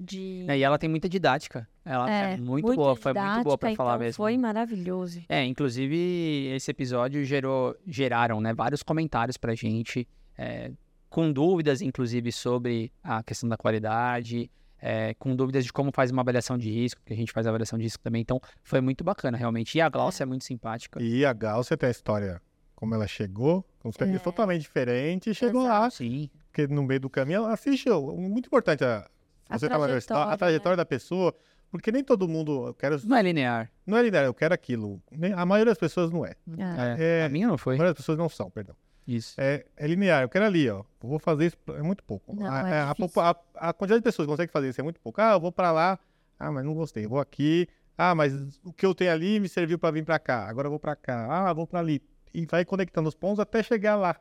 [0.00, 0.44] de...
[0.48, 1.68] É, e ela tem muita didática.
[1.84, 4.16] Ela é, muito, boa, foi muito boa pra didática, falar então mesmo.
[4.16, 5.22] Foi maravilhoso.
[5.28, 10.70] É, inclusive esse episódio gerou, geraram, né, vários comentários pra gente, é,
[11.08, 16.22] com dúvidas, inclusive, sobre a questão da qualidade, é, com dúvidas de como faz uma
[16.22, 19.38] avaliação de risco, porque a gente faz avaliação de risco também, então foi muito bacana,
[19.38, 19.78] realmente.
[19.78, 21.00] E a Glaucia é, muito simpática.
[21.02, 22.42] E a Gáucia tem a história,
[22.74, 24.18] como ela chegou, com os perfis É.
[24.18, 28.14] totalmente diferentes, e chegou lá, Sim, porque no meio do caminho ela assistiu.
[28.16, 29.08] Muito importante a,
[29.48, 31.34] A você tá na história, a trajetória, trajetória da pessoa,
[31.70, 33.70] porque nem todo mundo, eu quero, não é linear.
[33.86, 35.00] não é linear, eu quero aquilo.
[35.10, 36.34] Nem- A maioria das pessoas não é.
[36.58, 37.74] Ah, É, É, A minha não a foi.
[37.76, 38.74] maioria das pessoas não são, perdão.
[39.06, 39.34] Isso.
[39.40, 40.78] É, é linear, eu quero ali, ó.
[41.02, 42.34] Eu vou fazer isso, é muito pouco.
[42.34, 44.84] Não, a, é a- a a- a quantidade de pessoas que consegue fazer isso é
[44.84, 45.20] muito pouco.
[45.20, 45.96] Ah, eu vou pra lá.
[46.38, 47.04] Ah, mas não gostei.
[47.04, 47.68] Eu vou aqui.
[47.96, 48.32] Ah, mas
[48.64, 50.48] o que eu tenho ali me serviu pra vir pra cá.
[50.48, 51.26] Agora eu vou pra cá.
[51.48, 52.02] Ah, vou pra ali.
[52.34, 54.16] E vai conectando os pontos até chegar lá.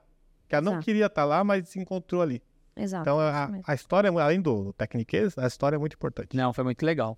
[0.48, 0.86] Que ela não Exato.
[0.86, 2.42] queria estar lá, mas se encontrou ali.
[2.76, 3.04] Exato.
[3.04, 6.36] Então a, a história, além do tecniquez, a história é muito importante.
[6.36, 7.18] Não, foi muito legal.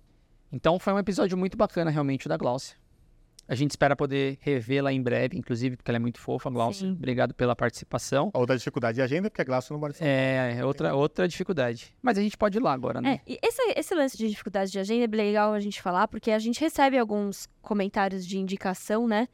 [0.52, 2.76] Então foi um episódio muito bacana, realmente, o da Glaucia.
[3.46, 6.86] A gente espera poder revê-la em breve, inclusive, porque ela é muito fofa, Glaucia.
[6.86, 6.92] Sim.
[6.92, 8.30] Obrigado pela participação.
[8.34, 10.06] A outra dificuldade de agenda, porque a Glaucia não participa.
[10.06, 11.94] É, é outra, outra dificuldade.
[12.02, 13.22] Mas a gente pode ir lá agora, né?
[13.26, 16.30] É, e esse, esse lance de dificuldade de agenda é legal a gente falar, porque
[16.30, 19.26] a gente recebe alguns comentários de indicação, né?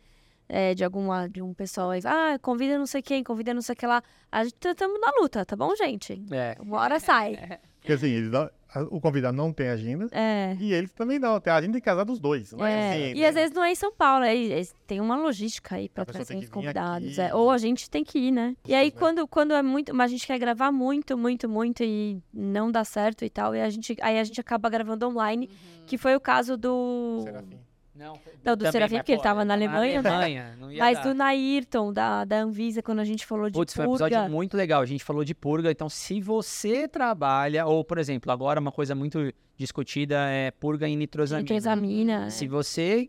[0.49, 3.73] É, de alguma, de um pessoal aí, ah, convida não sei quem, convida não sei
[3.73, 4.03] o que lá.
[4.31, 6.23] A gente estamos na luta, tá bom, gente?
[6.31, 6.57] É.
[6.61, 7.37] Uma hora sai.
[7.81, 8.49] Porque assim, eles não-
[8.91, 10.09] o convidado não tem agenda.
[10.11, 10.57] É.
[10.59, 11.39] E eles também não.
[11.39, 12.51] Tem a agenda tem que casar dos dois.
[12.53, 13.29] Não é, É, assim, e né?
[13.29, 16.07] às vezes não é em São Paulo, aí aí tem uma logística aí pra A
[16.07, 17.19] pessoa trazer os convidados.
[17.19, 17.33] é.
[17.35, 18.57] Ou a gente tem que ir, né?
[18.67, 18.91] E aí, né?
[18.99, 19.95] quando, quando é muito.
[19.95, 23.55] Mas a gente quer gravar muito, muito, muito e não dá certo e tal.
[23.55, 25.49] E a gente, aí a gente acaba gravando online,
[25.87, 27.21] que foi o caso do.
[27.23, 27.59] Serafim.
[27.95, 30.11] Não, Não, do Serafim, porque ele tava na Alemanha, né?
[30.11, 31.05] Alemanha, Mas dar.
[31.05, 34.29] do Nairton, da, da Anvisa, quando a gente falou de Putz, foi um episódio purga.
[34.29, 34.83] muito legal.
[34.83, 35.71] A gente falou de purga.
[35.71, 40.97] Então, se você trabalha, ou, por exemplo, agora uma coisa muito discutida é purga em
[40.97, 41.43] nitrosamina.
[41.43, 42.31] Nitrosamina.
[42.31, 43.09] Se você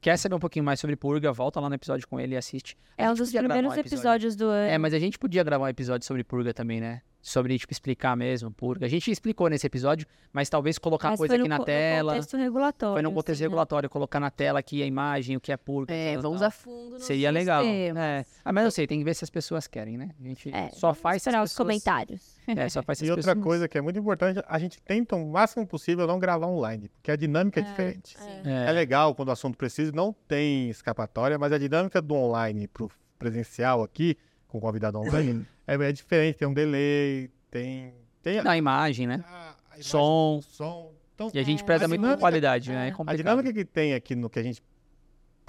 [0.00, 2.76] quer saber um pouquinho mais sobre purga, volta lá no episódio com ele e assiste.
[2.98, 3.96] É um dos primeiros um episódio.
[3.96, 4.68] episódios do ano.
[4.68, 7.02] É, mas a gente podia gravar um episódio sobre purga também, né?
[7.26, 8.84] Sobre, tipo, explicar mesmo purga.
[8.84, 11.62] A gente explicou nesse episódio, mas talvez colocar Mas coisa foi aqui no na co-
[11.62, 12.12] no tela.
[12.12, 12.92] contexto regulatório.
[12.96, 13.46] Foi num contexto assim, né?
[13.48, 15.94] regulatório, colocar na tela aqui a imagem, o que é purga.
[15.94, 16.48] É, vamos tal.
[16.48, 17.62] a fundo nos Seria legal.
[17.64, 18.02] sistemas.
[18.02, 18.26] É.
[18.44, 20.10] Ah, mas eu sei, tem que ver se as pessoas querem, né?
[20.20, 21.66] A gente É, só faz Esperar os pessoas...
[21.66, 22.36] comentários.
[22.46, 23.42] É, só faz E outra pessoas...
[23.42, 27.10] coisa que é muito importante, a gente tenta o máximo possível não gravar online, porque
[27.10, 28.18] a dinâmica é, diferente.
[28.44, 28.66] É.
[28.68, 32.90] É, legal quando o assunto precisa, não tem escapatória, mas a dinâmica do online pro
[33.18, 34.14] presencial aqui,
[34.46, 37.94] com o convidado online, é, é diferente, tem um delay, tem...
[38.22, 39.24] tem a, na imagem, né?
[39.26, 40.38] a- a imagem, Som.
[40.38, 40.92] o som.
[41.14, 42.88] Então, E a gente É, preza a muito por qualidade, né?
[42.88, 43.16] É a complicado.
[43.18, 44.62] dinâmica que tem aqui no que a gente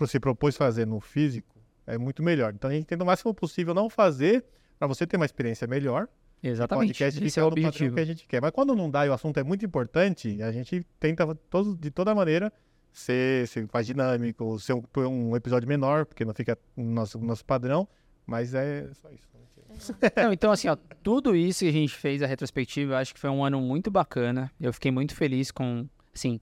[0.08, 1.56] se propôs fazer no físico
[1.88, 2.54] é muito melhor.
[2.54, 4.44] Então a gente tenta o máximo possível não fazer
[4.78, 6.08] para você ter uma experiência melhor.
[6.44, 6.90] Exatamente.
[6.90, 7.96] podcast Esse é o objetivo.
[7.96, 8.42] que a gente quer.
[8.42, 11.90] Mas quando não dá e o assunto é muito importante, a gente tenta todo, de
[11.90, 12.54] toda maneira
[12.94, 14.84] ser, ser mais dinâmico, ser um,
[15.32, 17.88] um episódio menor, porque não fica no nosso, no nosso padrão,
[18.28, 19.26] mas é só isso.
[20.16, 23.20] Não, então, assim, ó, tudo isso que a gente fez, a retrospectiva, eu acho que
[23.20, 24.52] foi um ano muito bacana.
[24.60, 26.40] Eu fiquei muito feliz com, assim,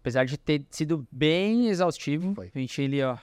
[0.00, 2.50] apesar de ter sido bem exaustivo, Foi.
[2.54, 3.16] a gente ali, ó,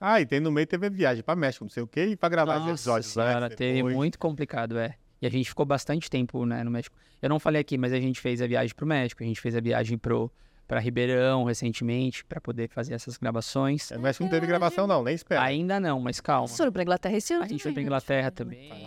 [0.00, 2.28] Ah, e tem no meio teve viagem pra México, não sei o quê, e pra
[2.28, 3.94] gravar nossa episódios senhora, teve depois.
[3.96, 4.94] muito complicado, é.
[5.20, 6.94] E a gente ficou bastante tempo, né, no México.
[7.20, 9.56] Eu não falei aqui, mas a gente fez a viagem pro México, a gente fez
[9.56, 10.30] a viagem pro
[10.68, 13.90] para Ribeirão recentemente, para poder fazer essas gravações.
[13.90, 15.42] É, México não teve gravação não, nem espera.
[15.42, 16.46] Ainda não, mas calma.
[16.46, 17.80] Vocês foram pra Inglaterra esse ano A gente foi né?
[17.82, 18.86] Inglaterra também.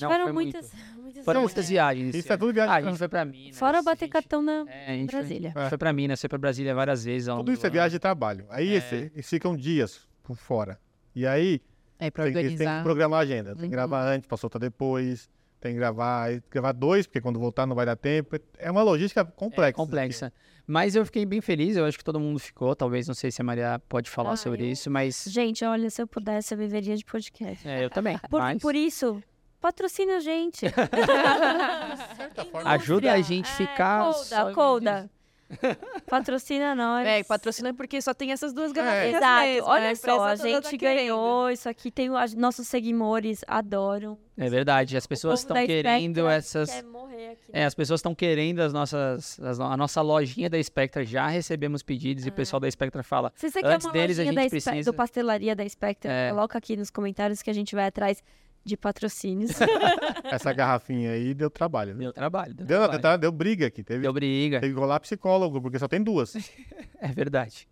[0.00, 1.02] Não, foi muitas, muito.
[1.02, 1.42] muitas Foram viagens.
[1.42, 2.14] muitas viagens.
[2.14, 2.72] Isso é tudo viagem.
[2.72, 3.58] Ah, a gente foi pra Minas.
[3.58, 5.50] Fora bater gente- cartão na É, a gente Brasília.
[5.52, 7.28] Foi, a gente foi pra Minas, foi pra Brasília várias vezes.
[7.28, 8.46] Tudo isso é viagem de trabalho.
[8.48, 8.76] Aí É.
[8.76, 10.78] esse, eles ficam dias por fora.
[11.14, 11.60] E aí
[11.98, 12.82] É, pra tem, eles têm que organizar.
[12.84, 13.50] programar a agenda.
[13.50, 13.70] Tem que Uhum.
[13.70, 15.28] gravar antes pra soltar depois.
[15.60, 18.36] Tem que gravar, gravar dois, porque quando voltar não vai dar tempo.
[18.58, 19.68] É uma logística complexa.
[19.68, 20.32] É complexa.
[20.72, 22.74] Mas eu fiquei bem feliz, eu acho que todo mundo ficou.
[22.74, 25.22] Talvez, não sei se a Maria pode falar Ah, sobre eu- isso, mas.
[25.28, 27.68] Gente, olha, se eu pudesse, eu viveria de podcast.
[27.68, 28.16] É, eu também.
[28.30, 29.22] Por, mas por isso,
[29.60, 30.64] patrocina a gente.
[30.72, 34.12] De certa forma, ajuda a gente É, ficar.
[34.14, 35.10] Colda, Colda.
[36.08, 37.06] Patrocina nós.
[37.06, 39.16] É, patrocina porque só tem essas duas garrafinhas.
[39.16, 39.46] Exato.
[39.46, 41.90] mesmo, Olha a só, a gente tá ganhou isso aqui.
[41.90, 44.18] Tem o- as- nossos seguidores adoram.
[44.36, 46.70] É verdade, as pessoas estão querendo essas.
[46.70, 47.50] Quer morrer aqui.
[47.52, 49.38] É, as pessoas estão querendo as nossas.
[49.40, 51.04] as a nossa lojinha da Spectra.
[51.04, 53.32] Já recebemos pedidos e o pessoal da Spectra fala.
[53.34, 56.30] Se você quer Antes uma deles, a gente precisa- do Pastelaria da Spectra, É.
[56.30, 58.22] coloca aqui nos comentários que a gente vai atrás
[58.64, 59.52] de patrocínios.
[60.24, 61.94] Essa garrafinha aí deu trabalho.
[61.94, 62.00] Né?
[62.00, 62.54] Deu trabalho.
[62.54, 63.02] Deu, Deu, trabalho.
[63.02, 63.82] deu, deu briga aqui.
[63.82, 64.60] Teve, Deu briga.
[64.60, 66.34] teve que rolar psicólogo, porque só tem duas.
[67.00, 67.66] É verdade.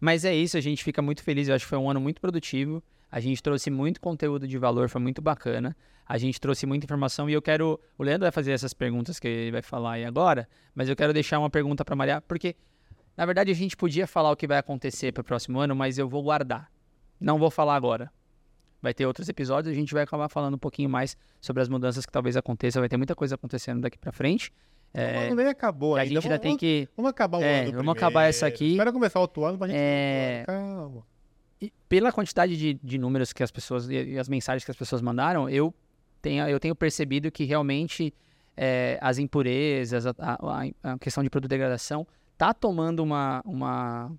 [0.00, 1.46] Mas é isso, a gente fica muito feliz.
[1.48, 2.82] Eu acho que foi um ano muito produtivo.
[3.10, 5.76] A gente trouxe muito conteúdo de valor, foi muito bacana.
[6.06, 7.80] A gente trouxe muita informação e eu quero.
[7.96, 11.12] O Leandro vai fazer essas perguntas que ele vai falar aí agora, mas eu quero
[11.12, 12.56] deixar uma pergunta para Maria, porque
[13.16, 15.96] na verdade a gente podia falar o que vai acontecer para o próximo ano, mas
[15.96, 16.68] eu vou guardar.
[17.20, 18.10] Não vou falar agora.
[18.84, 22.04] Vai ter outros episódios, a gente vai acabar falando um pouquinho mais sobre as mudanças
[22.04, 22.82] que talvez aconteçam.
[22.82, 24.52] Vai ter muita coisa acontecendo daqui para frente.
[24.92, 26.14] É, O ano nem acabou a ainda.
[26.20, 26.88] gente ainda tem vamos, que.
[26.94, 28.72] vamos acabar o É, ano vamos acabar essa aqui.
[28.72, 29.76] Espera começar outro ano pra gente...
[29.78, 31.02] É, Calma.
[31.62, 34.76] E pela quantidade de, de números que as pessoas e e as mensagens que as
[34.76, 35.74] pessoas mandaram, eu
[36.20, 38.12] tenho, eu tenho percebido que realmente
[38.54, 40.62] é, as impurezas, a, a-
[40.92, 42.06] a questão de produto-degradação
[42.36, 44.12] tá tomando uma, uma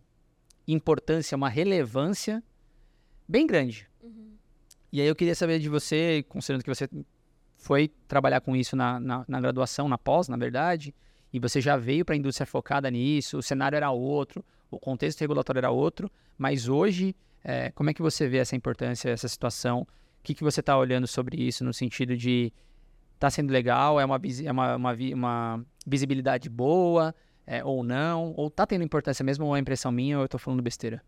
[0.68, 2.44] importância, uma relevância
[3.28, 3.88] bem grande.
[4.96, 6.88] E aí eu queria saber de você, considerando que você
[7.58, 10.96] foi trabalhar com isso na, na, na graduação, na pós, na verdade,
[11.34, 14.42] e você já veio para a indústria focada nisso, o cenário era outro,
[14.72, 17.14] o contexto regulatório era outro, mas hoje,
[17.44, 19.82] é, como é que você vê essa importância, essa situação?
[19.82, 22.54] O que, que você está olhando sobre isso no sentido de
[23.20, 24.16] tá sendo legal, é uma,
[24.46, 27.14] é uma, uma, uma visibilidade boa,
[27.46, 30.38] é, ou não, ou tá tendo importância mesmo, ou é impressão minha, ou eu tô
[30.38, 31.04] falando besteira?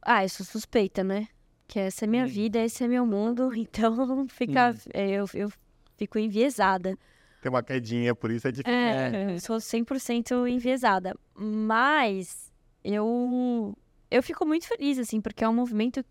[0.00, 1.28] ah, sou suspeita, né?
[1.68, 2.28] Que essa é minha Hum.
[2.28, 5.52] vida, esse é meu mundo, então fica, é, eu, eu
[5.96, 6.98] fico enviesada.
[7.42, 8.72] Tem uma quedinha, por isso é difícil.
[8.72, 11.14] É, eu sou 100% enviesada.
[11.36, 12.50] Mas
[12.82, 13.76] eu,
[14.10, 16.04] eu fico muito feliz, assim, porque é um movimento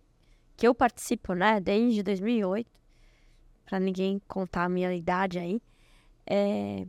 [0.56, 2.70] que eu participo, né, desde 2008.
[3.66, 5.60] Pra ninguém contar a minha idade aí.
[6.26, 6.86] É,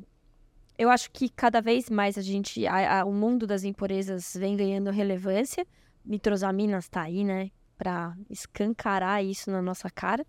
[0.79, 4.57] eu acho que cada vez mais a gente, a- a- o mundo das impurezas vem
[4.57, 5.67] ganhando relevância.
[6.05, 10.27] Nitrosaminas tá aí, né, pra escancarar isso na nossa cara.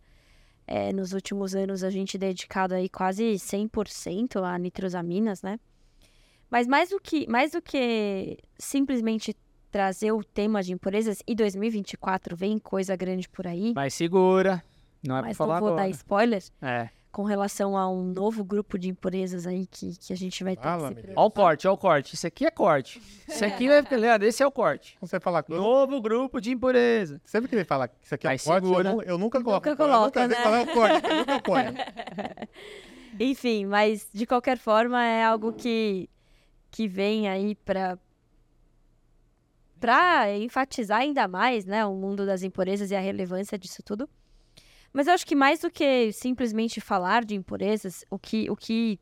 [0.68, 5.60] É, nos últimos anos a gente dedicado aí quase 100% a nitrosaminas, né?
[6.50, 9.36] Mas mais do que mais do que simplesmente
[9.72, 14.64] trazer o tema de impurezas e 2024 vem coisa grande por aí, Mas segura,
[15.06, 15.84] não é pra mas falar não vou agora.
[15.84, 16.90] dar spoiler É.
[17.12, 20.62] com relação a um novo grupo de impurezas aí que, que a gente vai ter
[20.62, 21.14] Fala, que se menina.
[21.16, 22.14] Ó o corte, ó o corte.
[22.14, 23.02] Isso aqui é corte.
[23.28, 24.98] Isso aqui vai ficar, Leandro, esse é o corte.
[25.02, 25.44] Você fala...
[25.48, 27.20] Novo grupo de impureza.
[27.26, 29.04] Sempre que ele fala que isso aqui é Aí corte, eu, segura.
[29.06, 29.70] eu nunca coloco.
[29.70, 30.44] Nunca eu coloca, nunca né?
[30.44, 31.74] qual é o corte, eu nunca ponho.
[33.20, 36.10] Enfim, mas de qualquer forma é algo que,
[36.70, 37.98] que vem aí para
[39.80, 44.10] para enfatizar ainda mais, né, o mundo das impurezas e a relevância disso tudo.
[44.92, 49.00] Mas eu acho que mais do que simplesmente falar de impurezas, o que o que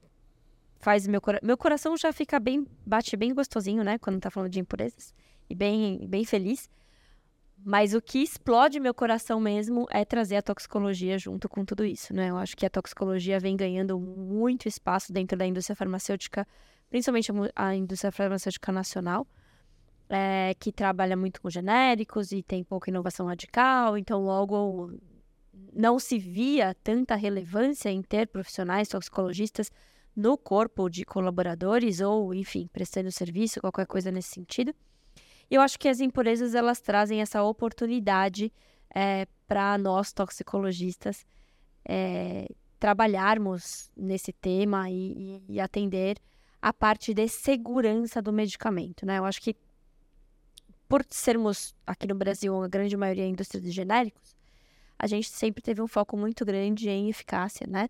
[0.79, 4.51] faz meu coração, meu coração já fica bem bate bem gostosinho, né, quando tá falando
[4.51, 5.13] de impurezas
[5.49, 6.69] e bem bem feliz.
[7.65, 12.13] Mas o que explode meu coração mesmo é trazer a toxicologia junto com tudo isso,
[12.13, 12.29] né?
[12.29, 16.47] Eu acho que a toxicologia vem ganhando muito espaço dentro da indústria farmacêutica,
[16.89, 19.25] principalmente a indústria farmacêutica nacional,
[20.07, 24.91] é, que trabalha muito com genéricos e tem pouca inovação radical, então logo
[25.77, 29.71] não se via tanta relevância em ter profissionais toxicologistas
[30.15, 34.73] no corpo de colaboradores ou, enfim, prestando serviço, qualquer coisa nesse sentido.
[35.49, 38.51] Eu acho que as impurezas elas trazem essa oportunidade
[39.47, 41.25] para nós toxicologistas
[41.87, 42.47] é,
[42.79, 46.17] trabalharmos nesse tema e, e- e atender
[46.61, 49.19] a parte de segurança do medicamento, né?
[49.19, 49.55] Eu acho que
[50.89, 54.35] por sermos aqui no Brasil a grande maioria é indústria de genéricos,
[54.99, 57.89] a gente sempre teve um foco muito grande em eficácia, né?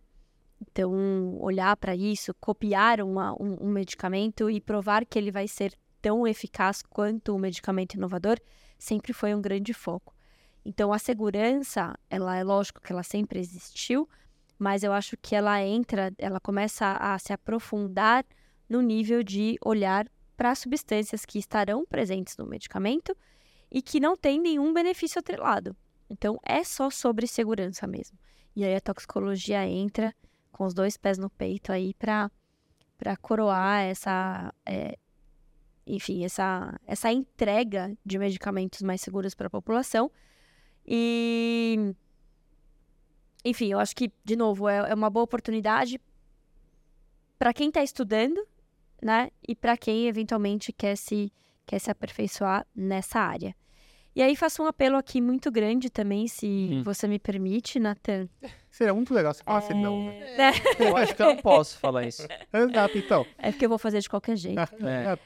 [0.62, 5.74] Então, olhar para isso, copiar uma- um, um medicamento e provar que ele vai ser
[6.02, 8.40] tão eficaz quanto o medicamento inovador
[8.78, 10.14] sempre foi um grande foco.
[10.66, 14.10] Então, a segurança, ela é lógico que ela sempre existiu,
[14.60, 18.26] mas eu acho que ela entra, ela começa a se aprofundar
[18.68, 23.16] no nível de olhar para substâncias que estarão presentes no medicamento
[23.72, 25.76] e que não tem nenhum benefício atrelado.
[26.10, 28.18] Então, é só sobre segurança mesmo.
[28.56, 30.16] E aí a toxicologia entra
[30.52, 32.32] com os dois pés no peito aí para
[32.98, 34.98] para coroar essa é,
[35.86, 40.12] enfim, essa, essa entrega de medicamentos mais seguros para a população.
[40.84, 41.94] E,
[43.46, 46.02] enfim, eu acho que, de novo, é, é uma boa oportunidade
[47.38, 48.44] para quem está estudando
[49.02, 49.30] né?
[49.48, 51.32] E para quem eventualmente quer se,
[51.66, 53.56] quer se aperfeiçoar nessa área.
[54.18, 56.82] E aí faço um apelo aqui muito grande também, se Hum.
[56.82, 58.28] você me permite, Nathan.
[58.72, 60.52] Seria muito legal se falasse não, né?
[60.80, 62.26] É, Eu acho que eu não posso falar isso.
[62.52, 63.28] Exato, então.
[63.38, 64.58] é porque eu vou fazer de qualquer jeito.
[64.84, 65.20] É.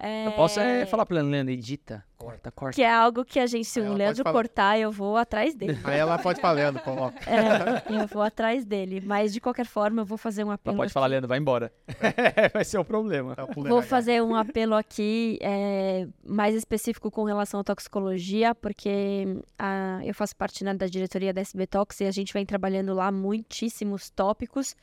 [0.00, 2.74] É, Eu posso é, falar pra Leandro, edita, corta, corta.
[2.74, 4.32] Que é algo que a gente, se o ela Leandro pode falar.
[4.32, 5.78] cortar, eu vou atrás dele.
[5.84, 7.18] Aí ela pode falando, coloca.
[7.28, 9.02] É, eu vou atrás dele.
[9.04, 10.76] Mas de qualquer forma, eu vou fazer um Ela apelo.
[10.76, 11.12] pode falar, aqui.
[11.12, 11.72] Leandro, vai embora.
[12.52, 13.34] vai ser o problema.
[13.34, 19.40] Tá, pula Vou fazer um apelo aqui é, mais específico com relação à toxicologia, porque
[19.58, 22.94] ah, eu faço parte né, da diretoria da SB Tox e a gente vem trabalhando
[22.94, 24.76] lá muitíssimos tópicos.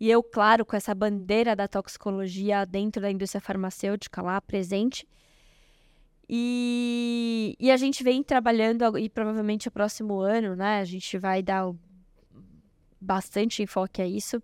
[0.00, 5.06] E eu, claro, com essa bandeira da toxicologia dentro da indústria farmacêutica lá presente.
[6.26, 11.42] E, e a gente vem trabalhando, e provavelmente o próximo ano, né, a gente vai
[11.42, 11.70] dar
[12.98, 14.42] bastante enfoque a isso,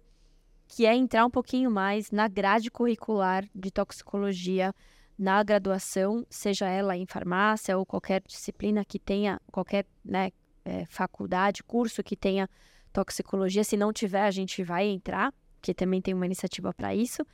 [0.69, 4.75] que é entrar um pouquinho mais na grade curricular de toxicologia
[5.19, 10.31] na graduação, seja ela em farmácia ou qualquer disciplina que tenha, qualquer né,
[10.65, 12.51] eh, faculdade, curso que tenha
[12.93, 13.65] toxicologia.
[13.65, 17.25] Se não tiver, a gente vai entrar, que também tem uma iniciativa para isso.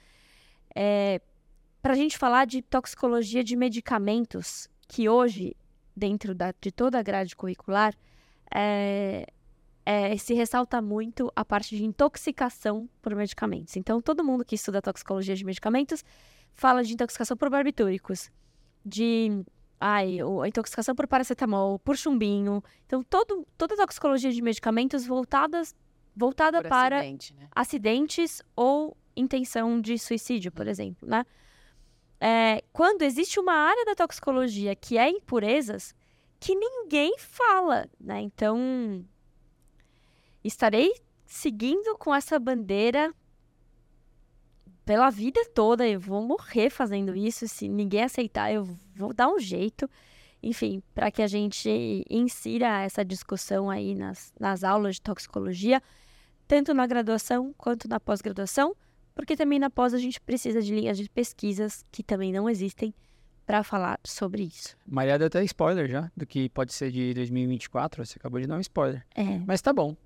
[1.82, 5.56] para a gente falar de toxicologia de medicamentos, que hoje,
[5.96, 7.92] dentro da- de toda a grade curricular,
[8.54, 9.26] é,
[9.84, 13.76] é, se ressalta muito a parte de intoxicação por medicamentos.
[13.76, 16.04] Então, todo mundo que estuda toxicologia de medicamentos
[16.54, 18.30] fala de intoxicação por barbitúricos,
[18.86, 19.44] de
[19.80, 22.62] ai, intoxicação por paracetamol, por chumbinho.
[22.86, 25.74] Então, todo, toda a toxicologia de medicamentos voltadas,
[26.14, 27.48] voltada Por para acidente, né?
[27.54, 31.24] acidentes ou intenção de suicídio, por exemplo, né?
[32.20, 35.92] É, quando existe uma área da toxicologia que é impurezas,
[36.38, 38.20] que ninguém fala, né?
[38.20, 39.04] Então,
[40.44, 40.92] estarei
[41.26, 43.12] seguindo com essa bandeira
[44.84, 45.86] pela vida toda.
[45.86, 47.48] Eu vou morrer fazendo isso.
[47.48, 49.88] Se ninguém aceitar, eu vou dar um jeito.
[50.42, 55.80] Enfim, para que a gente insira essa discussão aí nas, nas aulas de toxicologia,
[56.52, 58.76] tanto na graduação quanto na pós-graduação,
[59.14, 62.92] porque também na pós a gente precisa de linhas de pesquisas que também não existem
[63.46, 64.76] para falar sobre isso.
[64.86, 68.04] Maria deu até spoiler já, do que pode ser de 2024.
[68.04, 69.02] Você acabou de dar um spoiler.
[69.14, 69.38] É.
[69.46, 69.96] Mas tá bom.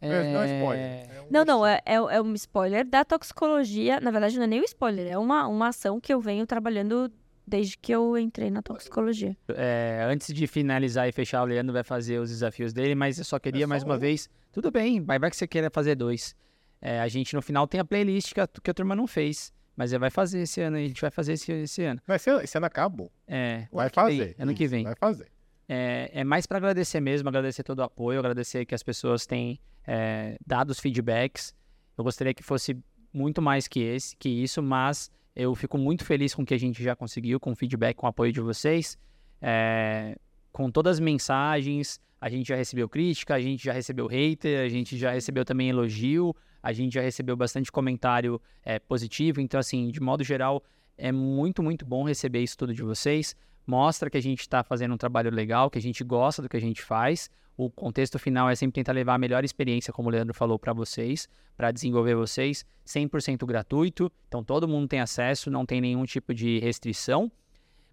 [0.00, 0.86] É, Não é spoiler.
[0.86, 4.00] é um Não, não, é, é, é um spoiler da toxicologia.
[4.00, 7.12] Na verdade, não é nem um spoiler, é uma, uma ação que eu venho trabalhando
[7.46, 9.36] desde que eu entrei na toxicologia.
[9.48, 13.24] É, antes de finalizar e fechar, o Leandro vai fazer os desafios dele, mas eu
[13.24, 13.98] só queria É só mais uma um.
[13.98, 14.28] vez.
[14.52, 16.34] Tudo bem, vai, vai que você queira fazer dois.
[16.80, 19.52] É, a gente no final tem a playlist que a, que a turma não fez,
[19.76, 22.00] mas ele vai fazer esse ano, e a gente vai fazer esse, esse ano.
[22.06, 23.10] Mas esse, esse ano acabou.
[23.26, 24.36] É, Vai que vem, fazer.
[24.38, 24.84] ano que vem.
[24.84, 25.28] Vai fazer.
[25.68, 29.58] É, é mais para agradecer mesmo, agradecer todo o apoio, agradecer que as pessoas têm
[29.86, 31.54] é, dado os feedbacks.
[31.98, 32.76] Eu gostaria que fosse
[33.12, 36.58] muito mais que esse, que isso, mas eu fico muito feliz com o que a
[36.58, 38.98] gente já conseguiu, com o feedback, com o apoio de vocês.
[39.40, 40.16] É,
[40.50, 44.68] com todas as mensagens, a gente já recebeu crítica, a gente já recebeu hater, a
[44.68, 49.40] gente já recebeu também elogio, a gente já recebeu bastante comentário é, positivo.
[49.40, 50.64] Então, assim, de modo geral,
[50.96, 53.36] é muito, muito bom receber isso tudo de vocês
[53.66, 56.56] mostra que a gente está fazendo um trabalho legal, que a gente gosta do que
[56.56, 57.28] a gente faz.
[57.56, 60.72] O contexto final é sempre tentar levar a melhor experiência, como o Leandro falou, para
[60.74, 61.26] vocês,
[61.56, 64.12] para desenvolver vocês, 100% gratuito.
[64.28, 67.32] Então todo mundo tem acesso, não tem nenhum tipo de restrição.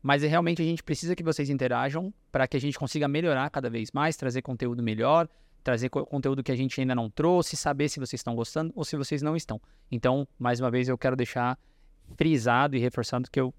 [0.02, 3.50] Mas é, realmente a gente precisa que vocês interajam para que a gente consiga melhorar
[3.50, 5.30] cada vez mais, trazer conteúdo melhor,
[5.64, 8.84] trazer co- conteúdo que a gente ainda não trouxe, saber se vocês estão gostando ou
[8.84, 9.62] se vocês não estão.
[9.90, 11.58] Então, mais uma vez, eu quero deixar
[12.18, 13.54] frisado e reforçando que eu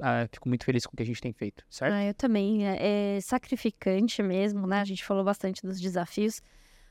[0.00, 1.92] ah, fico muito feliz com o que a gente tem feito, certo?
[1.92, 2.66] Ah, eu também.
[2.66, 4.80] É, é sacrificante mesmo, né?
[4.80, 6.42] A gente falou bastante dos desafios,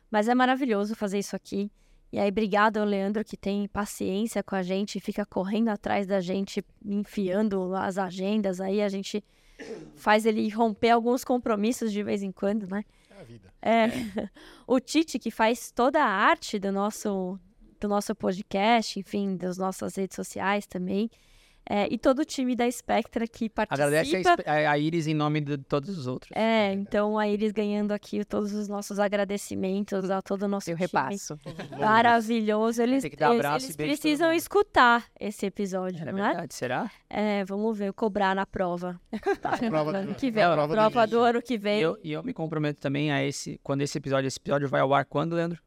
[0.10, 1.72] mas é maravilhoso fazer isso aqui.
[2.12, 6.20] E aí, obrigado ao Leandro que tem paciência com a gente, fica correndo atrás da
[6.20, 8.60] gente, enfiando as agendas.
[8.60, 9.24] Aí a gente
[9.96, 12.84] faz ele romper alguns compromissos de vez em quando, né?
[13.12, 13.54] É a vida.
[13.62, 13.88] É,
[14.66, 17.40] o Tite, que faz toda a arte do nosso,
[17.80, 21.12] do nosso podcast, enfim, das nossas redes sociais também.
[21.72, 23.86] É, e todo o time da Spectra que participa.
[23.86, 26.32] Agradece a, a, Iris em nome de todos os outros.
[26.36, 30.76] É, então a Iris ganhando aqui todos os nossos agradecimentos a todo o nosso Eu
[30.76, 30.88] time.
[30.88, 31.38] repasso.
[31.78, 32.82] Maravilhoso.
[32.82, 36.20] Eles, Tem que dar eles- abraço eles e todo precisam escutar esse episódio, Era não
[36.24, 36.28] é?
[36.30, 36.90] verdade, será?
[37.10, 39.00] É, vamos ver, cobrar na prova.
[39.70, 40.44] prova ano do- que vem.
[40.44, 41.80] a Prova, prova do do, ano que E vem.
[41.82, 44.94] eu, e eu me comprometo também a esse, quando esse episódio, esse episódio vai ao
[44.94, 45.60] ar quando, Leandro?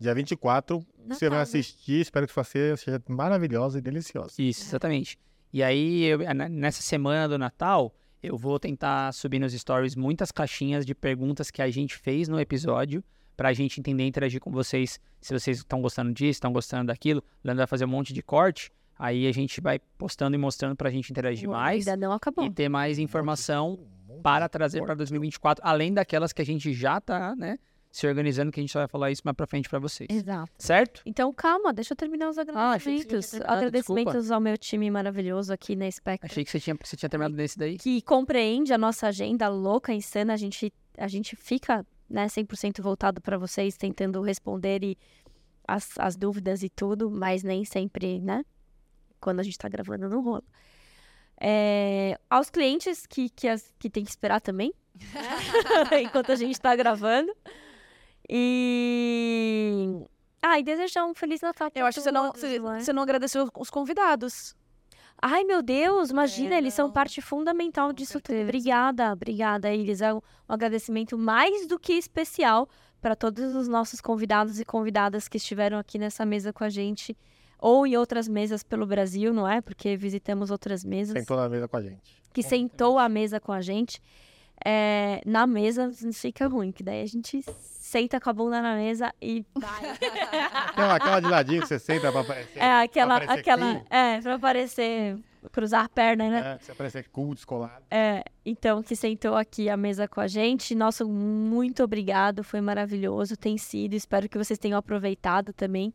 [0.00, 1.40] Dia 24, você vai Natal, né?
[1.42, 2.00] assistir.
[2.00, 4.34] Espero que você seja maravilhosa e deliciosa.
[4.38, 5.18] Isso, exatamente.
[5.52, 6.18] E aí, eu-
[6.50, 11.62] nessa semana do Natal, eu vou tentar subir nos stories muitas caixinhas de perguntas que
[11.62, 13.02] a gente fez no episódio,
[13.36, 17.20] pra gente entender e interagir com vocês, se vocês estão gostando disso, estão gostando daquilo.
[17.20, 18.70] O Leandro vai fazer um monte de corte.
[18.98, 22.44] Aí a gente vai postando e mostrando pra gente interagir mais Ainda não acabou.
[22.44, 23.78] e ter mais informação
[24.24, 27.58] para trazer para 2024, além daquelas que a gente já tá, né,
[27.90, 30.08] se organizando, que a gente só vai falar isso mais pra frente pra vocês.
[30.10, 30.50] Exato.
[30.58, 31.02] Certo?
[31.06, 33.30] Então, calma, deixa eu terminar os Ah, agradecimentos.
[33.30, 36.30] terminado, agradecimentos ao meu time maravilhoso aqui na Spectre.
[36.30, 37.78] Achei que você tinha, você tinha terminado nesse daí.
[37.78, 40.34] que compreende a nossa agenda louca, insana.
[40.34, 44.96] A gente, a gente fica né, 100% voltado para vocês, tentando responder e
[45.66, 48.44] as, as dúvidas e tudo, mas nem sempre, né?
[49.20, 50.44] Quando a gente tá gravando, não rola.
[51.40, 54.72] É, aos clientes que, que, as, que tem que esperar também,
[56.02, 57.34] enquanto a gente tá gravando.
[58.28, 60.04] E.
[60.42, 62.80] Ah, e desejar um Feliz Natal pra Eu acho que você não, todos, você, né?
[62.80, 64.54] você não agradeceu os convidados.
[65.20, 68.40] Ai, meu Deus, imagina, É, eles são parte fundamental disso tudo.
[68.40, 70.00] Obrigada, obrigada, eles.
[70.00, 72.68] É um, agradecimento mais do que especial
[73.00, 77.16] para todos os nossos convidados e convidadas que estiveram aqui nessa mesa com a gente,
[77.58, 79.60] ou em outras mesas pelo Brasil, não é?
[79.60, 81.18] Porque visitamos outras mesas.
[81.18, 82.22] Sentou na mesa com a gente.
[82.32, 84.00] Que sentou à mesa com a gente.
[84.64, 87.44] É, na mesa não fica ruim, que daí a gente
[87.88, 89.96] senta com a bunda na mesa e vai.
[90.68, 92.58] Aquela, aquela de ladinho que você senta pra aparecer.
[92.58, 93.86] É aquela, aquela, cool.
[93.88, 95.18] é, pra aparecer,
[95.50, 96.52] cruzar a perna, né?
[96.52, 97.82] É, que você aparecer cool, descolado.
[97.90, 100.74] É, então, que sentou aqui à mesa com a gente.
[100.74, 103.94] Nosso muito obrigado, foi maravilhoso, tem sido.
[103.94, 105.92] Espero que vocês tenham aproveitado também.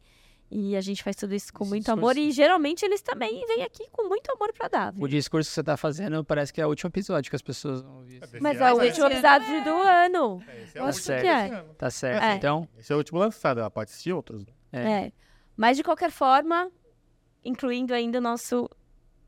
[0.55, 2.15] E a gente faz tudo isso com Esse muito discurso- amor.
[2.17, 4.91] E geralmente eles também vêm aqui com muito amor pra dar.
[4.93, 5.03] viu?
[5.03, 7.81] O discurso que você tá fazendo parece que é o último episódio que as pessoas
[7.81, 8.19] vão ouvir.
[8.19, 10.43] Desse Mas ano, é o último episódio do ano.
[10.47, 11.43] É, Esse é o acho último que é.
[11.43, 11.73] desse ano.
[11.75, 12.23] Tá certo.
[12.23, 12.35] É.
[12.35, 14.45] Então, Esse é o último lançado, ela pode assistir outros.
[14.71, 14.91] É.
[15.05, 15.11] É.
[15.57, 16.69] Mas de qualquer forma,
[17.43, 18.69] incluindo ainda o nosso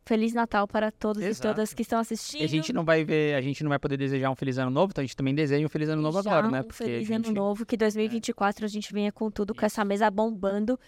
[0.07, 1.47] Feliz Natal para todos Exato.
[1.47, 2.43] e todas que estão assistindo.
[2.43, 4.91] a gente não vai ver, a gente não vai poder desejar um feliz ano novo,
[4.91, 6.61] então a gente também deseja um feliz ano novo Já agora, né?
[6.61, 7.25] Porque feliz gente...
[7.25, 10.79] ano novo, que 2024 a gente venha com tudo, com essa mesa bombando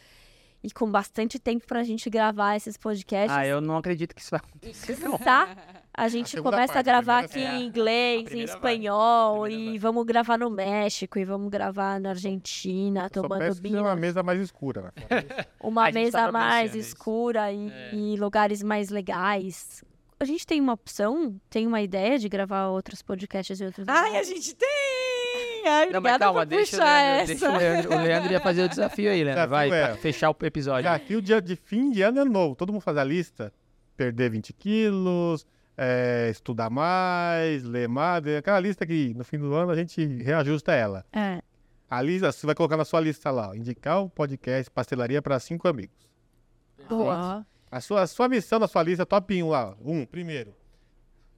[0.67, 3.35] e com bastante tempo pra gente gravar esses podcasts.
[3.35, 4.97] Ah, eu não acredito que isso vai acontecer.
[5.23, 5.55] Tá?
[5.93, 9.43] A gente segunda começa a parte, a gravar aqui primeira em inglês, A em espanhol,
[9.45, 9.79] A e vai.
[9.79, 13.81] vamos gravar no México, e vamos gravar na Argentina, Só tomando peço vinho.
[13.81, 14.81] uma mesa mais escura.
[14.83, 14.91] Né?
[15.59, 17.95] Uma A mesa mais escura e, É.
[17.95, 19.83] e lugares mais legais.
[20.19, 23.95] A gente tem uma opção, tem uma ideia de gravar outros podcasts em outros Ai,
[23.95, 24.27] a lugares?
[24.27, 24.67] gente tem!
[25.67, 27.25] Ai, Não, mas calma, deixa o, Leandro, essa.
[27.27, 27.91] deixa o Leandro.
[27.91, 29.43] O Leandro ia fazer o desafio aí, Leandro.
[29.45, 30.83] Desafio Vai, é- pra fechar o episódio.
[30.83, 32.55] Desafio de, de fim de ano é novo.
[32.55, 33.53] Todo mundo faz a lista.
[33.95, 35.45] Perder 20 quilos,
[35.75, 38.25] é, estudar mais, ler mais.
[38.27, 41.03] é Aquela lista que no fim do ano a gente reajusta ela.
[41.11, 41.41] É.
[41.89, 45.39] A lista, você vai colocar na sua lista lá, ó, indicar o podcast Pastelaria para
[45.39, 45.95] cinco amigos.
[46.89, 47.45] Boa.
[47.71, 49.75] A sua, a sua missão na sua lista, top 1 lá.
[49.83, 50.53] Um, primeiro.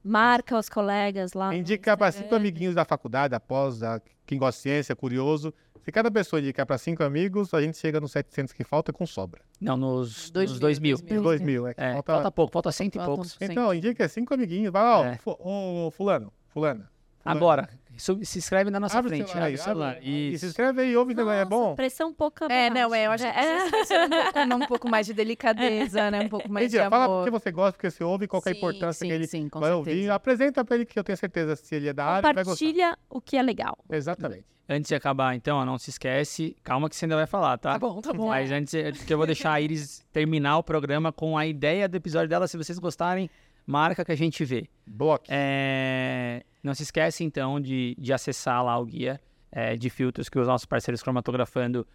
[0.02, 1.48] Marca os colegas lá.
[1.48, 4.00] no Indicar para cinco amiguinhos da faculdade, após, a,
[4.30, 5.52] quem gosta de ciência, curioso.
[5.82, 9.04] Se cada pessoa indicar para cinco amigos, a gente chega nos 700 que falta com
[9.06, 9.40] sobra.
[9.60, 10.96] Não, nos, Dois nos mil, dois mil.
[10.96, 11.22] dois mil.
[11.22, 11.74] Dois mil, é.
[11.74, 13.36] que É, falta- falta pouco, falta cento e poucos.
[13.40, 14.72] Então, indica cinco amiguinhos.
[14.72, 15.18] Vai lá, ó, É.
[15.26, 16.84] ô, fulano, fulana.
[16.84, 16.88] fulano.
[17.24, 17.68] Agora,
[18.00, 19.28] se inscreve na nossa Abre frente.
[19.28, 19.96] celular Abre aí, o celular.
[19.96, 21.74] abre- E se inscreve aí, ouve, também é bom?
[21.74, 22.74] Pressão um pouco É, abaixo.
[22.88, 23.70] não, é, eu acho que É.
[23.70, 26.20] precisa ser um pouco, um pouco mais de delicadeza, né?
[26.22, 27.16] Um pouco mais de Mentira, fala amor.
[27.24, 29.48] porque você gosta, porque você ouve, qual que é a importância sim, que ele sim,
[29.48, 29.96] com vai certeza.
[29.96, 30.10] ouvir.
[30.10, 32.44] Apresenta pra ele que eu tenho certeza se ele é da área, vai gostar.
[32.64, 33.76] Compartilha o que é legal.
[33.90, 34.44] Exatamente.
[34.68, 36.56] Antes de acabar, então, ó, não se esquece.
[36.62, 37.72] Calma que você ainda vai falar, tá?
[37.72, 38.28] Tá bom, tá bom.
[38.28, 41.88] Mas antes é que eu vou deixar a Iris terminar o programa com a ideia
[41.88, 42.46] do episódio dela.
[42.46, 43.28] Se vocês gostarem,
[43.70, 44.68] marca que a gente vê.
[44.86, 45.28] Bloque.
[45.30, 49.20] É, Não se esquece, então, de, de acessar lá o guia
[49.52, 51.86] é, de filtros que os nossos parceiros Cromatografando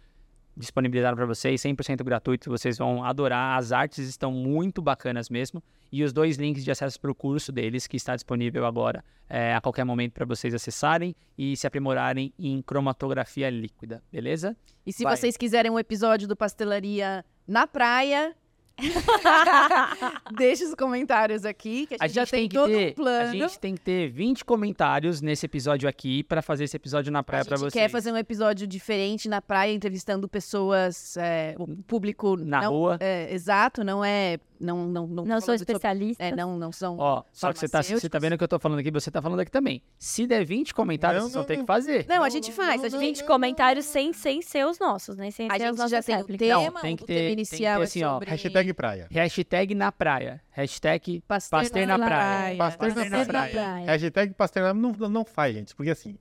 [0.56, 3.58] disponibilizaram para vocês, 100% gratuito, vocês vão adorar.
[3.58, 5.62] As artes estão muito bacanas mesmo.
[5.92, 9.54] E os dois links de acesso para o curso deles, que está disponível agora é,
[9.54, 14.56] a qualquer momento para vocês acessarem e se aprimorarem em cromatografia líquida, beleza?
[14.84, 15.16] E se Vai.
[15.16, 18.34] vocês quiserem um episódio do Pastelaria na praia,
[20.36, 22.90] deixe os comentários aqui, que a gente, A já gente tem, tem que todo ter,
[22.90, 23.28] um plano.
[23.28, 27.22] a gente tem que ter 20 comentários nesse episódio aqui para fazer esse episódio na
[27.22, 27.72] praia para gente vocês.
[27.84, 32.96] quer fazer um episódio diferente na praia, entrevistando pessoas, é, o público na não, rua.
[33.00, 36.24] é, exato, não é, não, não, não, Não sou falando sobre- especialista.
[36.24, 36.96] é, não, não são.
[36.98, 39.10] Ó, só que você tá, você tá vendo o que eu tô falando aqui, você
[39.10, 39.82] tá falando aqui também.
[39.98, 42.06] Se der 20 comentários, Não, vocês vão não, ter que fazer.
[42.08, 45.30] Não, a gente faz, a gente 20 comentários sem, sem ser os nossos, né?
[45.30, 46.48] Sem A ser gente as nossas já tem o réplicas.
[46.48, 48.30] Não, tema, tem que o ter- tema tem que inicial ter é assim, ó, sobre
[48.66, 49.06] Hashtag praia.
[49.10, 50.40] Hashtag na praia.
[50.50, 52.56] Hashtag pastel, pastel na praia.
[52.56, 53.52] Pastel Pastel na na praia.
[53.52, 53.86] praia.
[53.86, 56.18] Hashtag pastel não, não faz, gente, porque assim,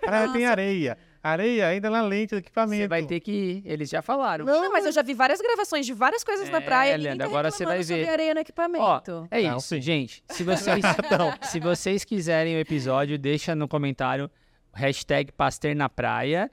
[0.00, 0.98] praia tem areia.
[1.20, 2.82] Areia ainda na lente do equipamento.
[2.82, 3.62] Você vai ter que ir.
[3.64, 4.44] Eles já falaram.
[4.44, 6.90] Não, mas eu já vi várias gravações de várias coisas na É, praia.
[6.90, 8.08] e ninguém Leandro, tá agora você vai ver.
[8.08, 9.26] areia no equipamento.
[9.30, 9.80] É Não, isso, sim.
[9.80, 10.22] gente.
[10.30, 10.84] Se vocês,
[11.42, 14.30] se vocês quiserem o episódio, deixa no comentário
[14.72, 16.48] hashtag Pasteur na praia,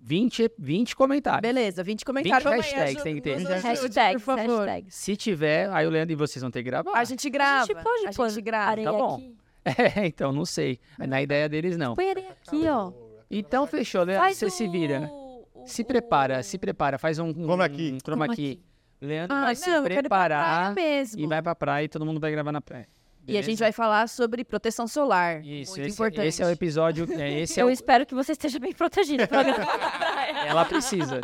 [0.00, 1.40] 20, 20 comentários.
[1.42, 2.42] Beleza, 20 comentários.
[2.44, 3.36] 20 Vamos aí, hashtags tem que ter.
[3.38, 4.58] Hashtags, por favor.
[4.68, 4.94] hashtags.
[4.94, 6.92] Se tiver, aí o Leandro e vocês vão ter que gravar.
[6.96, 7.62] A gente grava.
[7.62, 8.82] A gente pode a pôr gente grava.
[8.82, 9.14] Tá bom.
[9.16, 9.36] aqui.
[10.02, 10.78] É, então, não sei.
[10.98, 11.94] Na ideia deles, não.
[11.94, 12.92] Põe areia aqui, ó.
[13.30, 14.24] Então, fechou, Leandro.
[14.24, 15.08] Faz Você se o- vira.
[15.12, 16.98] o- Se prepara, se prepara.
[16.98, 17.92] Faz um, um Chroma key.
[17.92, 18.58] um chroma key.
[19.02, 21.20] Leandro Ah, vai não, se eu quero ir pra preparar praia mesmo.
[21.20, 22.88] e vai pra praia e todo mundo vai gravar na praia.
[23.28, 23.64] E a gente Beleza?
[23.64, 25.44] vai falar sobre proteção solar.
[25.44, 26.26] Isso, muito esse, importante.
[26.26, 27.06] esse é o episódio.
[27.12, 29.22] é, esse é Eu o, espero que você esteja bem protegido.
[30.46, 31.20] ela precisa.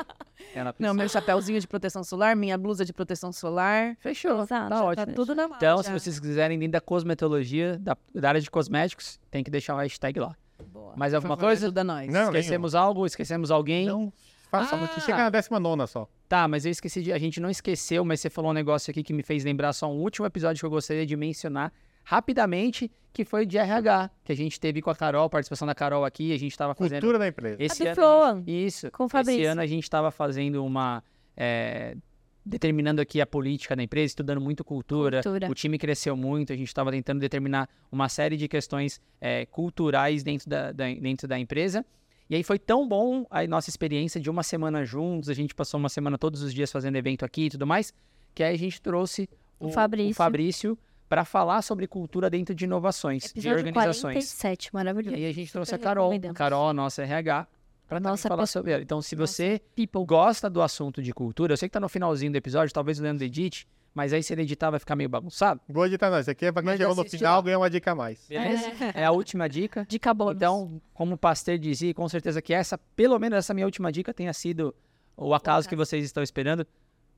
[0.54, 0.88] Ela precisa.
[0.88, 3.96] Não, meu chapéuzinho de proteção solar, minha blusa de proteção solar.
[4.00, 4.42] Fechou.
[4.42, 5.06] Exato, Tá já ótimo.
[5.06, 5.56] tá Tudo na mão.
[5.56, 5.82] Então, já.
[5.84, 9.78] se vocês quiserem dentro da cosmetologia, da, da área de cosméticos, tem que deixar o
[9.78, 10.36] hashtag lá.
[10.68, 10.94] Boa.
[10.96, 11.66] Mais alguma coisa?
[11.66, 12.08] Ajuda nós.
[12.12, 13.04] Não, Esquecemos algo?
[13.06, 13.86] Esquecemos alguém?
[13.86, 14.12] Não,
[14.50, 15.00] faça Ah.
[15.00, 16.08] Chega na décima nona só.
[16.28, 17.12] Tá, mas eu esqueci de.
[17.12, 19.90] A gente não esqueceu, mas você falou um negócio aqui que me fez lembrar só
[19.90, 21.72] um último episódio que eu gostaria de mencionar
[22.06, 25.74] rapidamente, que foi o de RH, que a gente teve com a Carol, participação da
[25.74, 27.00] Carol aqui, a gente tava fazendo.
[27.00, 27.56] Cultura da empresa.
[27.58, 28.90] Esse A ano, Isso.
[28.92, 29.50] com o Esse Fabrício.
[29.50, 31.02] ano a gente estava fazendo uma.
[31.36, 31.96] é,
[32.44, 35.20] determinando aqui a política da empresa, estudando muito cultura.
[35.20, 35.50] Cultura.
[35.50, 40.22] O time cresceu muito, a gente estava tentando determinar uma série de questões é, culturais
[40.22, 41.84] dentro da, da- dentro da empresa.
[42.30, 45.78] E aí foi tão bom a nossa experiência de uma semana juntos, a gente passou
[45.80, 47.92] uma semana todos os dias fazendo evento aqui e tudo mais,
[48.32, 49.28] que aí a gente trouxe
[49.58, 50.14] O Fabrício.
[50.14, 50.78] Fabrício
[51.08, 54.14] para falar sobre cultura dentro de inovações, de Episódio organizações.
[54.14, 55.16] 47, E maravilhoso.
[55.16, 56.34] aí a gente trouxe a Super Carol, a.
[56.34, 57.46] Carol, nossa RH,
[57.88, 58.82] para Nossa falar sobre ela.
[58.82, 60.04] Então, se você People.
[60.04, 63.02] gosta do assunto de cultura, eu sei que tá no finalzinho do episódio, talvez o
[63.02, 65.60] Leandro edite, mas aí se ele editar vai ficar meio bagunçado.
[65.68, 66.18] Vou editar não.
[66.18, 67.42] Isso aqui é pra quem chegou no final lá.
[67.42, 68.26] ganhar uma dica a mais.
[68.28, 68.72] Beleza?
[68.92, 69.86] É, a última dica.
[69.88, 70.34] Dica bônus.
[70.34, 74.12] Então, como o Pasteur dizia, com certeza que essa, pelo menos essa minha última dica
[74.12, 74.74] tenha sido
[75.16, 76.66] o acaso que vocês estão esperando.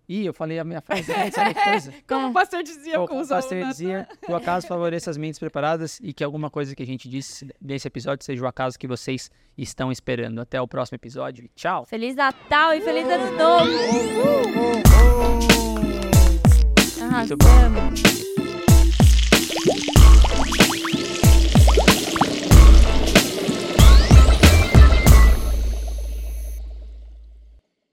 [0.09, 1.31] Ih, eu falei a minha frase, né?
[1.31, 1.93] sabe que coisa?
[2.09, 3.77] Como o pastor dizia, Pô, com como o os Pasteur alunos.
[3.77, 7.09] dizia, que o acaso favoreça as mentes preparadas e que alguma coisa que a gente
[7.11, 10.41] disse nesse episódio seja o acaso que vocês estão esperando.
[10.41, 11.85] Até o próximo episódio e tchau!
[11.85, 13.71] Feliz Natal e Feliz Ano Novo!
[17.11, 17.59] Muito bom.
[17.69, 18.28] Arrasamos.